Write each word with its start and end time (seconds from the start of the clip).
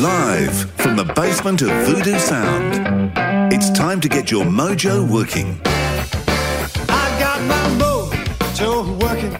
Live 0.00 0.70
from 0.72 0.96
the 0.96 1.04
basement 1.04 1.62
of 1.62 1.68
Voodoo 1.86 2.18
Sound. 2.18 3.12
It's 3.52 3.70
time 3.70 4.00
to 4.00 4.08
get 4.08 4.30
your 4.30 4.44
mojo 4.44 5.08
working. 5.08 5.60
I 6.88 7.16
got 7.20 7.40
my 7.42 7.84
mojo 7.84 9.00
working, 9.00 9.32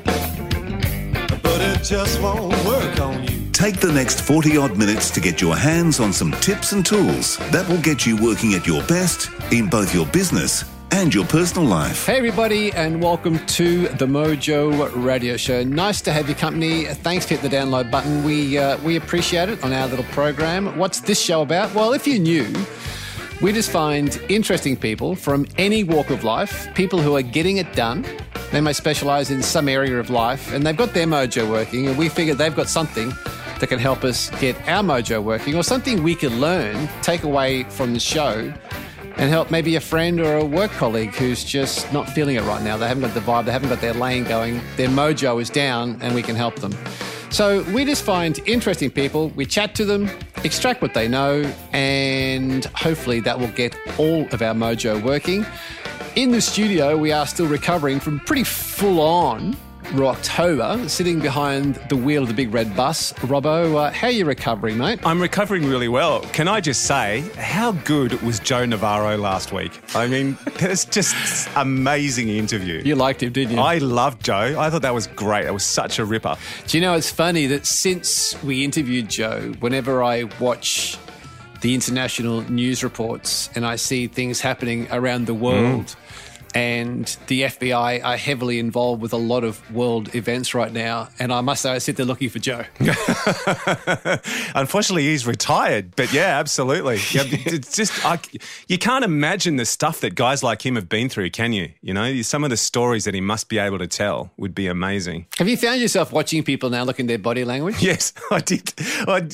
but 1.43 1.61
it 1.61 1.83
just 1.83 2.21
won't 2.21 2.53
work 2.65 3.01
on 3.01 3.25
you. 3.25 3.51
Take 3.51 3.81
the 3.81 3.93
next 3.93 4.21
40 4.21 4.57
odd 4.57 4.77
minutes 4.77 5.11
to 5.11 5.21
get 5.21 5.41
your 5.41 5.57
hands 5.57 5.99
on 5.99 6.13
some 6.13 6.31
tips 6.41 6.71
and 6.73 6.87
tools 6.87 7.37
that 7.51 7.69
will 7.69 7.81
get 7.81 8.07
you 8.07 8.17
working 8.23 8.55
at 8.55 8.67
your 8.67 8.83
best 8.85 9.31
in 9.53 9.69
both 9.69 9.93
your 9.93 10.07
business 10.07 10.65
and 10.95 11.13
your 11.13 11.27
personal 11.27 11.67
life. 11.67 12.07
Hey, 12.07 12.19
everybody, 12.19 12.71
and 12.71 13.03
welcome 13.03 13.45
to 13.47 13.89
the 13.89 14.07
Mojo 14.07 15.05
Radio 15.05 15.37
Show. 15.37 15.65
Nice 15.65 16.01
to 16.03 16.13
have 16.13 16.29
your 16.29 16.39
company. 16.39 16.85
Thanks 16.85 17.27
for 17.27 17.35
hitting 17.35 17.51
the 17.51 17.57
download 17.57 17.91
button. 17.91 18.23
We 18.23 18.59
uh, 18.59 18.79
we 18.79 18.95
appreciate 18.95 19.49
it 19.49 19.65
on 19.65 19.73
our 19.73 19.89
little 19.89 20.05
program. 20.13 20.79
What's 20.79 21.01
this 21.01 21.21
show 21.21 21.43
about? 21.43 21.75
Well, 21.75 21.95
if 21.95 22.07
you're 22.07 22.21
new, 22.21 22.47
we 23.43 23.53
just 23.53 23.73
find 23.73 24.21
interesting 24.29 24.77
people 24.77 25.17
from 25.17 25.49
any 25.59 25.83
walk 25.83 26.11
of 26.11 26.23
life, 26.23 26.73
people 26.77 27.01
who 27.01 27.17
are 27.17 27.23
getting 27.23 27.57
it 27.57 27.73
done. 27.73 28.07
They 28.53 28.61
may 28.61 28.73
specialize 28.73 29.33
in 29.33 29.43
some 29.43 29.69
area 29.69 29.99
of 29.99 30.11
life, 30.11 30.53
and 30.53 30.65
they've 30.65 30.77
got 30.77 30.95
their 30.95 31.09
mojo 31.09 31.51
working, 31.51 31.89
and 31.89 31.99
we 31.99 32.09
figure 32.09 32.37
they've 32.37 32.55
got 32.55 32.69
something 32.69 33.13
that 33.59 33.67
can 33.67 33.81
help 33.81 34.05
us 34.05 34.31
get 34.39 34.57
our 34.69 34.85
mojo 34.85 35.21
working, 35.25 35.57
or 35.57 35.65
something 35.65 36.05
we 36.05 36.15
can 36.15 36.41
learn, 36.41 36.89
take 37.03 37.25
away 37.25 37.65
from 37.65 37.95
the 37.95 38.01
show 38.01 38.55
and 39.17 39.31
help 39.31 39.51
maybe 39.51 39.77
a 39.77 39.81
friend 39.81 40.21
or 40.21 40.37
a 40.39 40.45
work 40.45 40.71
colleague 40.73 41.15
who's 41.15 41.45
just 41.45 41.93
not 41.93 42.09
feeling 42.11 42.37
it 42.37 42.43
right 42.43 42.63
now. 42.63 42.77
They 42.77 42.89
haven't 42.89 43.03
got 43.03 43.15
the 43.15 43.21
vibe, 43.21 43.45
they 43.45 43.53
haven't 43.53 43.69
got 43.69 43.81
their 43.81 43.95
lane 43.95 44.25
going, 44.25 44.61
their 44.77 44.89
mojo 44.89 45.41
is 45.41 45.51
down, 45.51 45.99
and 46.01 46.15
we 46.15 46.23
can 46.23 46.37
help 46.37 46.57
them. 46.57 46.75
So 47.31 47.63
we 47.73 47.85
just 47.85 48.05
find 48.05 48.39
interesting 48.47 48.91
people, 48.91 49.31
we 49.31 49.47
chat 49.47 49.75
to 49.77 49.85
them, 49.85 50.09
extract 50.45 50.83
what 50.83 50.95
they 50.95 51.09
know, 51.09 51.43
and 51.73 52.65
hopefully 52.67 53.21
that 53.21 53.39
will 53.39 53.49
get 53.49 53.77
all 53.99 54.23
of 54.33 54.41
our 54.43 54.55
mojo 54.55 55.03
working. 55.03 55.45
In 56.17 56.31
the 56.31 56.41
studio, 56.41 56.97
we 56.97 57.11
are 57.11 57.27
still 57.27 57.49
recovering 57.49 57.99
from 57.99 58.21
pretty 58.21 58.45
full 58.45 59.01
on 59.01 59.57
October, 59.93 60.89
sitting 60.89 61.21
behind 61.21 61.77
the 61.89 61.97
wheel 61.97 62.23
of 62.23 62.29
the 62.29 62.35
big 62.35 62.53
red 62.53 62.75
bus. 62.77 63.13
Robbo, 63.15 63.77
uh, 63.77 63.91
how 63.91 64.09
are 64.09 64.11
you 64.11 64.25
recovering, 64.25 64.79
mate? 64.79 64.99
I'm 65.07 65.21
recovering 65.21 65.67
really 65.67 65.89
well. 65.89 66.21
Can 66.33 66.49
I 66.49 66.61
just 66.61 66.85
say, 66.85 67.21
how 67.37 67.73
good 67.73 68.21
was 68.23 68.41
Joe 68.41 68.65
Navarro 68.67 69.17
last 69.17 69.53
week? 69.53 69.73
I 69.95 70.07
mean, 70.07 70.37
it's 70.47 70.85
just 70.85 71.49
amazing 71.57 72.29
interview. 72.29 72.83
You 72.85 72.97
liked 72.97 73.23
him, 73.23 73.33
didn't 73.33 73.55
you? 73.57 73.61
I 73.61 73.79
loved 73.79 74.25
Joe. 74.25 74.59
I 74.59 74.71
thought 74.71 74.83
that 74.83 74.95
was 74.95 75.07
great. 75.09 75.47
It 75.47 75.53
was 75.53 75.65
such 75.65 75.99
a 75.99 76.05
ripper. 76.05 76.37
Do 76.67 76.77
you 76.77 76.83
know, 76.83 76.95
it's 76.95 77.11
funny 77.11 77.47
that 77.47 77.67
since 77.67 78.43
we 78.43 78.65
interviewed 78.65 79.09
Joe, 79.09 79.55
whenever 79.61 80.03
I 80.03 80.25
watch 80.41 80.99
the 81.61 81.75
international 81.75 82.43
news 82.51 82.85
reports 82.85 83.49
and 83.55 83.65
I 83.65 83.77
see 83.77 84.07
things 84.07 84.41
happening 84.41 84.87
around 84.91 85.27
the 85.27 85.35
world, 85.35 85.87
mm 85.87 85.97
and 86.55 87.17
the 87.27 87.43
FBI 87.43 88.05
are 88.05 88.17
heavily 88.17 88.59
involved 88.59 89.03
with 89.03 89.13
a 89.13 89.19
lot 89.19 89.45
of 89.45 89.71
world 89.75 90.15
events 90.15 90.55
right 90.55 90.73
now. 90.73 91.09
And 91.19 91.33
I 91.33 91.41
must 91.41 91.63
say, 91.63 91.73
I 91.73 91.79
sit 91.79 91.97
there 91.97 92.07
looking 92.07 92.31
for 92.31 92.39
Joe. 92.39 92.65
Unfortunately, 94.55 95.03
he's 95.03 95.27
retired, 95.27 95.97
but 95.97 96.13
yeah, 96.13 96.39
absolutely. 96.39 96.97
Yeah, 97.11 97.25
it's 97.27 97.75
just 97.75 98.05
I, 98.07 98.21
you 98.69 98.79
can't 98.79 99.05
imagine 99.05 99.57
the 99.57 99.65
stuff 99.65 100.01
that 100.01 100.15
guys 100.15 100.43
like 100.43 100.65
him 100.65 100.77
have 100.77 100.89
been 100.89 101.09
through, 101.09 101.31
can 101.31 101.53
you? 101.53 101.71
You 101.83 101.93
know, 101.93 102.23
some 102.23 102.45
of 102.45 102.51
the 102.51 102.57
stories 102.57 103.05
that 103.05 103.15
he 103.15 103.21
must 103.21 103.49
be 103.49 103.59
able 103.59 103.79
to 103.79 103.87
tell 103.87 104.31
would 104.37 104.55
be 104.55 104.69
amazing. 104.69 105.27
Have 105.39 105.49
you 105.49 105.57
found 105.57 105.81
yourself 105.81 106.13
watching 106.13 106.45
people 106.45 106.71
now 106.71 106.85
look 106.85 107.01
at 107.01 107.07
their 107.07 107.19
body 107.19 107.45
language? 107.45 107.77
Yes, 107.85 108.15
I 108.31 108.41
did. 108.41 108.73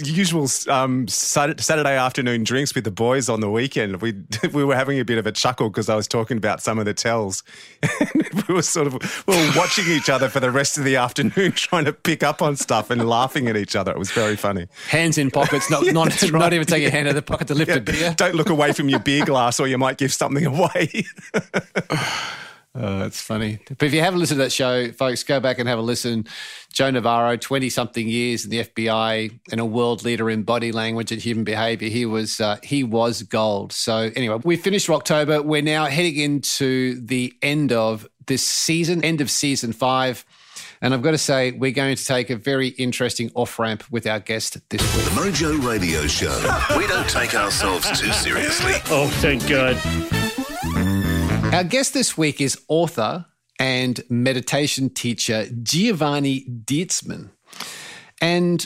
Usual 0.04 0.48
um, 0.68 1.06
Saturday 1.06 1.96
afternoon 1.96 2.42
drinks 2.42 2.74
with 2.74 2.82
the 2.82 2.90
boys 2.90 3.28
on 3.28 3.38
the 3.38 3.48
weekend. 3.48 4.02
We 4.02 4.14
we 4.52 4.64
were 4.64 4.74
having 4.74 4.98
a 4.98 5.04
bit 5.04 5.18
of 5.18 5.26
a 5.26 5.30
chuckle 5.30 5.68
because 5.68 5.88
I 5.88 5.94
was 5.94 6.08
talking 6.08 6.36
about 6.36 6.60
some 6.60 6.80
of 6.80 6.84
the 6.84 6.92
hotels. 7.10 7.42
we 8.48 8.54
were 8.54 8.62
sort 8.62 8.86
of 8.86 8.94
we 9.26 9.34
were 9.34 9.52
watching 9.56 9.86
each 9.88 10.08
other 10.08 10.28
for 10.28 10.40
the 10.40 10.50
rest 10.50 10.78
of 10.78 10.84
the 10.84 10.96
afternoon, 10.96 11.52
trying 11.54 11.84
to 11.84 11.92
pick 11.92 12.22
up 12.22 12.42
on 12.42 12.56
stuff 12.56 12.90
and 12.90 13.08
laughing 13.08 13.48
at 13.48 13.56
each 13.56 13.76
other. 13.76 13.92
It 13.92 13.98
was 13.98 14.10
very 14.10 14.36
funny. 14.36 14.66
Hands 14.88 15.16
in 15.18 15.30
pockets, 15.30 15.70
not 15.70 15.84
yeah, 15.86 15.92
not, 15.92 16.22
right. 16.22 16.32
not 16.32 16.52
even 16.52 16.66
taking 16.66 16.82
your 16.82 16.92
hand 16.92 17.08
out 17.08 17.10
of 17.10 17.16
the 17.16 17.22
pocket 17.22 17.48
to 17.48 17.54
lift 17.54 17.70
yeah, 17.70 17.76
a 17.76 17.80
beer. 17.80 18.14
Don't 18.16 18.34
look 18.34 18.50
away 18.50 18.72
from 18.72 18.88
your 18.88 19.00
beer 19.00 19.24
glass, 19.24 19.60
or 19.60 19.66
you 19.66 19.78
might 19.78 19.98
give 19.98 20.12
something 20.12 20.46
away. 20.46 21.04
Oh, 22.74 23.04
it's 23.04 23.20
funny. 23.20 23.58
But 23.68 23.82
if 23.82 23.92
you 23.92 24.00
haven't 24.00 24.20
listened 24.20 24.38
to 24.38 24.44
that 24.44 24.52
show, 24.52 24.92
folks, 24.92 25.24
go 25.24 25.40
back 25.40 25.58
and 25.58 25.68
have 25.68 25.78
a 25.78 25.82
listen. 25.82 26.26
Joe 26.72 26.90
Navarro, 26.90 27.36
20 27.36 27.68
something 27.68 28.06
years 28.06 28.44
in 28.44 28.50
the 28.50 28.60
FBI 28.60 29.40
and 29.50 29.60
a 29.60 29.64
world 29.64 30.04
leader 30.04 30.30
in 30.30 30.44
body 30.44 30.70
language 30.70 31.10
and 31.10 31.20
human 31.20 31.42
behavior. 31.42 31.88
He 31.88 32.06
was, 32.06 32.40
uh, 32.40 32.58
he 32.62 32.84
was 32.84 33.24
gold. 33.24 33.72
So, 33.72 34.10
anyway, 34.14 34.38
we 34.44 34.56
finished 34.56 34.88
October. 34.88 35.42
We're 35.42 35.62
now 35.62 35.86
heading 35.86 36.16
into 36.16 37.00
the 37.04 37.34
end 37.42 37.72
of 37.72 38.06
this 38.26 38.46
season, 38.46 39.04
end 39.04 39.20
of 39.20 39.30
season 39.30 39.72
five. 39.72 40.24
And 40.80 40.94
I've 40.94 41.02
got 41.02 41.10
to 41.10 41.18
say, 41.18 41.50
we're 41.50 41.72
going 41.72 41.96
to 41.96 42.04
take 42.04 42.30
a 42.30 42.36
very 42.36 42.68
interesting 42.68 43.32
off 43.34 43.58
ramp 43.58 43.82
with 43.90 44.06
our 44.06 44.20
guest 44.20 44.56
this 44.70 44.80
week. 44.96 45.04
The 45.06 45.10
Mojo 45.10 45.66
Radio 45.66 46.06
Show. 46.06 46.38
we 46.78 46.86
don't 46.86 47.08
take 47.08 47.34
ourselves 47.34 48.00
too 48.00 48.12
seriously. 48.12 48.74
Oh, 48.86 49.08
thank 49.20 49.46
God. 49.48 49.76
Our 51.52 51.64
guest 51.64 51.94
this 51.94 52.16
week 52.16 52.40
is 52.40 52.58
author 52.68 53.26
and 53.58 54.00
meditation 54.08 54.88
teacher 54.88 55.46
Giovanni 55.62 56.46
Dienstmann. 56.64 57.30
And 58.20 58.64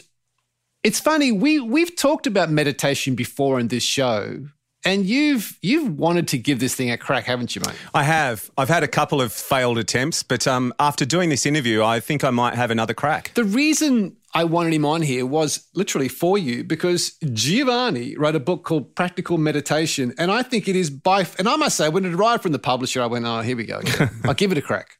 it's 0.83 1.01
funny, 1.01 1.33
we 1.33 1.61
we've 1.61 1.97
talked 1.97 2.27
about 2.27 2.51
meditation 2.51 3.15
before 3.15 3.59
in 3.59 3.69
this 3.69 3.83
show. 3.83 4.47
And 4.85 5.07
you've 5.07 5.59
you've 5.63 5.99
wanted 5.99 6.29
to 6.29 6.39
give 6.39 6.61
this 6.61 6.75
thing 6.75 6.91
a 6.91 6.99
crack, 6.99 7.25
haven't 7.25 7.57
you, 7.57 7.63
mate? 7.67 7.75
I 7.95 8.03
have. 8.03 8.51
I've 8.59 8.69
had 8.69 8.83
a 8.83 8.89
couple 8.89 9.23
of 9.23 9.33
failed 9.33 9.79
attempts, 9.79 10.23
but 10.23 10.47
um, 10.47 10.75
after 10.79 11.05
doing 11.05 11.31
this 11.31 11.47
interview, 11.47 11.83
I 11.83 12.01
think 12.01 12.23
I 12.23 12.31
might 12.31 12.55
have 12.55 12.71
another 12.71 12.93
crack. 12.93 13.33
The 13.35 13.45
reason 13.45 14.17
I 14.35 14.43
wanted 14.45 14.75
him 14.75 14.85
on 14.85 15.01
here 15.03 15.25
was 15.25 15.69
literally 15.75 16.09
for 16.09 16.37
you 16.37 16.65
because 16.65 17.13
Giovanni 17.33 18.17
wrote 18.17 18.35
a 18.35 18.41
book 18.41 18.65
called 18.65 18.95
Practical 18.97 19.39
Meditation. 19.39 20.13
And 20.19 20.33
I 20.33 20.43
think 20.43 20.67
it 20.67 20.75
is 20.75 20.91
by, 20.91 21.25
and 21.39 21.49
I 21.49 21.55
must 21.55 21.77
say, 21.77 21.89
when 21.89 22.05
it 22.05 22.13
arrived 22.13 22.43
from 22.43 22.51
the 22.51 22.59
publisher, 22.59 23.01
I 23.01 23.07
went, 23.07 23.25
oh, 23.27 23.43
here 23.43 23.57
we 23.57 23.65
go. 23.65 23.81
I'll 24.25 24.35
give 24.35 24.51
it 24.51 24.59
a 24.59 24.63
crack. 24.63 24.99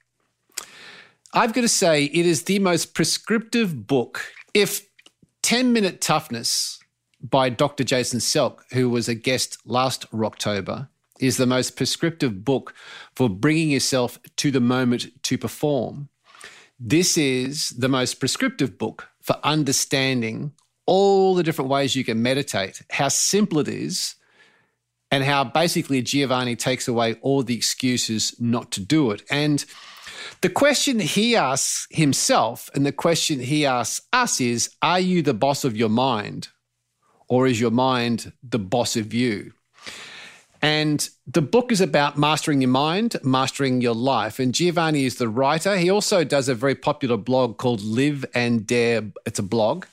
I've 1.33 1.53
got 1.53 1.63
to 1.63 1.69
say, 1.69 2.05
it 2.05 2.27
is 2.27 2.45
the 2.45 2.61
most 2.61 2.95
prescriptive 2.95 3.89
book. 3.89 4.25
If 4.55 4.87
10 5.43 5.73
Minute 5.73 6.01
Toughness 6.01 6.79
by 7.25 7.49
Dr. 7.49 7.85
Jason 7.85 8.21
Selk, 8.21 8.61
who 8.73 8.91
was 8.91 9.09
a 9.09 9.15
guest 9.15 9.59
last 9.65 10.07
October, 10.15 10.89
is 11.19 11.39
the 11.39 11.47
most 11.47 11.77
prescriptive 11.77 12.45
book 12.45 12.75
for 13.17 13.31
bringing 13.31 13.71
yourself 13.71 14.19
to 14.37 14.51
the 14.51 14.61
moment 14.61 15.07
to 15.23 15.39
perform. 15.39 16.09
This 16.79 17.17
is 17.17 17.71
the 17.71 17.89
most 17.89 18.21
prescriptive 18.21 18.77
book 18.77 19.09
for 19.23 19.37
understanding 19.43 20.53
all 20.87 21.35
the 21.35 21.43
different 21.43 21.71
ways 21.71 21.97
you 21.97 22.05
can 22.05 22.23
meditate, 22.23 22.83
how 22.91 23.09
simple 23.09 23.59
it 23.59 23.69
is, 23.69 24.17
and 25.11 25.25
how 25.25 25.45
basically 25.45 26.03
Giovanni 26.03 26.57
takes 26.57 26.89
away 26.89 27.15
all 27.23 27.43
the 27.43 27.57
excuses 27.57 28.35
not 28.39 28.71
to 28.73 28.81
do 28.81 29.13
it. 29.13 29.23
And 29.31 29.65
the 30.41 30.51
question 30.51 30.99
he 30.99 31.37
asks 31.37 31.87
himself 31.91 32.69
and 32.75 32.85
the 32.85 32.93
question 32.93 33.41
he 33.41 33.65
asks 33.65 34.07
us 34.13 34.41
is 34.41 34.75
Are 34.83 35.01
you 35.01 35.23
the 35.23 35.33
boss 35.33 35.65
of 35.65 35.77
your 35.77 35.89
mind, 35.89 36.49
or 37.29 37.47
is 37.47 37.61
your 37.61 37.71
mind 37.71 38.33
the 38.43 38.59
boss 38.59 38.97
of 38.97 39.13
you? 39.13 39.53
And 40.63 41.07
the 41.27 41.43
book 41.43 41.71
is 41.71 41.83
about 41.83 42.17
mastering 42.17 42.63
your 42.63 42.71
mind, 42.71 43.17
mastering 43.23 43.83
your 43.83 43.95
life. 43.95 44.39
And 44.39 44.55
Giovanni 44.55 45.05
is 45.05 45.17
the 45.17 45.29
writer. 45.29 45.77
He 45.77 45.91
also 45.91 46.25
does 46.25 46.49
a 46.49 46.55
very 46.55 46.75
popular 46.75 47.19
blog 47.19 47.59
called 47.59 47.83
Live 47.83 48.25
and 48.35 48.67
Dare. 48.67 49.03
It's 49.27 49.39
a 49.39 49.43
blog. 49.43 49.85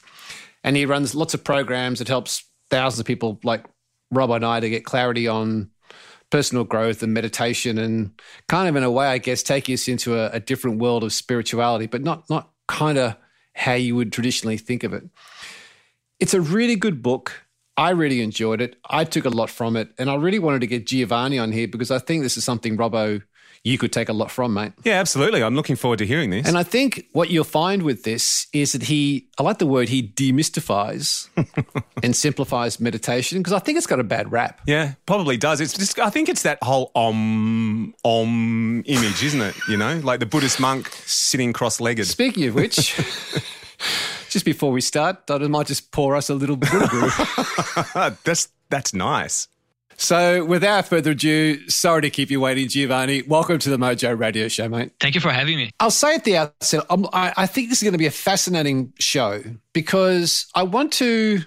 And 0.64 0.78
he 0.78 0.86
runs 0.86 1.14
lots 1.14 1.34
of 1.34 1.44
programs 1.44 2.00
that 2.00 2.08
helps 2.08 2.46
thousands 2.70 3.02
of 3.02 3.06
people 3.06 3.40
like 3.44 3.66
Rob 4.12 4.32
and 4.32 4.46
I 4.46 4.62
to 4.62 4.70
get 4.70 4.86
clarity 4.86 5.28
on 5.28 5.72
personal 6.30 6.64
growth 6.64 7.04
and 7.04 7.14
meditation 7.14 7.78
and 7.78 8.12
kind 8.48 8.70
of 8.70 8.76
in 8.78 8.84
a 8.84 8.92
way, 8.92 9.08
I 9.08 9.18
guess, 9.18 9.44
take 9.44 9.70
us 9.70 9.88
into 9.88 10.18
a, 10.18 10.30
a 10.30 10.40
different 10.40 10.80
world 10.80 11.04
of 11.04 11.12
spirituality, 11.12 11.88
but 11.88 12.02
not 12.02 12.30
not 12.30 12.50
kind 12.68 12.98
of 12.98 13.18
how 13.54 13.74
you 13.74 13.96
would 13.96 14.14
traditionally 14.14 14.58
think 14.58 14.84
of 14.84 14.94
it. 14.94 15.04
It's 16.22 16.34
a 16.34 16.40
really 16.40 16.78
good 16.78 17.02
book. 17.02 17.46
I 17.76 17.90
really 17.90 18.22
enjoyed 18.22 18.62
it. 18.62 18.78
I 18.90 19.04
took 19.04 19.26
a 19.26 19.30
lot 19.30 19.50
from 19.50 19.76
it, 19.76 19.90
and 19.98 20.10
I 20.10 20.16
really 20.16 20.40
wanted 20.40 20.62
to 20.62 20.68
get 20.68 20.86
Giovanni 20.86 21.40
on 21.40 21.52
here 21.52 21.68
because 21.68 21.92
I 21.92 22.00
think 22.00 22.24
this 22.24 22.38
is 22.38 22.44
something 22.44 22.78
Robbo 22.78 23.24
you 23.64 23.78
could 23.78 23.94
take 23.94 24.10
a 24.10 24.14
lot 24.14 24.32
from, 24.32 24.54
mate. 24.54 24.74
Yeah, 24.84 25.00
absolutely. 25.00 25.44
I'm 25.44 25.56
looking 25.56 25.76
forward 25.76 26.00
to 26.00 26.06
hearing 26.06 26.32
this. 26.32 26.48
And 26.48 26.58
I 26.58 26.64
think 26.64 27.06
what 27.12 27.30
you'll 27.30 27.44
find 27.44 27.84
with 27.84 28.04
this 28.04 28.48
is 28.54 28.72
that 28.72 28.84
he, 28.84 29.28
I 29.38 29.44
like 29.44 29.60
the 29.60 29.68
word, 29.68 29.90
he 29.90 30.02
demystifies 30.02 31.30
and 32.04 32.16
simplifies 32.16 32.80
meditation 32.80 33.38
because 33.38 33.54
I 33.54 33.60
think 33.60 33.78
it's 33.78 33.86
got 33.86 34.00
a 34.00 34.04
bad 34.04 34.32
rap. 34.32 34.62
Yeah, 34.66 34.94
probably 35.06 35.38
does. 35.38 35.62
It's 35.62 35.78
just, 35.78 36.00
I 36.00 36.10
think 36.10 36.28
it's 36.28 36.42
that 36.42 36.58
whole 36.64 36.92
om, 36.96 37.94
om 38.04 38.84
image, 38.88 39.24
isn't 39.24 39.42
it? 39.42 39.56
You 39.68 39.78
know, 39.78 40.00
like 40.04 40.20
the 40.20 40.26
Buddhist 40.26 40.60
monk 40.60 40.90
sitting 41.06 41.54
cross 41.54 41.80
legged. 41.80 42.08
Speaking 42.08 42.48
of 42.48 42.56
which, 42.56 43.00
Just 44.32 44.46
before 44.46 44.72
we 44.72 44.80
start, 44.80 45.30
I 45.30 45.38
might 45.40 45.68
just 45.68 45.92
pour 45.92 46.16
us 46.16 46.30
a 46.30 46.34
little 46.34 46.56
brew. 46.56 46.88
that's 48.24 48.48
that's 48.70 48.94
nice. 48.94 49.50
So, 49.98 50.46
without 50.46 50.88
further 50.88 51.12
ado, 51.12 51.68
sorry 51.68 52.04
to 52.04 52.10
keep 52.10 52.32
you 52.32 52.40
waiting, 52.40 52.70
Giovanni. 52.70 53.24
Welcome 53.24 53.60
to 53.60 53.70
the 53.70 53.76
Mojo 53.76 54.18
Radio 54.18 54.48
Show, 54.48 54.70
mate. 54.70 54.94
Thank 55.02 55.16
you 55.16 55.22
for 55.22 55.32
having 55.32 55.58
me. 55.58 55.72
I'll 55.82 55.92
say 55.92 56.16
at 56.16 56.24
the 56.24 56.38
outset, 56.38 56.86
I'm, 56.90 57.08
I, 57.12 57.34
I 57.36 57.46
think 57.46 57.68
this 57.68 57.80
is 57.80 57.84
going 57.84 57.92
to 57.92 57.98
be 57.98 58.06
a 58.06 58.12
fascinating 58.12 58.94
show 59.00 59.44
because 59.74 60.48
I 60.56 60.64
want 60.64 60.94
to. 60.94 61.42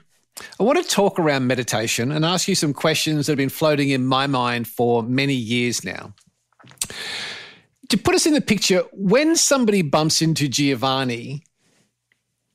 I 0.60 0.62
want 0.62 0.76
to 0.76 0.84
talk 0.84 1.18
around 1.18 1.46
meditation 1.46 2.12
and 2.12 2.22
ask 2.22 2.48
you 2.48 2.54
some 2.54 2.74
questions 2.74 3.26
that 3.26 3.32
have 3.32 3.38
been 3.38 3.48
floating 3.48 3.88
in 3.88 4.04
my 4.04 4.26
mind 4.26 4.68
for 4.68 5.02
many 5.02 5.32
years 5.32 5.84
now. 5.84 6.12
To 7.88 7.96
put 7.96 8.14
us 8.14 8.26
in 8.26 8.34
the 8.34 8.42
picture, 8.42 8.82
when 8.92 9.36
somebody 9.36 9.80
bumps 9.80 10.20
into 10.20 10.48
Giovanni 10.48 11.44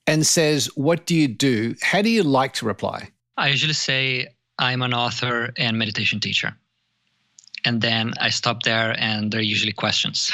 and 0.10 0.26
says, 0.26 0.66
What 0.76 1.06
do 1.06 1.16
you 1.16 1.28
do? 1.28 1.76
How 1.82 2.02
do 2.02 2.10
you 2.10 2.24
like 2.24 2.54
to 2.54 2.66
reply? 2.66 3.10
I 3.38 3.50
usually 3.50 3.74
say, 3.74 4.28
I'm 4.58 4.82
an 4.82 4.94
author 4.94 5.54
and 5.58 5.78
meditation 5.78 6.20
teacher. 6.20 6.56
And 7.66 7.82
then 7.82 8.14
I 8.20 8.30
stop 8.30 8.64
there, 8.64 8.96
and 8.98 9.32
there 9.32 9.40
are 9.40 9.44
usually 9.44 9.74
questions. 9.74 10.32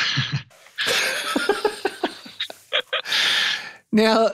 now, 3.92 4.30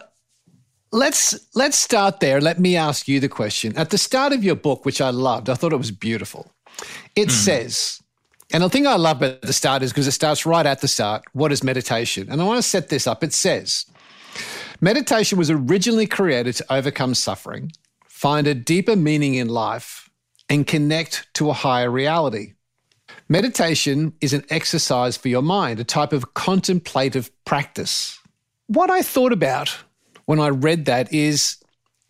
let's 0.91 1.47
let's 1.55 1.77
start 1.77 2.19
there. 2.19 2.41
Let 2.41 2.59
me 2.59 2.75
ask 2.75 3.07
you 3.07 3.19
the 3.19 3.29
question. 3.29 3.77
At 3.77 3.91
the 3.91 3.97
start 3.97 4.33
of 4.33 4.43
your 4.43 4.55
book, 4.55 4.85
which 4.85 4.99
I 4.99 5.09
loved, 5.09 5.49
I 5.49 5.55
thought 5.55 5.73
it 5.73 5.77
was 5.77 5.91
beautiful. 5.91 6.51
It 7.15 7.29
mm. 7.29 7.31
says, 7.31 8.01
and 8.53 8.63
the 8.63 8.69
thing 8.69 8.87
I 8.87 8.97
love 8.97 9.23
at 9.23 9.41
the 9.41 9.53
start 9.53 9.83
is 9.83 9.91
because 9.91 10.07
it 10.07 10.11
starts 10.11 10.45
right 10.45 10.65
at 10.65 10.81
the 10.81 10.87
start. 10.87 11.23
What 11.31 11.51
is 11.51 11.63
meditation? 11.63 12.27
And 12.29 12.41
I 12.41 12.45
want 12.45 12.57
to 12.57 12.69
set 12.69 12.89
this 12.89 13.07
up. 13.07 13.23
It 13.23 13.33
says, 13.33 13.85
meditation 14.81 15.37
was 15.37 15.49
originally 15.49 16.07
created 16.07 16.55
to 16.55 16.73
overcome 16.73 17.13
suffering, 17.13 17.71
find 18.07 18.47
a 18.47 18.53
deeper 18.53 18.95
meaning 18.95 19.35
in 19.35 19.47
life, 19.47 20.09
and 20.49 20.67
connect 20.67 21.27
to 21.35 21.49
a 21.49 21.53
higher 21.53 21.89
reality. 21.89 22.53
Meditation 23.29 24.13
is 24.19 24.33
an 24.33 24.43
exercise 24.49 25.15
for 25.15 25.29
your 25.29 25.41
mind, 25.41 25.79
a 25.79 25.83
type 25.85 26.11
of 26.11 26.33
contemplative 26.33 27.31
practice. 27.45 28.19
What 28.67 28.89
I 28.89 29.01
thought 29.01 29.31
about 29.31 29.77
when 30.25 30.39
I 30.39 30.49
read 30.49 30.85
that 30.85 31.13
is 31.13 31.57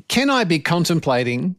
can 0.08 0.30
I 0.30 0.44
be 0.44 0.60
contemplating 0.60 1.56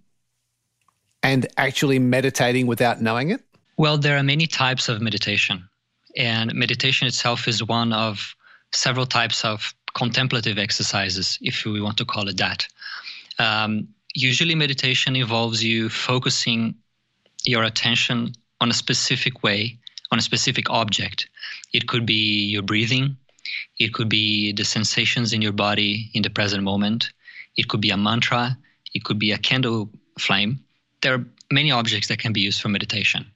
and 1.23 1.47
actually 1.56 1.99
meditating 1.99 2.67
without 2.67 3.00
knowing 3.00 3.31
it? 3.31 3.41
Well, 3.79 3.97
there 3.97 4.17
are 4.17 4.23
many 4.23 4.47
types 4.47 4.88
of 4.88 5.00
meditation, 5.00 5.69
and 6.17 6.53
meditation 6.55 7.06
itself 7.06 7.49
is 7.49 7.65
one 7.65 7.93
of 7.93 8.35
several 8.73 9.06
types 9.06 9.44
of 9.44 9.75
contemplative 9.94 10.59
exercises, 10.59 11.39
if 11.43 11.65
we 11.65 11.81
want 11.81 11.97
to 11.99 12.05
call 12.05 12.29
it 12.29 12.37
that. 12.39 12.67
Um, 13.39 13.89
usually, 14.15 14.55
meditation 14.55 15.17
involves 15.17 15.62
you 15.62 15.89
focusing 15.89 16.75
your 17.44 17.65
attention 17.65 18.33
on 18.61 18.71
a 18.71 18.75
specific 18.75 19.43
way, 19.43 19.79
on 20.11 20.19
a 20.19 20.23
specific 20.23 20.71
object. 20.71 21.29
It 21.73 21.89
could 21.89 22.06
be 22.06 22.44
your 22.44 22.62
breathing, 22.62 23.17
it 23.79 23.94
could 23.94 24.09
be 24.09 24.53
the 24.53 24.65
sensations 24.65 25.33
in 25.33 25.43
your 25.43 25.53
body 25.53 26.11
in 26.15 26.23
the 26.23 26.31
present 26.31 26.62
moment. 26.62 27.11
It 27.56 27.69
could 27.69 27.81
be 27.81 27.91
a 27.91 27.97
mantra. 27.97 28.56
It 28.94 29.05
could 29.05 29.19
be 29.19 29.33
a 29.33 29.39
candle 29.39 29.91
flame. 30.19 30.61
There 31.03 31.15
are 31.15 31.25
many 31.50 31.71
objects 31.71 32.09
that 32.09 32.19
can 32.19 32.33
be 32.33 32.41
used 32.41 32.61
for 32.61 32.69
meditation. 32.69 33.27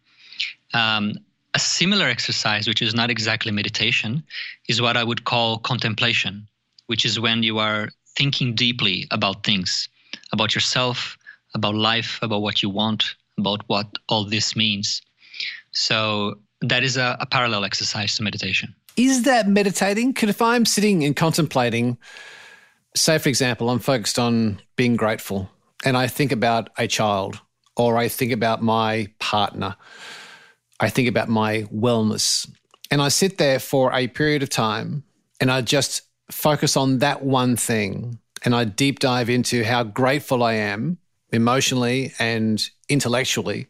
Um, 0.74 1.14
a 1.56 1.58
similar 1.58 2.06
exercise, 2.06 2.68
which 2.68 2.82
is 2.82 2.94
not 2.94 3.08
exactly 3.08 3.50
meditation, 3.50 4.22
is 4.68 4.82
what 4.82 4.94
I 4.94 5.02
would 5.02 5.24
call 5.24 5.56
contemplation, 5.56 6.46
which 6.86 7.06
is 7.06 7.18
when 7.18 7.42
you 7.42 7.58
are 7.58 7.88
thinking 8.14 8.54
deeply 8.54 9.06
about 9.10 9.42
things, 9.42 9.88
about 10.32 10.54
yourself, 10.54 11.16
about 11.54 11.74
life, 11.74 12.18
about 12.20 12.42
what 12.42 12.62
you 12.62 12.68
want, 12.68 13.14
about 13.38 13.62
what 13.68 13.86
all 14.10 14.24
this 14.26 14.54
means. 14.54 15.00
So 15.70 16.34
that 16.60 16.82
is 16.84 16.98
a, 16.98 17.16
a 17.20 17.24
parallel 17.24 17.64
exercise 17.64 18.16
to 18.16 18.22
meditation. 18.22 18.74
Is 18.98 19.22
that 19.22 19.48
meditating? 19.48 20.12
Because 20.12 20.28
if 20.28 20.42
I'm 20.42 20.66
sitting 20.66 21.04
and 21.04 21.16
contemplating, 21.16 21.96
say, 22.94 23.16
for 23.16 23.30
example, 23.30 23.70
I'm 23.70 23.78
focused 23.78 24.18
on 24.18 24.60
being 24.76 24.94
grateful 24.94 25.48
and 25.86 25.96
I 25.96 26.06
think 26.06 26.32
about 26.32 26.68
a 26.76 26.86
child 26.86 27.40
or 27.78 27.96
I 27.96 28.08
think 28.08 28.32
about 28.32 28.62
my 28.62 29.08
partner, 29.20 29.76
I 30.80 30.90
think 30.90 31.08
about 31.08 31.28
my 31.28 31.62
wellness, 31.74 32.48
and 32.90 33.02
I 33.02 33.08
sit 33.08 33.38
there 33.38 33.58
for 33.58 33.92
a 33.92 34.06
period 34.08 34.42
of 34.42 34.50
time 34.50 35.04
and 35.40 35.50
I 35.50 35.60
just 35.60 36.02
focus 36.30 36.76
on 36.76 36.98
that 36.98 37.22
one 37.22 37.56
thing 37.56 38.18
and 38.44 38.54
I 38.54 38.64
deep 38.64 38.98
dive 38.98 39.30
into 39.30 39.64
how 39.64 39.82
grateful 39.82 40.42
I 40.42 40.54
am 40.54 40.98
emotionally 41.32 42.12
and 42.18 42.64
intellectually 42.88 43.66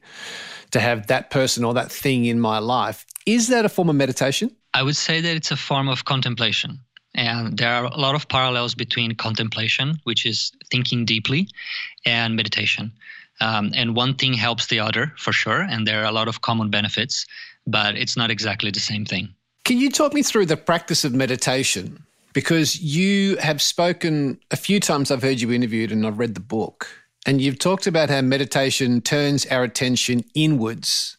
to 0.73 0.81
have 0.81 1.06
that 1.06 1.31
person 1.31 1.64
or 1.64 1.75
that 1.75 1.91
thing 1.91 2.25
in 2.26 2.41
my 2.41 2.58
life. 2.58 3.06
Is 3.25 3.49
that 3.49 3.64
a 3.64 3.69
form 3.69 3.88
of 3.88 3.97
meditation? 3.97 4.55
I 4.75 4.82
would 4.82 4.97
say 4.97 5.20
that 5.20 5.37
it's 5.37 5.50
a 5.50 5.56
form 5.56 5.88
of 5.88 6.05
contemplation. 6.05 6.79
And 7.14 7.56
there 7.56 7.73
are 7.73 7.85
a 7.85 7.97
lot 7.97 8.14
of 8.14 8.29
parallels 8.29 8.75
between 8.75 9.14
contemplation, 9.14 9.99
which 10.05 10.26
is 10.26 10.52
thinking 10.70 11.06
deeply, 11.06 11.49
and 12.05 12.37
meditation. 12.37 12.93
Um, 13.41 13.73
and 13.75 13.94
one 13.94 14.15
thing 14.15 14.35
helps 14.35 14.67
the 14.67 14.81
other 14.81 15.12
for 15.17 15.33
sure. 15.33 15.61
And 15.61 15.87
there 15.87 16.00
are 16.03 16.06
a 16.06 16.12
lot 16.12 16.29
of 16.29 16.41
common 16.41 16.71
benefits, 16.71 17.27
but 17.67 17.97
it's 17.97 18.17
not 18.17 18.31
exactly 18.31 18.71
the 18.71 18.81
same 18.81 19.05
thing. 19.05 19.35
Can 19.65 19.79
you 19.79 19.91
talk 19.91 20.15
me 20.15 20.23
through 20.23 20.47
the 20.47 20.56
practice 20.56 21.05
of 21.05 21.12
meditation? 21.12 22.03
Because 22.33 22.81
you 22.81 23.37
have 23.37 23.61
spoken 23.62 24.38
a 24.50 24.56
few 24.56 24.79
times, 24.79 25.11
I've 25.11 25.23
heard 25.23 25.41
you 25.41 25.53
interviewed 25.53 25.91
and 25.91 26.06
I've 26.06 26.19
read 26.19 26.35
the 26.35 26.41
book, 26.41 26.87
and 27.27 27.41
you've 27.41 27.59
talked 27.59 27.87
about 27.87 28.11
how 28.11 28.21
meditation 28.21 29.00
turns 29.00 29.47
our 29.47 29.65
attention 29.65 30.23
inwards 30.35 31.17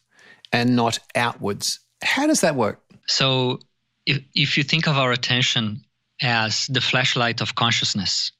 and 0.52 0.76
not 0.76 0.98
outwards. 1.14 1.80
How 2.02 2.26
does 2.26 2.40
that 2.40 2.54
work? 2.54 2.80
So 3.06 3.58
if, 4.06 4.22
if 4.34 4.56
you 4.56 4.64
think 4.64 4.86
of 4.86 4.96
our 4.96 5.12
attention 5.12 5.82
as 6.22 6.66
the 6.68 6.80
flashlight 6.80 7.40
of 7.40 7.54
consciousness, 7.54 8.32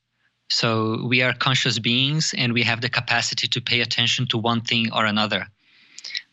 so 0.49 1.05
we 1.05 1.23
are 1.23 1.35
conscious 1.35 1.79
beings 1.79 2.35
and 2.37 2.53
we 2.53 2.63
have 2.63 2.81
the 2.81 2.89
capacity 2.89 3.47
to 3.49 3.61
pay 3.61 3.81
attention 3.81 4.27
to 4.29 4.39
one 4.39 4.63
thing 4.63 4.91
or 4.93 5.05
another. 5.05 5.47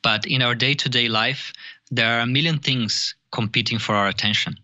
But 0.01 0.25
in 0.25 0.41
our 0.41 0.55
day 0.55 0.73
to 0.73 0.89
day 0.89 1.09
life, 1.09 1.51
there 1.91 2.17
are 2.17 2.21
a 2.21 2.27
million 2.27 2.59
things 2.59 3.15
competing 3.31 3.77
for 3.77 3.93
our 3.93 4.07
attention. 4.07 4.57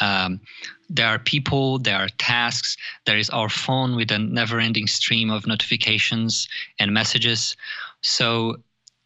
Um, 0.00 0.40
there 0.90 1.06
are 1.06 1.18
people, 1.18 1.78
there 1.78 1.96
are 1.96 2.08
tasks, 2.18 2.76
there 3.06 3.16
is 3.16 3.30
our 3.30 3.48
phone 3.48 3.96
with 3.96 4.10
a 4.10 4.18
never 4.18 4.58
ending 4.58 4.86
stream 4.86 5.30
of 5.30 5.46
notifications 5.46 6.48
and 6.78 6.92
messages. 6.92 7.56
So 8.02 8.56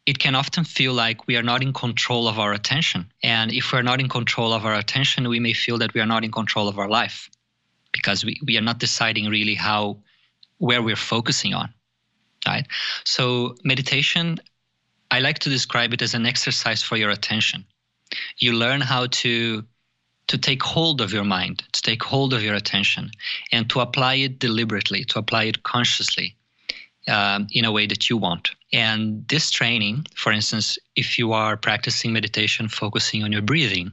it 0.07 0.19
can 0.19 0.35
often 0.35 0.65
feel 0.65 0.95
like 0.95 1.27
we 1.27 1.37
are 1.37 1.43
not 1.43 1.63
in 1.63 1.73
control 1.73 2.27
of 2.27 2.39
our 2.39 2.53
attention. 2.53 3.13
And 3.23 3.53
if 3.53 3.73
we're 3.73 3.83
not 3.83 4.01
in 4.01 4.09
control 4.09 4.53
of 4.53 4.65
our 4.65 4.75
attention, 4.75 5.29
we 5.29 5.39
may 5.39 5.53
feel 5.53 5.79
that 5.79 5.95
we 5.95 6.01
are 6.01 6.07
not 6.07 6.25
in 6.25 6.33
control 6.33 6.67
of 6.67 6.79
our 6.79 6.89
life 6.89 7.31
because 7.93 8.25
we, 8.25 8.41
we 8.47 8.57
are 8.57 8.63
not 8.63 8.79
deciding 8.79 9.27
really 9.27 9.55
how 9.55 9.99
where 10.59 10.83
we're 10.83 10.97
focusing 10.97 11.55
on. 11.55 11.73
Right? 12.47 12.67
So 13.05 13.55
meditation, 13.65 14.39
I 15.11 15.21
like 15.21 15.39
to 15.41 15.49
describe 15.49 15.93
it 15.93 16.03
as 16.03 16.15
an 16.15 16.27
exercise 16.27 16.83
for 16.83 16.97
your 16.97 17.11
attention. 17.11 17.65
You 18.39 18.53
learn 18.53 18.81
how 18.81 19.07
to 19.07 19.65
to 20.29 20.39
take 20.39 20.63
hold 20.63 21.01
of 21.01 21.13
your 21.13 21.25
mind, 21.25 21.65
to 21.73 21.83
take 21.83 22.05
hold 22.05 22.33
of 22.33 22.41
your 22.41 22.55
attention, 22.55 23.11
and 23.51 23.69
to 23.69 23.81
apply 23.81 24.15
it 24.15 24.39
deliberately, 24.39 25.05
to 25.07 25.19
apply 25.19 25.45
it 25.45 25.65
consciously 25.65 26.37
um, 27.09 27.49
in 27.51 27.65
a 27.65 27.73
way 27.73 27.87
that 27.87 28.09
you 28.09 28.17
want. 28.17 28.51
And 28.73 29.27
this 29.27 29.51
training, 29.51 30.07
for 30.15 30.31
instance, 30.31 30.79
if 30.95 31.19
you 31.19 31.33
are 31.33 31.57
practicing 31.57 32.13
meditation 32.13 32.69
focusing 32.69 33.25
on 33.25 33.33
your 33.33 33.43
breathing, 33.43 33.91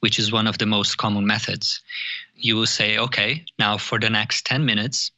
which 0.00 0.20
is 0.20 0.30
one 0.30 0.46
of 0.46 0.58
the 0.58 0.66
most 0.66 0.98
common 0.98 1.26
methods, 1.26 1.80
you 2.34 2.56
will 2.56 2.66
say, 2.66 2.98
okay, 2.98 3.44
now 3.58 3.78
for 3.78 3.98
the 3.98 4.10
next 4.10 4.46
10 4.46 4.64
minutes, 4.64 5.10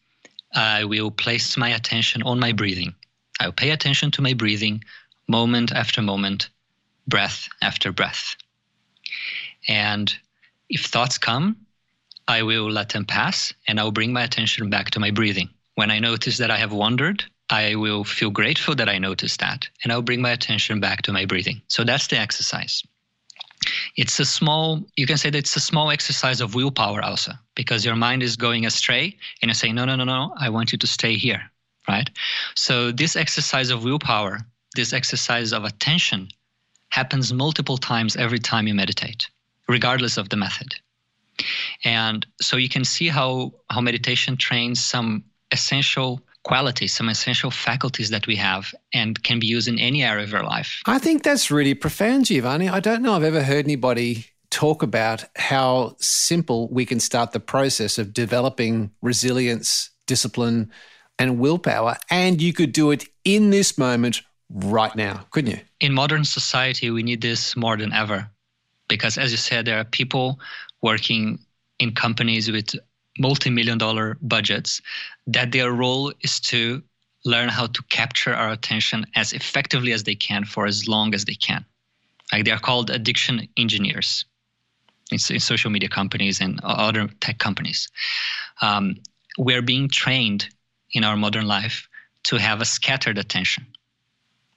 I 0.54 0.84
will 0.84 1.10
place 1.10 1.56
my 1.56 1.70
attention 1.70 2.22
on 2.22 2.38
my 2.38 2.52
breathing. 2.52 2.94
I 3.40 3.46
will 3.46 3.52
pay 3.52 3.70
attention 3.70 4.10
to 4.12 4.22
my 4.22 4.34
breathing 4.34 4.84
moment 5.28 5.72
after 5.72 6.02
moment, 6.02 6.50
breath 7.06 7.48
after 7.62 7.92
breath. 7.92 8.36
And 9.66 10.14
if 10.68 10.86
thoughts 10.86 11.18
come, 11.18 11.56
I 12.28 12.42
will 12.42 12.70
let 12.70 12.90
them 12.90 13.04
pass 13.04 13.52
and 13.66 13.78
I'll 13.78 13.90
bring 13.90 14.12
my 14.12 14.22
attention 14.22 14.70
back 14.70 14.90
to 14.90 15.00
my 15.00 15.10
breathing. 15.10 15.50
When 15.74 15.90
I 15.90 15.98
notice 15.98 16.38
that 16.38 16.50
I 16.50 16.56
have 16.56 16.72
wandered, 16.72 17.24
I 17.50 17.74
will 17.74 18.04
feel 18.04 18.30
grateful 18.30 18.74
that 18.76 18.88
I 18.88 18.98
noticed 18.98 19.40
that, 19.40 19.68
and 19.82 19.92
I'll 19.92 20.02
bring 20.02 20.22
my 20.22 20.30
attention 20.30 20.80
back 20.80 21.02
to 21.02 21.12
my 21.12 21.26
breathing. 21.26 21.60
So 21.68 21.84
that's 21.84 22.06
the 22.06 22.18
exercise. 22.18 22.82
It's 23.96 24.18
a 24.20 24.24
small, 24.24 24.84
you 24.96 25.06
can 25.06 25.16
say 25.16 25.30
that 25.30 25.38
it's 25.38 25.56
a 25.56 25.60
small 25.60 25.90
exercise 25.90 26.40
of 26.40 26.54
willpower 26.54 27.02
also, 27.02 27.32
because 27.54 27.84
your 27.84 27.96
mind 27.96 28.22
is 28.22 28.36
going 28.36 28.66
astray 28.66 29.16
and 29.40 29.48
you 29.48 29.54
say, 29.54 29.72
no, 29.72 29.84
no, 29.84 29.96
no, 29.96 30.04
no, 30.04 30.34
I 30.38 30.50
want 30.50 30.72
you 30.72 30.78
to 30.78 30.86
stay 30.86 31.16
here, 31.16 31.42
right? 31.88 32.08
So 32.54 32.92
this 32.92 33.16
exercise 33.16 33.70
of 33.70 33.84
willpower, 33.84 34.40
this 34.74 34.92
exercise 34.92 35.52
of 35.52 35.64
attention 35.64 36.28
happens 36.90 37.32
multiple 37.32 37.76
times 37.78 38.16
every 38.16 38.38
time 38.38 38.66
you 38.66 38.74
meditate, 38.74 39.28
regardless 39.68 40.16
of 40.16 40.28
the 40.28 40.36
method. 40.36 40.74
And 41.84 42.26
so 42.40 42.56
you 42.56 42.68
can 42.68 42.84
see 42.84 43.08
how, 43.08 43.52
how 43.70 43.80
meditation 43.80 44.36
trains 44.36 44.84
some 44.84 45.24
essential 45.50 46.20
qualities, 46.44 46.94
some 46.94 47.08
essential 47.08 47.50
faculties 47.50 48.10
that 48.10 48.26
we 48.26 48.36
have 48.36 48.72
and 48.92 49.22
can 49.22 49.40
be 49.40 49.46
used 49.46 49.66
in 49.66 49.78
any 49.78 50.04
area 50.04 50.24
of 50.24 50.34
our 50.34 50.44
life. 50.44 50.80
I 50.86 50.98
think 50.98 51.22
that's 51.22 51.50
really 51.50 51.74
profound, 51.74 52.26
Giovanni. 52.26 52.68
I 52.68 52.80
don't 52.80 53.02
know 53.02 53.14
I've 53.14 53.24
ever 53.24 53.42
heard 53.42 53.64
anybody 53.64 54.26
talk 54.50 54.82
about 54.82 55.24
how 55.36 55.96
simple 55.98 56.68
we 56.68 56.86
can 56.86 57.00
start 57.00 57.32
the 57.32 57.40
process 57.40 57.98
of 57.98 58.12
developing 58.12 58.92
resilience, 59.02 59.90
discipline, 60.06 60.70
and 61.18 61.38
willpower. 61.38 61.96
And 62.10 62.40
you 62.40 62.52
could 62.52 62.72
do 62.72 62.90
it 62.90 63.06
in 63.24 63.50
this 63.50 63.76
moment 63.78 64.22
right 64.50 64.94
now, 64.94 65.26
couldn't 65.30 65.50
you? 65.50 65.60
In 65.80 65.92
modern 65.92 66.24
society, 66.24 66.90
we 66.90 67.02
need 67.02 67.22
this 67.22 67.56
more 67.56 67.76
than 67.76 67.92
ever 67.92 68.30
because, 68.88 69.18
as 69.18 69.32
you 69.32 69.38
said, 69.38 69.64
there 69.64 69.78
are 69.78 69.84
people 69.84 70.38
working 70.82 71.38
in 71.78 71.94
companies 71.94 72.50
with 72.50 72.74
multi-million 73.18 73.78
dollar 73.78 74.18
budgets 74.22 74.80
that 75.26 75.52
their 75.52 75.72
role 75.72 76.12
is 76.20 76.40
to 76.40 76.82
learn 77.24 77.48
how 77.48 77.66
to 77.66 77.82
capture 77.84 78.34
our 78.34 78.50
attention 78.50 79.06
as 79.14 79.32
effectively 79.32 79.92
as 79.92 80.02
they 80.02 80.14
can 80.14 80.44
for 80.44 80.66
as 80.66 80.88
long 80.88 81.14
as 81.14 81.24
they 81.24 81.34
can. 81.34 81.64
Like 82.32 82.44
they 82.44 82.50
are 82.50 82.58
called 82.58 82.90
addiction 82.90 83.48
engineers 83.56 84.24
in, 85.10 85.18
in 85.30 85.40
social 85.40 85.70
media 85.70 85.88
companies 85.88 86.40
and 86.40 86.60
other 86.62 87.08
tech 87.20 87.38
companies. 87.38 87.88
Um, 88.60 88.96
we're 89.38 89.62
being 89.62 89.88
trained 89.88 90.48
in 90.92 91.04
our 91.04 91.16
modern 91.16 91.46
life 91.46 91.88
to 92.24 92.36
have 92.36 92.60
a 92.60 92.64
scattered 92.64 93.18
attention 93.18 93.66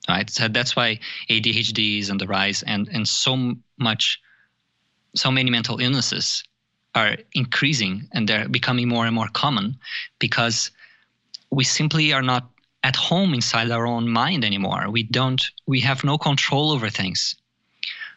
right? 0.08 0.30
So 0.30 0.48
that's 0.48 0.76
why 0.76 1.00
adhd 1.30 2.00
is 2.00 2.10
on 2.10 2.18
the 2.18 2.28
rise 2.28 2.64
and 2.64 2.88
and 2.92 3.08
so 3.08 3.56
much 3.78 4.20
so 5.16 5.32
many 5.32 5.50
mental 5.50 5.80
illnesses 5.80 6.44
are 6.98 7.18
increasing 7.34 7.94
and 8.14 8.28
they're 8.28 8.50
becoming 8.50 8.88
more 8.88 9.06
and 9.06 9.16
more 9.16 9.30
common 9.44 9.78
because 10.20 10.72
we 11.52 11.64
simply 11.64 12.12
are 12.14 12.22
not 12.34 12.44
at 12.84 12.96
home 12.96 13.34
inside 13.34 13.70
our 13.72 13.86
own 13.86 14.06
mind 14.10 14.44
anymore. 14.44 14.90
We 14.90 15.04
don't, 15.04 15.44
we 15.68 15.80
have 15.82 16.04
no 16.04 16.18
control 16.18 16.72
over 16.72 16.90
things. 16.90 17.36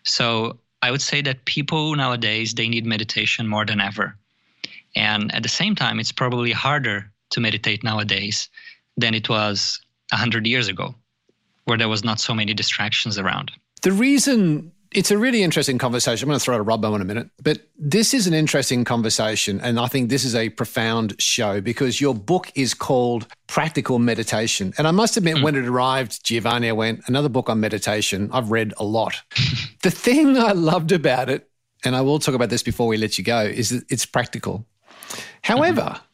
So 0.04 0.58
I 0.82 0.90
would 0.90 1.02
say 1.02 1.20
that 1.22 1.44
people 1.44 1.94
nowadays, 1.94 2.54
they 2.54 2.68
need 2.68 2.86
meditation 2.86 3.46
more 3.46 3.66
than 3.66 3.80
ever. 3.80 4.16
And 4.96 5.34
at 5.34 5.42
the 5.42 5.54
same 5.60 5.74
time, 5.74 6.00
it's 6.00 6.12
probably 6.12 6.52
harder 6.52 7.12
to 7.30 7.40
meditate 7.40 7.84
nowadays 7.84 8.48
than 8.96 9.14
it 9.14 9.28
was 9.28 9.80
100 10.10 10.46
years 10.46 10.68
ago, 10.68 10.94
where 11.64 11.78
there 11.78 11.88
was 11.88 12.02
not 12.02 12.18
so 12.18 12.34
many 12.34 12.54
distractions 12.54 13.18
around. 13.18 13.52
The 13.82 13.92
reason 13.92 14.72
it's 14.92 15.10
a 15.12 15.18
really 15.18 15.42
interesting 15.42 15.78
conversation. 15.78 16.26
I'm 16.26 16.30
going 16.30 16.38
to 16.40 16.44
throw 16.44 16.58
to 16.58 16.64
Robbo 16.64 16.94
in 16.96 17.00
a 17.00 17.04
minute, 17.04 17.30
but 17.42 17.60
this 17.78 18.12
is 18.12 18.26
an 18.26 18.34
interesting 18.34 18.84
conversation. 18.84 19.60
And 19.60 19.78
I 19.78 19.86
think 19.86 20.10
this 20.10 20.24
is 20.24 20.34
a 20.34 20.48
profound 20.48 21.20
show 21.20 21.60
because 21.60 22.00
your 22.00 22.14
book 22.14 22.50
is 22.56 22.74
called 22.74 23.28
Practical 23.46 24.00
Meditation. 24.00 24.74
And 24.78 24.88
I 24.88 24.90
must 24.90 25.16
admit, 25.16 25.36
mm. 25.36 25.42
when 25.44 25.54
it 25.54 25.64
arrived, 25.64 26.24
Giovanni, 26.24 26.68
I 26.68 26.72
went, 26.72 27.02
another 27.06 27.28
book 27.28 27.48
on 27.48 27.60
meditation. 27.60 28.30
I've 28.32 28.50
read 28.50 28.74
a 28.78 28.84
lot. 28.84 29.22
the 29.82 29.92
thing 29.92 30.36
I 30.36 30.52
loved 30.52 30.90
about 30.90 31.30
it, 31.30 31.48
and 31.84 31.94
I 31.94 32.00
will 32.00 32.18
talk 32.18 32.34
about 32.34 32.50
this 32.50 32.62
before 32.62 32.88
we 32.88 32.96
let 32.96 33.16
you 33.16 33.22
go, 33.22 33.40
is 33.42 33.70
that 33.70 33.84
it's 33.90 34.04
practical. 34.04 34.66
However, 35.42 35.82
mm-hmm. 35.82 36.04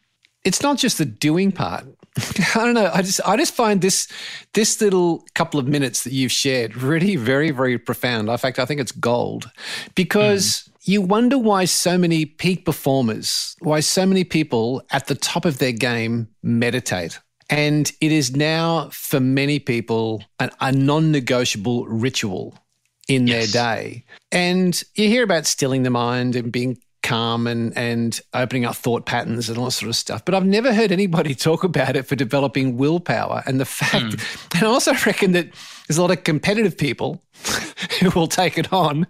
it's 0.44 0.62
not 0.62 0.76
just 0.76 0.98
the 0.98 1.06
doing 1.06 1.50
part. 1.50 1.86
I 2.16 2.64
don't 2.64 2.74
know. 2.74 2.90
I 2.92 3.02
just 3.02 3.20
I 3.26 3.36
just 3.36 3.54
find 3.54 3.80
this 3.80 4.08
this 4.54 4.80
little 4.80 5.26
couple 5.34 5.60
of 5.60 5.66
minutes 5.66 6.04
that 6.04 6.12
you've 6.12 6.32
shared 6.32 6.76
really 6.76 7.16
very 7.16 7.50
very 7.50 7.78
profound. 7.78 8.28
In 8.28 8.38
fact, 8.38 8.58
I 8.58 8.64
think 8.64 8.80
it's 8.80 8.92
gold 8.92 9.50
because 9.94 10.44
mm. 10.46 10.72
you 10.84 11.02
wonder 11.02 11.38
why 11.38 11.66
so 11.66 11.98
many 11.98 12.24
peak 12.24 12.64
performers, 12.64 13.54
why 13.60 13.80
so 13.80 14.06
many 14.06 14.24
people 14.24 14.82
at 14.90 15.06
the 15.08 15.14
top 15.14 15.44
of 15.44 15.58
their 15.58 15.72
game 15.72 16.28
meditate. 16.42 17.20
And 17.48 17.92
it 18.00 18.10
is 18.10 18.34
now 18.34 18.88
for 18.90 19.20
many 19.20 19.60
people 19.60 20.24
an, 20.40 20.50
a 20.60 20.72
non-negotiable 20.72 21.86
ritual 21.86 22.58
in 23.08 23.26
yes. 23.26 23.52
their 23.52 23.62
day. 23.62 24.04
And 24.32 24.82
you 24.94 25.08
hear 25.08 25.22
about 25.22 25.46
stilling 25.46 25.84
the 25.84 25.90
mind 25.90 26.34
and 26.34 26.50
being 26.50 26.78
calm 27.06 27.46
and 27.46 27.76
and 27.78 28.20
opening 28.34 28.64
up 28.64 28.74
thought 28.74 29.06
patterns 29.06 29.48
and 29.48 29.56
all 29.56 29.66
that 29.66 29.70
sort 29.70 29.88
of 29.88 29.96
stuff. 29.96 30.24
But 30.24 30.34
I've 30.34 30.44
never 30.44 30.74
heard 30.74 30.90
anybody 30.90 31.34
talk 31.48 31.64
about 31.64 31.96
it 31.96 32.02
for 32.02 32.16
developing 32.16 32.76
willpower 32.76 33.42
and 33.46 33.60
the 33.60 33.64
fact. 33.64 34.16
Mm. 34.16 34.42
And 34.56 34.64
I 34.64 34.68
also 34.68 34.94
reckon 35.04 35.32
that 35.32 35.48
there's 35.86 35.98
a 35.98 36.02
lot 36.02 36.10
of 36.10 36.24
competitive 36.24 36.78
people 36.78 37.22
who 38.00 38.10
will 38.10 38.26
take 38.26 38.56
it 38.56 38.72
on 38.72 39.06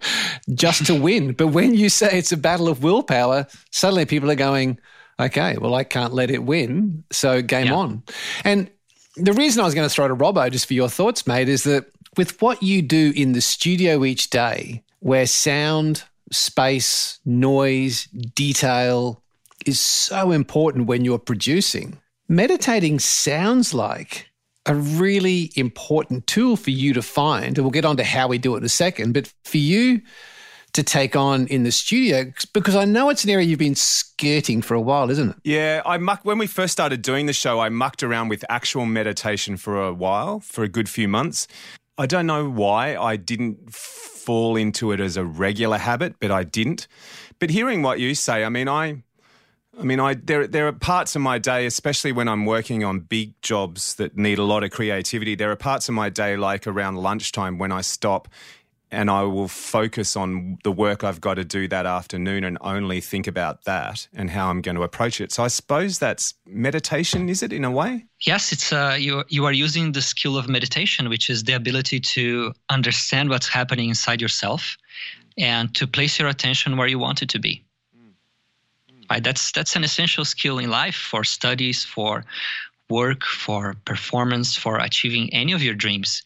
just 0.53 0.85
to 0.87 0.95
win. 0.95 1.33
But 1.33 1.47
when 1.47 1.73
you 1.73 1.89
say 1.89 2.17
it's 2.17 2.33
a 2.33 2.37
battle 2.37 2.67
of 2.67 2.83
willpower, 2.83 3.47
suddenly 3.71 4.05
people 4.05 4.29
are 4.29 4.35
going, 4.35 4.77
okay, 5.19 5.57
well 5.57 5.73
I 5.73 5.83
can't 5.83 6.13
let 6.13 6.29
it 6.29 6.43
win, 6.43 7.03
so 7.11 7.41
game 7.41 7.67
yeah. 7.67 7.75
on. 7.75 8.03
And 8.43 8.69
the 9.15 9.33
reason 9.33 9.61
I 9.61 9.65
was 9.65 9.73
going 9.73 9.87
to 9.87 9.93
throw 9.93 10.07
to 10.07 10.15
Robbo 10.15 10.51
just 10.51 10.67
for 10.67 10.73
your 10.73 10.89
thoughts, 10.89 11.25
mate, 11.25 11.49
is 11.49 11.63
that 11.63 11.85
with 12.17 12.41
what 12.41 12.61
you 12.61 12.81
do 12.81 13.13
in 13.15 13.31
the 13.31 13.41
studio 13.41 14.03
each 14.03 14.29
day, 14.29 14.83
where 14.99 15.25
sound 15.25 16.03
space, 16.31 17.19
noise, 17.25 18.05
detail 18.05 19.23
is 19.65 19.79
so 19.79 20.31
important 20.31 20.87
when 20.87 21.03
you're 21.03 21.19
producing. 21.19 21.99
Meditating 22.27 22.99
sounds 22.99 23.73
like 23.73 24.27
a 24.65 24.75
really 24.75 25.51
important 25.55 26.27
tool 26.27 26.57
for 26.57 26.71
you 26.71 26.93
to 26.93 27.01
find. 27.01 27.57
And 27.57 27.59
we'll 27.59 27.71
get 27.71 27.85
on 27.85 27.97
to 27.97 28.03
how 28.03 28.27
we 28.27 28.37
do 28.37 28.55
it 28.55 28.59
in 28.59 28.63
a 28.65 28.69
second, 28.69 29.13
but 29.13 29.31
for 29.45 29.57
you 29.57 30.01
to 30.73 30.83
take 30.83 31.15
on 31.15 31.47
in 31.47 31.63
the 31.63 31.71
studio 31.71 32.31
because 32.53 32.75
I 32.75 32.85
know 32.85 33.09
it's 33.09 33.23
an 33.23 33.29
area 33.31 33.47
you've 33.47 33.57
been 33.57 33.73
skirting 33.73 34.61
for 34.61 34.75
a 34.75 34.81
while, 34.81 35.09
isn't 35.09 35.29
it? 35.31 35.35
Yeah, 35.43 35.81
I 35.85 35.97
muck 35.97 36.19
when 36.23 36.37
we 36.37 36.45
first 36.45 36.71
started 36.71 37.01
doing 37.01 37.25
the 37.25 37.33
show, 37.33 37.59
I 37.59 37.69
mucked 37.69 38.03
around 38.03 38.27
with 38.27 38.45
actual 38.49 38.85
meditation 38.85 39.57
for 39.57 39.83
a 39.83 39.93
while, 39.93 40.39
for 40.39 40.63
a 40.63 40.67
good 40.67 40.87
few 40.87 41.07
months. 41.07 41.47
I 41.97 42.05
don't 42.05 42.27
know 42.27 42.47
why 42.47 42.95
I 42.95 43.15
didn't 43.15 43.73
fall 43.73 44.55
into 44.55 44.91
it 44.91 44.99
as 44.99 45.17
a 45.17 45.25
regular 45.25 45.77
habit, 45.77 46.15
but 46.19 46.29
I 46.29 46.43
didn't. 46.43 46.87
But 47.39 47.49
hearing 47.49 47.81
what 47.81 47.99
you 47.99 48.13
say, 48.13 48.43
I 48.43 48.49
mean, 48.49 48.67
I, 48.67 49.03
I 49.79 49.83
mean, 49.83 49.99
I 49.99 50.13
there 50.13 50.45
there 50.47 50.67
are 50.67 50.73
parts 50.73 51.15
of 51.15 51.21
my 51.21 51.37
day, 51.39 51.65
especially 51.65 52.11
when 52.11 52.27
I'm 52.27 52.45
working 52.45 52.83
on 52.83 52.99
big 52.99 53.39
jobs 53.41 53.95
that 53.95 54.17
need 54.17 54.37
a 54.37 54.43
lot 54.43 54.63
of 54.63 54.71
creativity. 54.71 55.35
There 55.35 55.51
are 55.51 55.55
parts 55.55 55.89
of 55.89 55.95
my 55.95 56.09
day, 56.09 56.35
like 56.37 56.67
around 56.67 56.97
lunchtime, 56.97 57.57
when 57.57 57.71
I 57.71 57.81
stop 57.81 58.27
and 58.91 59.09
I 59.09 59.23
will 59.23 59.47
focus 59.47 60.15
on 60.15 60.57
the 60.63 60.71
work 60.71 61.03
I've 61.03 61.19
got 61.19 61.35
to 61.35 61.43
do 61.43 61.67
that 61.67 61.85
afternoon 61.85 62.43
and 62.43 62.57
only 62.61 63.01
think 63.01 63.27
about 63.27 63.65
that 63.65 64.07
and 64.13 64.29
how 64.29 64.49
I'm 64.49 64.61
going 64.61 64.75
to 64.75 64.83
approach 64.83 65.19
it. 65.19 65.31
So 65.31 65.43
I 65.43 65.47
suppose 65.47 65.99
that's 65.99 66.33
meditation, 66.45 67.27
is 67.27 67.43
it 67.43 67.51
in 67.51 67.65
a 67.65 67.71
way? 67.71 68.05
Yes, 68.21 68.51
it's 68.51 68.71
uh, 68.71 68.95
you. 68.97 69.23
You 69.27 69.45
are 69.45 69.51
using 69.51 69.91
the 69.91 70.01
skill 70.01 70.37
of 70.37 70.47
meditation, 70.47 71.09
which 71.09 71.29
is 71.29 71.43
the 71.43 71.53
ability 71.53 71.99
to 71.99 72.53
understand 72.69 73.29
what's 73.29 73.47
happening 73.47 73.89
inside 73.89 74.21
yourself 74.21 74.77
and 75.37 75.73
to 75.75 75.85
place 75.85 76.17
your 76.17 76.29
attention 76.29 76.77
where 76.77 76.87
you 76.87 76.97
want 76.97 77.21
it 77.21 77.29
to 77.29 77.39
be. 77.39 77.63
Right, 79.09 79.23
that's 79.23 79.51
that's 79.51 79.75
an 79.75 79.83
essential 79.83 80.25
skill 80.25 80.59
in 80.59 80.69
life 80.69 80.95
for 80.95 81.23
studies, 81.23 81.85
for 81.85 82.25
work, 82.89 83.23
for 83.23 83.75
performance, 83.85 84.55
for 84.55 84.79
achieving 84.79 85.33
any 85.33 85.53
of 85.53 85.61
your 85.61 85.75
dreams. 85.75 86.23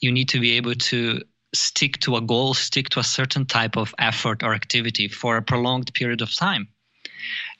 You 0.00 0.12
need 0.12 0.28
to 0.30 0.40
be 0.40 0.56
able 0.56 0.74
to 0.74 1.22
stick 1.54 1.98
to 2.00 2.16
a 2.16 2.20
goal, 2.20 2.54
stick 2.54 2.88
to 2.90 3.00
a 3.00 3.04
certain 3.04 3.46
type 3.46 3.76
of 3.76 3.94
effort 3.98 4.42
or 4.42 4.54
activity 4.54 5.08
for 5.08 5.36
a 5.36 5.42
prolonged 5.42 5.92
period 5.94 6.20
of 6.20 6.34
time. 6.34 6.68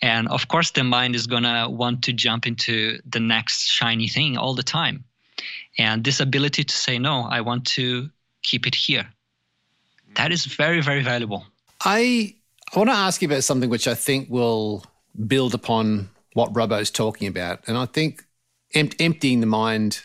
And 0.03 0.29
of 0.29 0.49
course, 0.49 0.71
the 0.71 0.85
mind 0.85 1.15
is 1.15 1.27
going 1.27 1.43
to 1.43 1.67
want 1.69 2.03
to 2.05 2.13
jump 2.13 2.47
into 2.47 3.01
the 3.05 3.21
next 3.21 3.67
shiny 3.67 4.09
thing 4.09 4.37
all 4.37 4.55
the 4.55 4.63
time. 4.63 5.05
And 5.79 6.05
this 6.05 6.21
ability 6.21 6.65
to 6.65 6.75
say, 6.75 6.99
no, 6.99 7.23
I 7.23 7.41
want 7.41 7.67
to 7.69 8.11
keep 8.43 8.67
it 8.67 8.75
here, 8.75 9.09
that 10.15 10.33
is 10.33 10.45
very, 10.45 10.81
very 10.81 11.03
valuable. 11.03 11.45
I, 11.85 12.35
I 12.75 12.79
want 12.79 12.91
to 12.91 12.97
ask 12.97 13.23
you 13.23 13.29
about 13.29 13.45
something 13.45 13.71
which 13.71 13.89
I 13.89 13.95
think 13.95 14.29
will 14.31 14.85
build 15.27 15.55
upon 15.55 16.11
what 16.35 16.53
Robbo's 16.55 16.91
talking 16.91 17.29
about. 17.29 17.61
And 17.67 17.77
I 17.77 17.87
think 17.87 18.25
em- 18.75 18.91
emptying 18.99 19.41
the 19.41 19.47
mind 19.47 20.05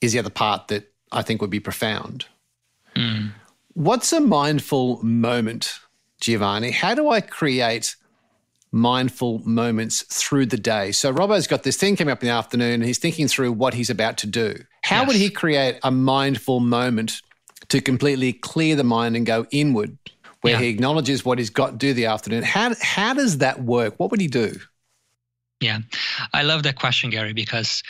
is 0.00 0.12
the 0.12 0.18
other 0.18 0.30
part 0.30 0.68
that 0.68 0.92
I 1.12 1.22
think 1.22 1.40
would 1.40 1.50
be 1.50 1.60
profound. 1.60 2.26
Mm. 2.96 3.32
What's 3.74 4.12
a 4.12 4.20
mindful 4.20 5.02
moment, 5.02 5.80
Giovanni? 6.20 6.70
How 6.70 6.94
do 6.94 7.10
I 7.10 7.20
create 7.20 7.96
mindful 8.70 9.40
moments 9.40 10.02
through 10.02 10.46
the 10.46 10.56
day? 10.56 10.92
So 10.92 11.12
Robbo's 11.12 11.46
got 11.46 11.64
this 11.64 11.76
thing 11.76 11.96
coming 11.96 12.12
up 12.12 12.22
in 12.22 12.28
the 12.28 12.34
afternoon 12.34 12.74
and 12.74 12.84
he's 12.84 12.98
thinking 12.98 13.28
through 13.28 13.52
what 13.52 13.74
he's 13.74 13.90
about 13.90 14.16
to 14.18 14.26
do. 14.26 14.56
How 14.82 15.00
yes. 15.00 15.06
would 15.08 15.16
he 15.16 15.30
create 15.30 15.78
a 15.82 15.90
mindful 15.90 16.60
moment 16.60 17.20
to 17.68 17.80
completely 17.80 18.32
clear 18.32 18.76
the 18.76 18.84
mind 18.84 19.16
and 19.16 19.26
go 19.26 19.46
inward 19.50 19.98
where 20.42 20.54
yeah. 20.54 20.60
he 20.60 20.68
acknowledges 20.68 21.24
what 21.24 21.38
he's 21.38 21.50
got 21.50 21.70
to 21.72 21.76
do 21.76 21.94
the 21.94 22.06
afternoon? 22.06 22.42
How, 22.42 22.74
how 22.80 23.14
does 23.14 23.38
that 23.38 23.62
work? 23.62 23.94
What 23.98 24.10
would 24.10 24.20
he 24.20 24.28
do? 24.28 24.54
Yeah, 25.60 25.78
I 26.32 26.42
love 26.42 26.64
that 26.64 26.76
question, 26.76 27.10
Gary, 27.10 27.32
because 27.32 27.82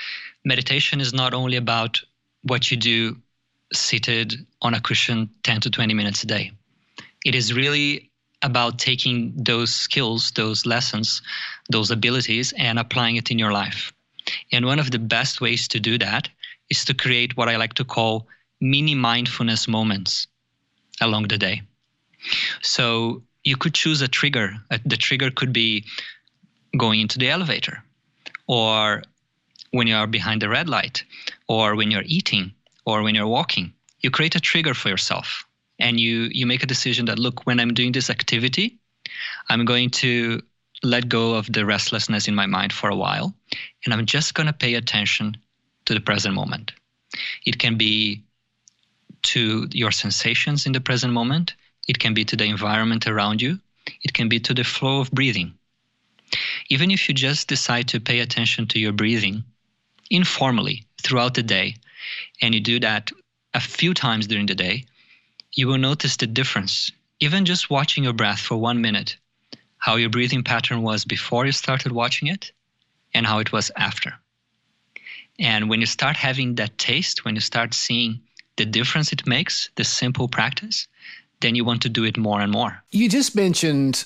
meditation 0.45 1.01
is 1.01 1.13
not 1.13 1.35
only 1.35 1.57
about 1.57 2.01
what 2.43 2.71
you 2.71 2.77
do 2.77 3.17
seated 3.75 4.47
on 4.63 4.75
a 4.75 4.81
cushion 4.81 5.31
10 5.43 5.61
to 5.63 5.71
20 5.71 5.95
minutes 5.95 6.23
a 6.23 6.27
day. 6.27 6.53
It 7.25 7.35
is 7.35 7.53
really 7.53 8.11
about 8.43 8.79
taking 8.79 9.33
those 9.37 9.75
skills, 9.75 10.31
those 10.33 10.67
lessons, 10.67 11.23
those 11.71 11.91
abilities, 11.91 12.53
and 12.59 12.79
applying 12.79 13.17
it 13.17 13.31
in 13.31 13.39
your 13.39 13.53
life. 13.53 13.93
And 14.53 14.67
one 14.67 14.79
of 14.79 14.91
the 14.91 14.99
best 14.99 15.41
ways 15.41 15.67
to 15.69 15.81
do 15.81 15.99
that 15.99 16.29
is 16.71 16.85
to 16.85 16.95
create 16.95 17.37
what 17.37 17.49
I 17.49 17.57
like 17.57 17.75
to 17.75 17.85
call 17.85 18.29
mini 18.61 18.95
mindfulness 18.95 19.67
moments 19.67 20.27
along 21.01 21.29
the 21.29 21.39
day. 21.39 21.63
So 22.63 23.23
you 23.45 23.57
could 23.57 23.75
choose 23.75 24.01
a 24.01 24.09
trigger. 24.09 24.55
Uh, 24.71 24.79
the 24.85 24.97
trigger 24.97 25.31
could 25.31 25.53
be 25.53 25.85
going 26.77 27.01
into 27.01 27.19
the 27.19 27.31
elevator, 27.31 27.83
or 28.47 29.03
when 29.71 29.87
you 29.87 29.95
are 29.95 30.07
behind 30.07 30.41
the 30.41 30.49
red 30.49 30.69
light, 30.69 31.05
or 31.49 31.77
when 31.77 31.91
you're 31.91 32.05
eating, 32.07 32.53
or 32.87 33.03
when 33.03 33.15
you're 33.15 33.27
walking. 33.27 33.73
You 34.01 34.11
create 34.11 34.35
a 34.35 34.41
trigger 34.41 34.75
for 34.75 34.89
yourself 34.89 35.45
and 35.79 35.99
you 35.99 36.29
you 36.33 36.47
make 36.47 36.63
a 36.63 36.67
decision 36.67 37.07
that 37.07 37.19
look 37.19 37.47
when 37.47 37.59
i'm 37.59 37.75
doing 37.75 37.91
this 37.91 38.09
activity 38.09 38.79
i'm 39.49 39.65
going 39.65 39.91
to 39.91 40.41
let 40.85 41.09
go 41.09 41.35
of 41.35 41.53
the 41.53 41.67
restlessness 41.67 42.29
in 42.29 42.35
my 42.35 42.47
mind 42.47 42.73
for 42.73 42.89
a 42.89 42.95
while 42.95 43.35
and 43.85 43.93
i'm 43.93 44.07
just 44.07 44.35
going 44.35 44.47
to 44.47 44.53
pay 44.53 44.75
attention 44.75 45.37
to 45.85 45.95
the 45.95 46.01
present 46.01 46.35
moment. 46.35 46.73
It 47.47 47.59
can 47.59 47.77
be 47.77 48.23
to 49.23 49.69
your 49.73 49.91
sensations 49.91 50.67
in 50.67 50.73
the 50.73 50.81
present 50.81 51.13
moment. 51.13 51.55
It 51.89 51.99
can 51.99 52.15
be 52.15 52.25
to 52.25 52.37
the 52.37 52.45
environment 52.45 53.07
around 53.07 53.43
you. 53.43 53.59
It 54.03 54.13
can 54.15 54.29
be 54.29 54.41
to 54.41 54.55
the 54.55 54.65
flow 54.65 55.01
of 55.01 55.11
breathing. 55.11 55.55
Even 56.69 56.91
if 56.91 57.09
you 57.09 57.15
just 57.15 57.49
decide 57.49 57.89
to 57.89 58.01
pay 58.01 58.21
attention 58.21 58.67
to 58.69 58.79
your 58.79 58.93
breathing 58.93 59.45
informally 60.11 60.87
throughout 61.03 61.35
the 61.35 61.43
day 61.43 61.77
and 62.41 62.55
you 62.55 62.61
do 62.61 62.81
that 62.81 63.11
a 63.53 63.61
few 63.61 63.95
times 63.95 64.27
during 64.27 64.47
the 64.47 64.55
day 64.55 64.85
you 65.55 65.69
will 65.69 65.79
notice 65.79 66.17
the 66.17 66.27
difference, 66.27 66.91
even 67.21 67.45
just 67.45 67.71
watching 67.71 68.05
your 68.05 68.13
breath 68.13 68.41
for 68.41 68.57
one 68.57 68.81
minute, 68.81 69.17
how 69.79 69.97
your 69.97 70.11
breathing 70.11 70.43
pattern 70.43 70.83
was 70.83 71.05
before 71.05 71.47
you 71.47 71.53
started 71.53 71.93
watching 71.93 72.29
it 72.29 72.53
and 73.15 73.27
how 73.27 73.39
it 73.39 73.53
was 73.53 73.71
after. 73.77 74.15
And 75.39 75.69
when 75.69 75.81
you 75.81 75.87
start 75.87 76.17
having 76.17 76.57
that 76.57 76.79
taste, 76.79 77.25
when 77.25 77.35
you 77.35 77.41
start 77.41 77.75
seeing 77.75 78.21
the 78.57 78.65
difference 78.65 79.13
it 79.13 79.27
makes, 79.27 79.71
the 79.77 79.85
simple 79.85 80.29
practice, 80.29 80.87
then 81.41 81.55
you 81.55 81.65
want 81.65 81.83
to 81.83 81.89
do 81.89 82.05
it 82.05 82.17
more 82.17 82.41
and 82.41 82.53
more. 82.53 82.83
You 82.91 83.09
just 83.09 83.35
mentioned 83.35 84.05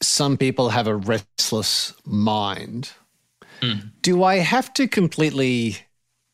some 0.00 0.36
people 0.36 0.70
have 0.70 0.86
a 0.86 0.94
restless 0.94 1.94
mind. 2.04 2.92
Mm. 3.60 3.90
Do 4.02 4.22
I 4.22 4.36
have 4.36 4.72
to 4.74 4.88
completely 4.88 5.78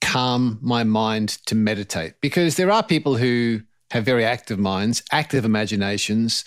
calm 0.07 0.59
my 0.63 0.85
mind 0.85 1.31
to 1.47 1.55
meditate? 1.55 2.15
Because 2.21 2.57
there 2.57 2.71
are 2.71 2.83
people 2.83 3.17
who 3.17 3.61
have 3.91 4.05
very 4.05 4.25
active 4.25 4.59
minds, 4.59 5.03
active 5.11 5.45
imaginations, 5.45 6.45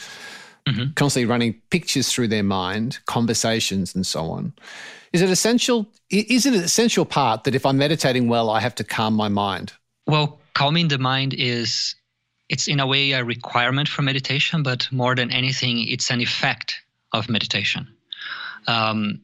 mm-hmm. 0.65 0.93
constantly 0.95 1.25
running 1.25 1.61
pictures 1.69 2.11
through 2.11 2.29
their 2.29 2.43
mind, 2.43 2.99
conversations, 3.05 3.93
and 3.93 4.07
so 4.07 4.25
on. 4.31 4.53
Is 5.11 5.21
it 5.21 5.29
essential? 5.29 5.87
Is 6.09 6.45
it 6.45 6.53
an 6.53 6.63
essential 6.63 7.05
part 7.05 7.43
that 7.43 7.55
if 7.55 7.65
I'm 7.65 7.77
meditating 7.77 8.29
well, 8.29 8.49
I 8.49 8.59
have 8.59 8.75
to 8.75 8.83
calm 8.83 9.13
my 9.13 9.27
mind? 9.27 9.73
Well, 10.07 10.39
calming 10.53 10.87
the 10.87 10.97
mind 10.97 11.33
is 11.33 11.95
it's 12.47 12.67
in 12.67 12.79
a 12.79 12.87
way 12.87 13.11
a 13.11 13.23
requirement 13.23 13.89
for 13.89 14.01
meditation, 14.03 14.63
but 14.63 14.87
more 14.91 15.15
than 15.15 15.31
anything, 15.31 15.87
it's 15.87 16.09
an 16.09 16.21
effect 16.21 16.81
of 17.13 17.29
meditation. 17.29 17.87
Um, 18.67 19.21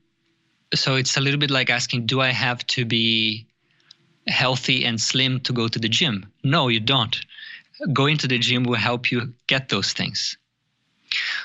so 0.74 0.96
it's 0.96 1.18
a 1.18 1.22
little 1.22 1.40
bit 1.40 1.52
like 1.52 1.70
asking, 1.70 2.08
do 2.08 2.22
I 2.22 2.32
have 2.32 2.66
to 2.68 2.86
be 2.86 3.48
healthy 4.28 4.86
and 4.86 5.00
slim 5.00 5.40
to 5.42 5.54
go 5.54 5.68
to 5.68 5.80
the 5.80 5.90
gym? 5.90 6.26
No, 6.44 6.68
you 6.68 6.80
don't 6.80 7.18
going 7.94 8.18
to 8.18 8.28
the 8.28 8.40
gym 8.40 8.64
will 8.64 8.76
help 8.76 9.12
you 9.12 9.34
get 9.48 9.70
those 9.70 9.94
things. 9.94 10.38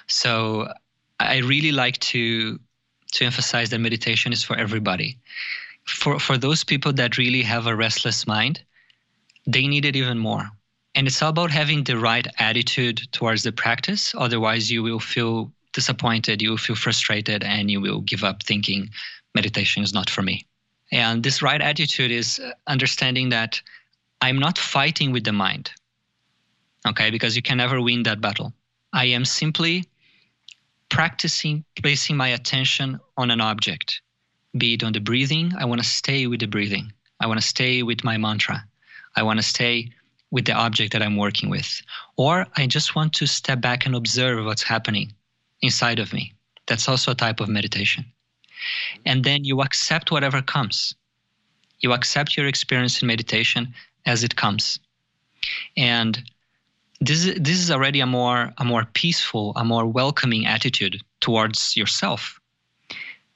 So 0.07 0.73
I 1.19 1.39
really 1.39 1.73
like 1.73 1.99
to 1.99 2.59
to 3.13 3.25
emphasize 3.25 3.71
that 3.71 3.81
meditation 3.81 4.33
is 4.33 4.45
for 4.45 4.57
everybody. 4.57 5.19
For 5.85 6.19
for 6.19 6.39
those 6.39 6.65
people 6.65 6.93
that 6.95 7.19
really 7.19 7.43
have 7.43 7.67
a 7.67 7.77
restless 7.77 8.27
mind, 8.27 8.63
they 9.47 9.67
need 9.67 9.85
it 9.85 9.97
even 9.97 10.19
more. 10.19 10.49
And 10.95 11.07
it's 11.07 11.23
all 11.23 11.31
about 11.31 11.51
having 11.51 11.85
the 11.85 11.99
right 11.99 12.27
attitude 12.39 13.01
towards 13.13 13.43
the 13.43 13.53
practice. 13.53 14.13
Otherwise, 14.17 14.71
you 14.71 14.83
will 14.83 14.99
feel 14.99 15.53
disappointed, 15.73 16.43
you 16.43 16.51
will 16.51 16.59
feel 16.59 16.77
frustrated, 16.77 17.45
and 17.45 17.71
you 17.71 17.81
will 17.81 18.01
give 18.01 18.25
up 18.25 18.43
thinking 18.43 18.91
meditation 19.35 19.85
is 19.85 19.93
not 19.93 20.11
for 20.11 20.23
me. 20.23 20.47
And 20.93 21.23
this 21.23 21.43
right 21.43 21.61
attitude 21.61 22.11
is 22.11 22.39
uh, 22.39 22.53
understanding 22.67 23.29
that 23.31 23.61
I'm 24.21 24.39
not 24.39 24.59
fighting 24.59 25.13
with 25.13 25.25
the 25.25 25.33
mind 25.33 25.71
okay? 26.87 27.11
Because 27.11 27.37
you 27.37 27.43
can 27.43 27.59
never 27.59 27.81
win 27.81 28.03
that 28.05 28.21
battle. 28.21 28.53
I 28.93 29.07
am 29.07 29.25
simply 29.25 29.85
practicing 30.89 31.65
placing 31.81 32.17
my 32.17 32.29
attention 32.29 33.01
on 33.17 33.31
an 33.31 33.41
object, 33.41 34.01
be 34.57 34.75
it 34.75 34.83
on 34.83 34.93
the 34.93 35.01
breathing. 35.01 35.53
I 35.57 35.65
want 35.65 35.81
to 35.81 35.87
stay 35.87 36.27
with 36.27 36.41
the 36.41 36.47
breathing. 36.47 36.93
I 37.21 37.27
want 37.27 37.41
to 37.41 37.47
stay 37.47 37.83
with 37.83 38.03
my 38.03 38.17
mantra. 38.17 38.65
I 39.15 39.23
want 39.23 39.39
to 39.39 39.45
stay 39.45 39.93
with 40.31 40.47
the 40.47 40.53
object 40.53 40.93
that 40.93 41.03
I'm 41.03 41.17
working 41.17 41.51
with. 41.51 41.83
Or 42.17 42.47
I 42.57 42.67
just 42.67 42.95
want 42.95 43.13
to 43.15 43.27
step 43.27 43.61
back 43.61 43.87
and 43.87 43.95
observe 43.95 44.45
what's 44.45 44.63
happening 44.63 45.13
inside 45.61 45.99
of 45.99 46.13
me. 46.13 46.35
That's 46.67 46.89
also 46.89 47.13
a 47.13 47.17
type 47.17 47.41
of 47.41 47.49
meditation. 47.49 48.05
And 49.05 49.25
then 49.25 49.45
you 49.45 49.63
accept 49.63 50.11
whatever 50.11 50.43
comes. 50.43 50.95
You 51.81 51.93
accept 51.93 52.37
your 52.37 52.47
experience 52.47 53.01
in 53.01 53.09
meditation 53.09 53.75
as 54.07 54.23
it 54.25 54.37
comes. 54.37 54.79
And 55.77 56.23
this 57.01 57.25
is, 57.25 57.35
this 57.41 57.59
is 57.59 57.71
already 57.71 58.01
a 58.01 58.07
more 58.07 58.53
a 58.59 58.65
more 58.65 58.85
peaceful, 58.93 59.53
a 59.57 59.65
more 59.65 59.87
welcoming 59.87 60.47
attitude 60.47 61.01
towards 61.21 61.77
yourself. 61.77 62.39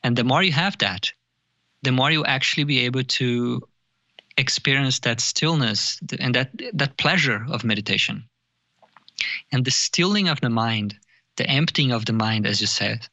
And 0.03 0.17
the 0.17 0.25
more 0.25 0.43
you 0.43 0.53
have 0.53 0.77
that, 0.79 1.11
the 1.83 1.93
more 1.93 2.11
you 2.11 2.25
actually 2.25 2.65
be 2.65 2.81
able 2.81 3.05
to 3.05 3.63
experience 4.37 5.01
that 5.01 5.21
stillness 5.21 5.99
and 6.19 6.35
that 6.35 6.51
that 6.75 6.99
pleasure 6.99 7.47
of 7.49 7.65
meditation. 7.65 8.25
And 9.53 9.65
the 9.65 9.71
stilling 9.71 10.29
of 10.29 10.41
the 10.41 10.51
mind, 10.51 10.99
the 11.37 11.49
emptying 11.49 11.93
of 11.93 12.05
the 12.05 12.13
mind, 12.13 12.47
as 12.47 12.61
you 12.61 12.67
said, 12.67 13.09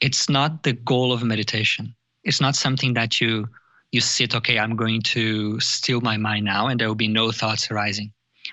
it's 0.00 0.28
not 0.28 0.62
the 0.62 0.72
goal 0.72 1.12
of 1.12 1.22
meditation. 1.22 1.94
It's 2.24 2.40
not 2.40 2.56
something 2.56 2.94
that 2.94 3.20
you 3.20 3.48
you 3.92 4.00
sit, 4.00 4.36
okay, 4.36 4.58
I'm 4.58 4.76
going 4.76 5.02
to 5.02 5.58
still 5.58 6.00
my 6.00 6.16
mind 6.16 6.44
now, 6.44 6.68
and 6.68 6.78
there 6.78 6.86
will 6.86 6.94
be 6.94 7.08
no 7.08 7.32
thoughts 7.32 7.70
arising. 7.70 8.12